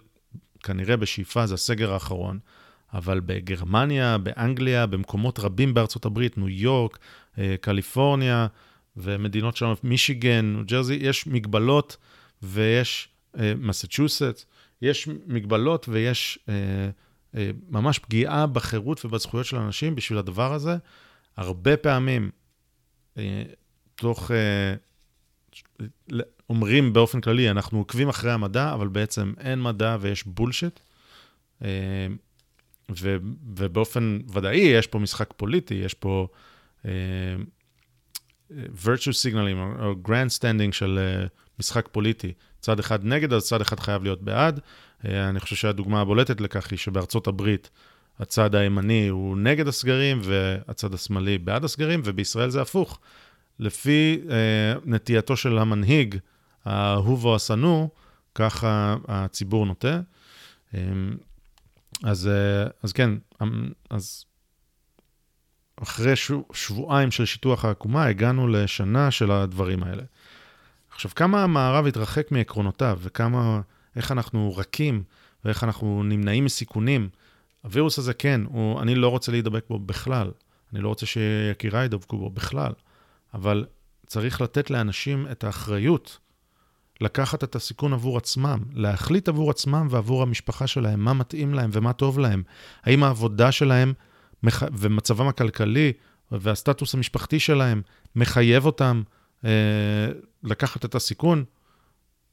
כנראה 0.63 0.97
בשאיפה 0.97 1.47
זה 1.47 1.53
הסגר 1.53 1.93
האחרון, 1.93 2.39
אבל 2.93 3.19
בגרמניה, 3.19 4.17
באנגליה, 4.17 4.85
במקומות 4.85 5.39
רבים 5.39 5.73
בארצות 5.73 6.05
הברית, 6.05 6.37
ניו 6.37 6.49
יורק, 6.49 6.99
אה, 7.37 7.55
קליפורניה 7.61 8.47
ומדינות 8.97 9.57
שלנו, 9.57 9.75
מישיגן, 9.83 10.45
ניו 10.45 10.65
ג'רזי, 10.65 10.93
יש 10.93 11.27
מגבלות 11.27 11.97
ויש 12.41 13.09
אה, 13.39 13.53
מסצ'וסט, 13.57 14.45
יש 14.81 15.07
מגבלות 15.27 15.89
ויש 15.89 16.39
אה, 16.49 16.89
ממש 17.69 17.99
פגיעה 17.99 18.47
בחירות 18.47 19.05
ובזכויות 19.05 19.45
של 19.45 19.57
אנשים 19.57 19.95
בשביל 19.95 20.19
הדבר 20.19 20.53
הזה. 20.53 20.77
הרבה 21.37 21.77
פעמים, 21.77 22.29
תוך, 23.95 24.31
אומרים 26.49 26.93
באופן 26.93 27.21
כללי, 27.21 27.51
אנחנו 27.51 27.77
עוקבים 27.77 28.09
אחרי 28.09 28.31
המדע, 28.31 28.73
אבל 28.73 28.87
בעצם 28.87 29.33
אין 29.39 29.63
מדע 29.63 29.97
ויש 29.99 30.23
בולשיט. 30.27 30.79
ו, 32.97 33.17
ובאופן 33.55 34.19
ודאי 34.33 34.57
יש 34.57 34.87
פה 34.87 34.99
משחק 34.99 35.33
פוליטי, 35.37 35.73
יש 35.73 35.93
פה 35.93 36.27
uh, 36.83 36.87
virtue 38.51 39.13
signaling 39.23 39.79
או 39.79 39.93
grand 40.05 40.39
standing 40.39 40.71
של 40.71 40.99
uh, 41.25 41.29
משחק 41.59 41.87
פוליטי. 41.91 42.33
צד 42.59 42.79
אחד 42.79 43.05
נגד, 43.05 43.33
אז 43.33 43.47
צד 43.47 43.61
אחד 43.61 43.79
חייב 43.79 44.03
להיות 44.03 44.21
בעד. 44.21 44.59
Uh, 44.59 45.07
אני 45.29 45.39
חושב 45.39 45.55
שהדוגמה 45.55 46.01
הבולטת 46.01 46.41
לכך 46.41 46.71
היא 46.71 46.79
שבארצות 46.79 47.27
הברית 47.27 47.69
הצד 48.19 48.55
הימני 48.55 49.07
הוא 49.07 49.37
נגד 49.37 49.67
הסגרים 49.67 50.19
והצד 50.23 50.93
השמאלי 50.93 51.37
בעד 51.37 51.63
הסגרים, 51.63 52.01
ובישראל 52.05 52.49
זה 52.49 52.61
הפוך. 52.61 52.99
לפי 53.59 54.21
uh, 54.23 54.31
נטייתו 54.85 55.37
של 55.37 55.57
המנהיג, 55.57 56.15
האהוב 56.65 57.25
או 57.25 57.35
השנוא, 57.35 57.87
ככה 58.35 58.95
הציבור 59.07 59.65
נוטה. 59.65 60.01
אז, 62.03 62.27
אה, 62.27 62.67
אז 62.83 62.93
כן, 62.93 63.11
אמ, 63.41 63.69
אז 63.89 64.25
אחרי 65.83 66.13
שבועיים 66.53 67.11
של 67.11 67.25
שיטוח 67.25 67.65
העקומה, 67.65 68.05
הגענו 68.05 68.47
לשנה 68.47 69.11
של 69.11 69.31
הדברים 69.31 69.83
האלה. 69.83 70.03
עכשיו, 70.91 71.11
כמה 71.15 71.43
המערב 71.43 71.85
התרחק 71.85 72.31
מעקרונותיו, 72.31 72.99
וכמה, 73.01 73.61
איך 73.95 74.11
אנחנו 74.11 74.53
רכים, 74.57 75.03
ואיך 75.45 75.63
אנחנו 75.63 76.03
נמנעים 76.03 76.45
מסיכונים. 76.45 77.09
הווירוס 77.61 77.99
הזה, 77.99 78.13
כן, 78.13 78.41
הוא, 78.47 78.81
אני 78.81 78.95
לא 78.95 79.07
רוצה 79.07 79.31
להידבק 79.31 79.65
בו 79.69 79.79
בכלל. 79.79 80.31
אני 80.73 80.81
לא 80.81 80.87
רוצה 80.89 81.05
שיקיריי 81.05 81.85
ידבקו 81.85 82.17
בו 82.17 82.29
בכלל. 82.29 82.71
אבל 83.33 83.65
צריך 84.07 84.41
לתת 84.41 84.69
לאנשים 84.69 85.27
את 85.31 85.43
האחריות 85.43 86.17
לקחת 87.01 87.43
את 87.43 87.55
הסיכון 87.55 87.93
עבור 87.93 88.17
עצמם, 88.17 88.59
להחליט 88.73 89.29
עבור 89.29 89.49
עצמם 89.49 89.87
ועבור 89.89 90.23
המשפחה 90.23 90.67
שלהם, 90.67 90.99
מה 90.99 91.13
מתאים 91.13 91.53
להם 91.53 91.69
ומה 91.73 91.93
טוב 91.93 92.19
להם. 92.19 92.43
האם 92.83 93.03
העבודה 93.03 93.51
שלהם 93.51 93.93
ומצבם 94.73 95.27
הכלכלי 95.27 95.93
והסטטוס 96.31 96.93
המשפחתי 96.93 97.39
שלהם 97.39 97.81
מחייב 98.15 98.65
אותם 98.65 99.01
אה, 99.45 99.49
לקחת 100.43 100.85
את 100.85 100.95
הסיכון? 100.95 101.43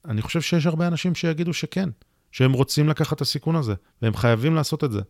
אני 0.04 0.22
חושב 0.22 0.40
שיש 0.40 0.66
הרבה 0.66 0.86
אנשים 0.86 1.14
שיגידו 1.14 1.52
שכן, 1.52 1.88
שהם 2.32 2.52
רוצים 2.52 2.88
לקחת 2.88 3.16
את 3.16 3.20
הסיכון 3.20 3.56
הזה, 3.56 3.74
והם 4.02 4.14
חייבים 4.14 4.54
לעשות 4.54 4.84
את 4.84 4.92
זה. 4.92 5.00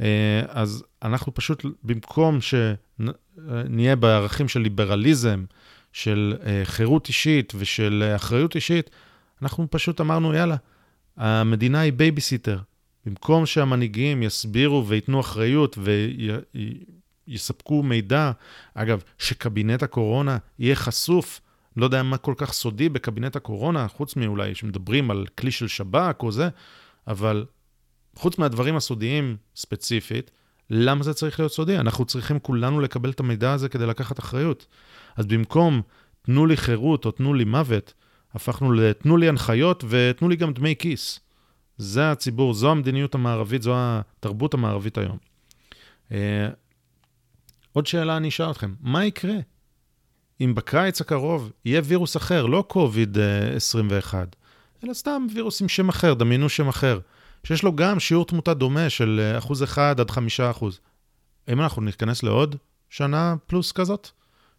אה, 0.00 0.42
אז 0.48 0.84
אנחנו 1.02 1.34
פשוט, 1.34 1.64
במקום 1.82 2.38
שנהיה 2.40 3.96
בערכים 3.96 4.48
של 4.48 4.60
ליברליזם, 4.60 5.44
של 5.96 6.36
אה, 6.46 6.60
חירות 6.64 7.08
אישית 7.08 7.52
ושל 7.56 8.02
אה, 8.06 8.16
אחריות 8.16 8.54
אישית, 8.54 8.90
אנחנו 9.42 9.66
פשוט 9.70 10.00
אמרנו, 10.00 10.34
יאללה, 10.34 10.56
המדינה 11.16 11.80
היא 11.80 11.92
בייביסיטר. 11.92 12.58
במקום 13.06 13.46
שהמנהיגים 13.46 14.22
יסבירו 14.22 14.86
וייתנו 14.88 15.20
אחריות 15.20 15.78
ויספקו 17.28 17.82
מידע, 17.82 18.32
אגב, 18.74 19.02
שקבינט 19.18 19.82
הקורונה 19.82 20.38
יהיה 20.58 20.76
חשוף, 20.76 21.40
לא 21.76 21.84
יודע 21.84 22.02
מה 22.02 22.16
כל 22.16 22.34
כך 22.36 22.52
סודי 22.52 22.88
בקבינט 22.88 23.36
הקורונה, 23.36 23.88
חוץ 23.88 24.16
מאולי 24.16 24.54
שמדברים 24.54 25.10
על 25.10 25.26
כלי 25.38 25.50
של 25.50 25.68
שב"כ 25.68 26.22
או 26.22 26.32
זה, 26.32 26.48
אבל 27.06 27.44
חוץ 28.16 28.38
מהדברים 28.38 28.76
הסודיים 28.76 29.36
ספציפית, 29.56 30.30
למה 30.70 31.02
זה 31.02 31.14
צריך 31.14 31.40
להיות 31.40 31.52
סודי? 31.52 31.78
אנחנו 31.78 32.04
צריכים 32.04 32.38
כולנו 32.38 32.80
לקבל 32.80 33.10
את 33.10 33.20
המידע 33.20 33.52
הזה 33.52 33.68
כדי 33.68 33.86
לקחת 33.86 34.18
אחריות. 34.18 34.66
אז 35.16 35.26
במקום 35.26 35.82
תנו 36.22 36.46
לי 36.46 36.56
חירות 36.56 37.04
או 37.04 37.10
תנו 37.10 37.34
לי 37.34 37.44
מוות, 37.44 37.94
הפכנו 38.34 38.72
לתנו 38.72 39.16
לי 39.16 39.28
הנחיות 39.28 39.84
ותנו 39.88 40.28
לי 40.28 40.36
גם 40.36 40.52
דמי 40.52 40.74
כיס. 40.78 41.20
זה 41.78 42.10
הציבור, 42.10 42.54
זו 42.54 42.70
המדיניות 42.70 43.14
המערבית, 43.14 43.62
זו 43.62 43.72
התרבות 43.76 44.54
המערבית 44.54 44.98
היום. 44.98 45.18
אה, 46.12 46.48
עוד 47.72 47.86
שאלה 47.86 48.16
אני 48.16 48.28
אשאל 48.28 48.50
אתכם, 48.50 48.74
מה 48.80 49.04
יקרה 49.04 49.36
אם 50.40 50.54
בקיץ 50.54 51.00
הקרוב 51.00 51.52
יהיה 51.64 51.80
וירוס 51.84 52.16
אחר, 52.16 52.46
לא 52.46 52.64
קוביד 52.68 53.18
21, 53.56 54.36
אלא 54.84 54.94
סתם 54.94 55.26
וירוס 55.34 55.62
עם 55.62 55.68
שם 55.68 55.88
אחר, 55.88 56.14
דמיינו 56.14 56.48
שם 56.48 56.68
אחר, 56.68 56.98
שיש 57.44 57.62
לו 57.62 57.76
גם 57.76 58.00
שיעור 58.00 58.24
תמותה 58.26 58.54
דומה 58.54 58.90
של 58.90 59.20
אה, 59.22 59.38
אחוז 59.38 59.62
אחד 59.62 60.00
עד 60.00 60.10
חמישה 60.10 60.50
אחוז. 60.50 60.80
אם 61.52 61.60
אנחנו 61.60 61.82
ניכנס 61.82 62.22
לעוד 62.22 62.56
שנה 62.90 63.34
פלוס 63.46 63.72
כזאת, 63.72 64.10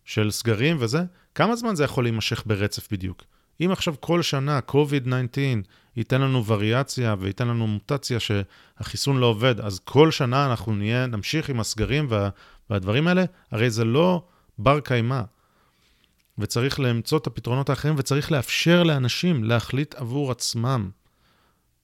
של 0.07 0.31
סגרים 0.31 0.77
וזה, 0.79 1.03
כמה 1.35 1.55
זמן 1.55 1.75
זה 1.75 1.83
יכול 1.83 2.03
להימשך 2.03 2.43
ברצף 2.45 2.91
בדיוק? 2.91 3.23
אם 3.61 3.71
עכשיו 3.71 3.95
כל 3.99 4.21
שנה 4.21 4.59
COVID-19 4.71 5.39
ייתן 5.95 6.21
לנו 6.21 6.45
וריאציה 6.45 7.15
וייתן 7.19 7.47
לנו 7.47 7.67
מוטציה 7.67 8.17
שהחיסון 8.19 9.17
לא 9.17 9.25
עובד, 9.25 9.59
אז 9.59 9.79
כל 9.79 10.11
שנה 10.11 10.45
אנחנו 10.45 10.75
נהיה, 10.75 11.07
נמשיך 11.07 11.49
עם 11.49 11.59
הסגרים 11.59 12.05
וה, 12.09 12.29
והדברים 12.69 13.07
האלה, 13.07 13.23
הרי 13.51 13.69
זה 13.69 13.85
לא 13.85 14.23
בר 14.57 14.79
קיימא. 14.79 15.21
וצריך 16.37 16.79
למצוא 16.79 17.17
את 17.17 17.27
הפתרונות 17.27 17.69
האחרים, 17.69 17.95
וצריך 17.97 18.31
לאפשר 18.31 18.83
לאנשים 18.83 19.43
להחליט 19.43 19.95
עבור 19.95 20.31
עצמם 20.31 20.89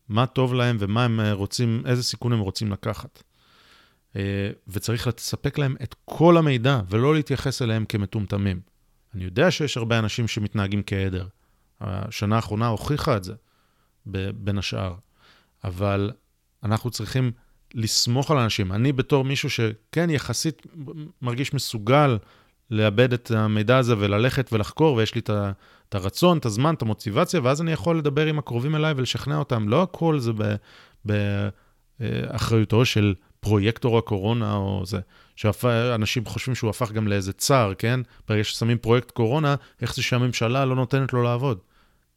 מה 0.09 0.25
טוב 0.25 0.53
להם 0.53 0.77
ומה 0.79 1.05
הם 1.05 1.19
רוצים, 1.31 1.83
איזה 1.85 2.03
סיכון 2.03 2.33
הם 2.33 2.39
רוצים 2.39 2.71
לקחת. 2.71 3.23
אה, 4.15 4.49
וצריך 4.67 5.07
לספק 5.07 5.57
להם 5.57 5.75
את 5.83 5.95
כל 6.05 6.37
המידע, 6.37 6.81
ולא 6.89 7.15
להתייחס 7.15 7.61
אליהם 7.61 7.85
כמטומטמים. 7.85 8.59
אני 9.15 9.23
יודע 9.23 9.51
שיש 9.51 9.77
הרבה 9.77 9.99
אנשים 9.99 10.27
שמתנהגים 10.27 10.83
כעדר. 10.85 11.27
השנה 11.81 12.35
האחרונה 12.35 12.67
הוכיחה 12.67 13.17
את 13.17 13.23
זה, 13.23 13.33
בין 14.35 14.57
השאר. 14.57 14.95
אבל 15.63 16.11
אנחנו 16.63 16.89
צריכים 16.89 17.31
לסמוך 17.73 18.31
על 18.31 18.37
אנשים. 18.37 18.71
אני 18.71 18.91
בתור 18.91 19.23
מישהו 19.23 19.49
שכן, 19.49 20.09
יחסית 20.09 20.67
מרגיש 21.21 21.53
מסוגל 21.53 22.17
לאבד 22.71 23.13
את 23.13 23.31
המידע 23.31 23.77
הזה 23.77 23.97
וללכת 23.97 24.53
ולחקור, 24.53 24.95
ויש 24.95 25.15
לי 25.15 25.21
את 25.21 25.95
הרצון, 25.95 26.37
את 26.37 26.45
הזמן, 26.45 26.73
את 26.73 26.81
המוטיבציה, 26.81 27.39
ואז 27.43 27.61
אני 27.61 27.71
יכול 27.71 27.97
לדבר 27.97 28.25
עם 28.25 28.39
הקרובים 28.39 28.75
אליי 28.75 28.93
ולשכנע 28.97 29.37
אותם. 29.37 29.69
לא 29.69 29.81
הכל 29.81 30.19
זה 30.19 30.31
באחריותו 31.99 32.85
של 32.85 33.13
פרויקטור 33.43 33.97
הקורונה 33.97 34.55
או 34.55 34.85
זה, 34.85 34.99
שאנשים 35.35 36.25
חושבים 36.25 36.55
שהוא 36.55 36.69
הפך 36.69 36.91
גם 36.91 37.07
לאיזה 37.07 37.33
צר, 37.33 37.73
כן? 37.77 37.99
ברגע 38.27 38.43
ששמים 38.43 38.77
פרויקט 38.77 39.11
קורונה, 39.11 39.55
איך 39.81 39.95
זה 39.95 40.03
שהממשלה 40.03 40.65
לא 40.65 40.75
נותנת 40.75 41.13
לו 41.13 41.23
לעבוד? 41.23 41.59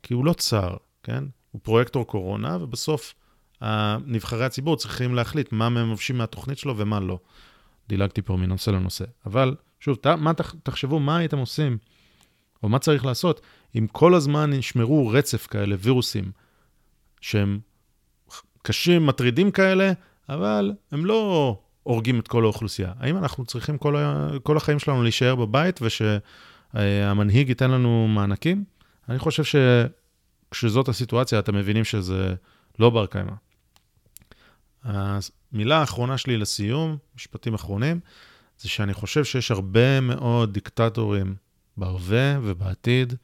כי 0.03 0.14
הוא 0.14 0.24
לא 0.24 0.33
צר, 0.33 0.77
כן? 1.03 1.24
הוא 1.51 1.61
פרויקטור 1.64 2.07
קורונה, 2.07 2.59
ובסוף 2.61 3.14
נבחרי 4.07 4.45
הציבור 4.45 4.77
צריכים 4.77 5.14
להחליט 5.14 5.53
מה 5.53 5.68
מממשים 5.68 6.18
מהתוכנית 6.18 6.59
שלו 6.59 6.77
ומה 6.77 7.01
לא. 7.01 7.18
דילגתי 7.89 8.22
פה 8.22 8.37
מנושא 8.37 8.70
לנושא. 8.70 9.05
אבל 9.27 9.57
שוב, 9.81 9.97
ת, 9.97 10.07
מה 10.07 10.33
תחשבו, 10.62 11.01
מה 11.01 11.16
הייתם 11.16 11.39
עושים, 11.39 11.79
או 12.62 12.68
מה 12.68 12.79
צריך 12.79 13.05
לעשות, 13.05 13.41
אם 13.79 13.87
כל 13.93 14.14
הזמן 14.14 14.53
ישמרו 14.53 15.09
רצף 15.09 15.47
כאלה, 15.47 15.77
וירוסים, 15.79 16.31
שהם 17.20 17.61
קשים, 18.62 19.07
מטרידים 19.07 19.51
כאלה, 19.51 19.93
אבל 20.29 20.72
הם 20.93 21.07
לא 21.07 21.59
הורגים 21.83 22.20
את 22.20 22.29
כל 22.29 22.45
האוכלוסייה. 22.45 22.93
האם 22.99 23.16
אנחנו 23.16 23.45
צריכים 23.45 23.79
כל, 23.79 23.97
ה... 23.97 24.29
כל 24.43 24.57
החיים 24.57 24.79
שלנו 24.79 25.03
להישאר 25.03 25.35
בבית 25.35 25.81
ושהמנהיג 25.83 27.49
ייתן 27.49 27.70
לנו 27.70 28.09
מענקים? 28.09 28.64
אני 29.09 29.18
חושב 29.18 29.43
שכשזאת 29.45 30.89
הסיטואציה, 30.89 31.39
אתם 31.39 31.55
מבינים 31.55 31.85
שזה 31.85 32.35
לא 32.79 32.91
בר 32.91 33.07
קיימא. 33.07 33.33
המילה 34.85 35.79
האחרונה 35.79 36.18
שלי 36.18 36.37
לסיום, 36.37 36.97
משפטים 37.16 37.55
אחרונים, 37.55 38.01
זה 38.59 38.68
שאני 38.68 38.95
חושב 38.95 39.24
שיש 39.24 39.51
הרבה 39.51 40.01
מאוד 40.01 40.53
דיקטטורים 40.53 41.35
בהווה 41.77 42.39
ובעתיד, 42.43 43.14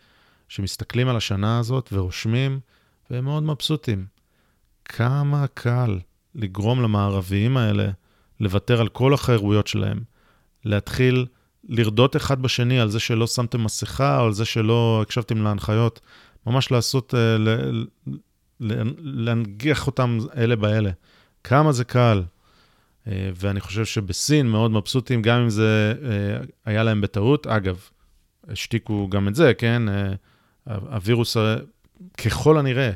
שמסתכלים 0.48 1.08
על 1.08 1.16
השנה 1.16 1.58
הזאת 1.58 1.88
ורושמים, 1.92 2.60
והם 3.10 3.24
מאוד 3.24 3.42
מבסוטים. 3.42 4.06
כמה 4.84 5.46
קל 5.54 5.98
לגרום 6.34 6.82
למערביים 6.82 7.56
האלה 7.56 7.88
לוותר 8.40 8.80
על 8.80 8.88
כל 8.88 9.14
החירויות 9.14 9.66
שלהם, 9.66 10.00
להתחיל 10.64 11.26
לרדות 11.64 12.16
אחד 12.16 12.42
בשני 12.42 12.80
על 12.80 12.88
זה 12.88 13.00
שלא 13.00 13.26
שמתם 13.26 13.64
מסכה, 13.64 14.20
או 14.20 14.26
על 14.26 14.32
זה 14.32 14.44
שלא 14.44 15.00
הקשבתם 15.02 15.42
להנחיות, 15.42 16.00
ממש 16.46 16.70
לעשות, 16.70 17.14
אה, 17.14 17.36
להנגיח 19.00 19.86
אותם 19.86 20.18
אלה 20.36 20.56
באלה. 20.56 20.90
כמה 21.44 21.72
זה 21.72 21.84
קל. 21.84 22.22
אה, 23.06 23.30
ואני 23.34 23.60
חושב 23.60 23.84
שבסין 23.84 24.46
מאוד 24.46 24.70
מבסוטים, 24.70 25.22
גם 25.22 25.40
אם 25.40 25.50
זה 25.50 25.94
אה, 26.04 26.44
היה 26.64 26.82
להם 26.82 27.00
בטעות. 27.00 27.46
אגב, 27.46 27.80
השתיקו 28.48 29.08
גם 29.08 29.28
את 29.28 29.34
זה, 29.34 29.54
כן? 29.54 29.82
הווירוס, 30.66 31.36
ככל 32.16 32.58
הנראה, 32.58 32.90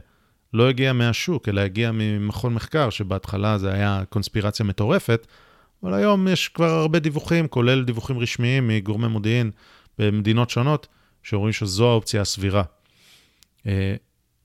לא 0.57 0.69
הגיע 0.69 0.93
מהשוק, 0.93 1.49
אלא 1.49 1.61
הגיע 1.61 1.91
ממכון 1.95 2.55
מחקר, 2.55 2.91
שבהתחלה 2.91 3.59
זה 3.59 3.73
היה 3.73 4.03
קונספירציה 4.09 4.67
מטורפת, 4.67 5.27
אבל 5.83 5.95
היום 5.95 6.29
יש 6.29 6.49
כבר 6.49 6.71
הרבה 6.71 6.99
דיווחים, 6.99 7.49
כולל 7.49 7.85
דיווחים 7.85 8.19
רשמיים 8.19 8.69
מגורמי 8.69 9.09
מודיעין 9.09 9.51
במדינות 9.99 10.51
שונות, 10.51 10.87
שאומרים 11.23 11.53
שזו 11.53 11.91
האופציה 11.91 12.21
הסבירה. 12.21 12.63
אה, 13.67 13.95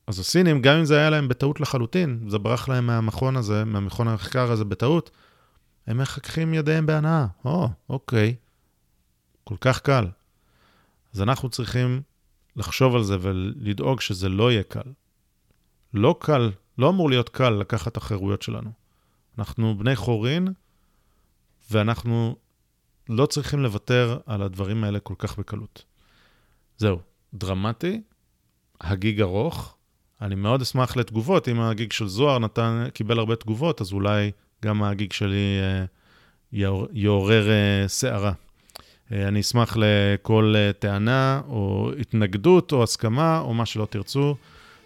אז 0.08 0.20
הסינים, 0.20 0.62
גם 0.62 0.78
אם 0.78 0.86
זה 0.86 0.98
היה 0.98 1.10
להם 1.10 1.28
בטעות 1.28 1.60
לחלוטין, 1.60 2.20
זה 2.28 2.38
ברח 2.38 2.70
להם 2.70 2.88
מהמכון 2.88 3.36
הזה, 3.38 3.66
מהמכון 3.66 4.08
המחקר 4.08 4.52
הזה 4.52 4.66
בטעות, 4.66 5.12
הם 5.88 5.98
מחככים 5.98 6.54
ידיהם 6.54 6.86
בהנאה. 6.86 7.26
או, 7.46 7.70
אוקיי, 7.90 8.36
כל 9.44 9.56
כך 9.62 9.80
קל. 9.80 10.08
אז 11.14 11.22
אנחנו 11.22 11.50
צריכים 11.50 12.02
לחשוב 12.56 12.96
על 12.96 13.04
זה 13.04 13.18
ולדאוג 13.22 14.02
שזה 14.02 14.30
לא 14.30 14.52
יהיה 14.52 14.64
קל. 14.64 14.92
לא 15.94 16.16
קל, 16.20 16.52
לא 16.78 16.90
אמור 16.90 17.10
להיות 17.10 17.30
קל 17.30 17.50
לקחת 17.50 17.92
את 17.92 17.98
החירויות 17.98 18.42
שלנו. 18.42 18.72
אנחנו 19.38 19.78
בני 19.78 19.96
חורין, 19.96 20.48
ואנחנו 21.72 22.36
לא 23.10 23.26
צריכים 23.26 23.60
לוותר 23.60 24.20
על 24.26 24.42
הדברים 24.42 24.84
האלה 24.84 25.00
כל 25.00 25.14
כך 25.18 25.40
בקלות. 25.40 25.84
זהו, 26.78 27.00
דרמטי, 27.34 28.02
הגיג 28.82 29.22
ארוך. 29.22 29.78
אני 30.22 30.36
מאוד 30.36 30.62
אשמח 30.62 30.98
לתגובות. 30.98 31.48
אם 31.48 31.60
הגיג 31.60 31.92
של 31.92 32.08
זוהר 32.08 32.40
נתן, 32.40 32.88
קיבל 32.94 33.20
הרבה 33.20 33.36
תגובות, 33.36 33.82
אז 33.82 33.94
אולי 33.94 34.32
גם 34.66 34.84
הגיג 34.84 35.14
שלי 35.14 35.60
אה, 35.62 35.86
יעורר 36.94 37.50
אה, 37.50 37.88
סערה. 37.88 38.32
אה, 39.12 39.28
אני 39.28 39.40
אשמח 39.40 39.78
לכל 39.78 40.54
אה, 40.58 40.74
טענה 40.74 41.42
או 41.48 41.92
התנגדות 42.00 42.72
או 42.72 42.84
הסכמה 42.84 43.40
או 43.40 43.54
מה 43.54 43.66
שלא 43.66 43.86
תרצו. 43.86 44.36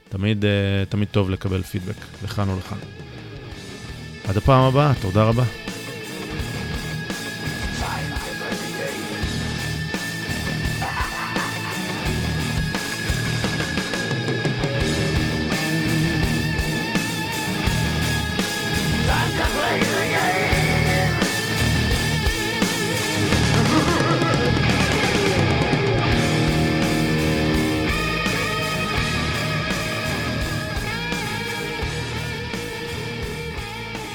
תמיד, 0.09 0.45
אה, 0.45 0.85
תמיד 0.89 1.07
טוב 1.11 1.29
לקבל 1.29 1.63
פידבק, 1.63 1.95
לכאן 2.23 2.49
או 2.49 2.57
לכאן. 2.57 2.77
עד 4.27 4.37
הפעם 4.37 4.61
הבאה, 4.61 4.93
תודה 5.01 5.23
רבה. 5.23 5.64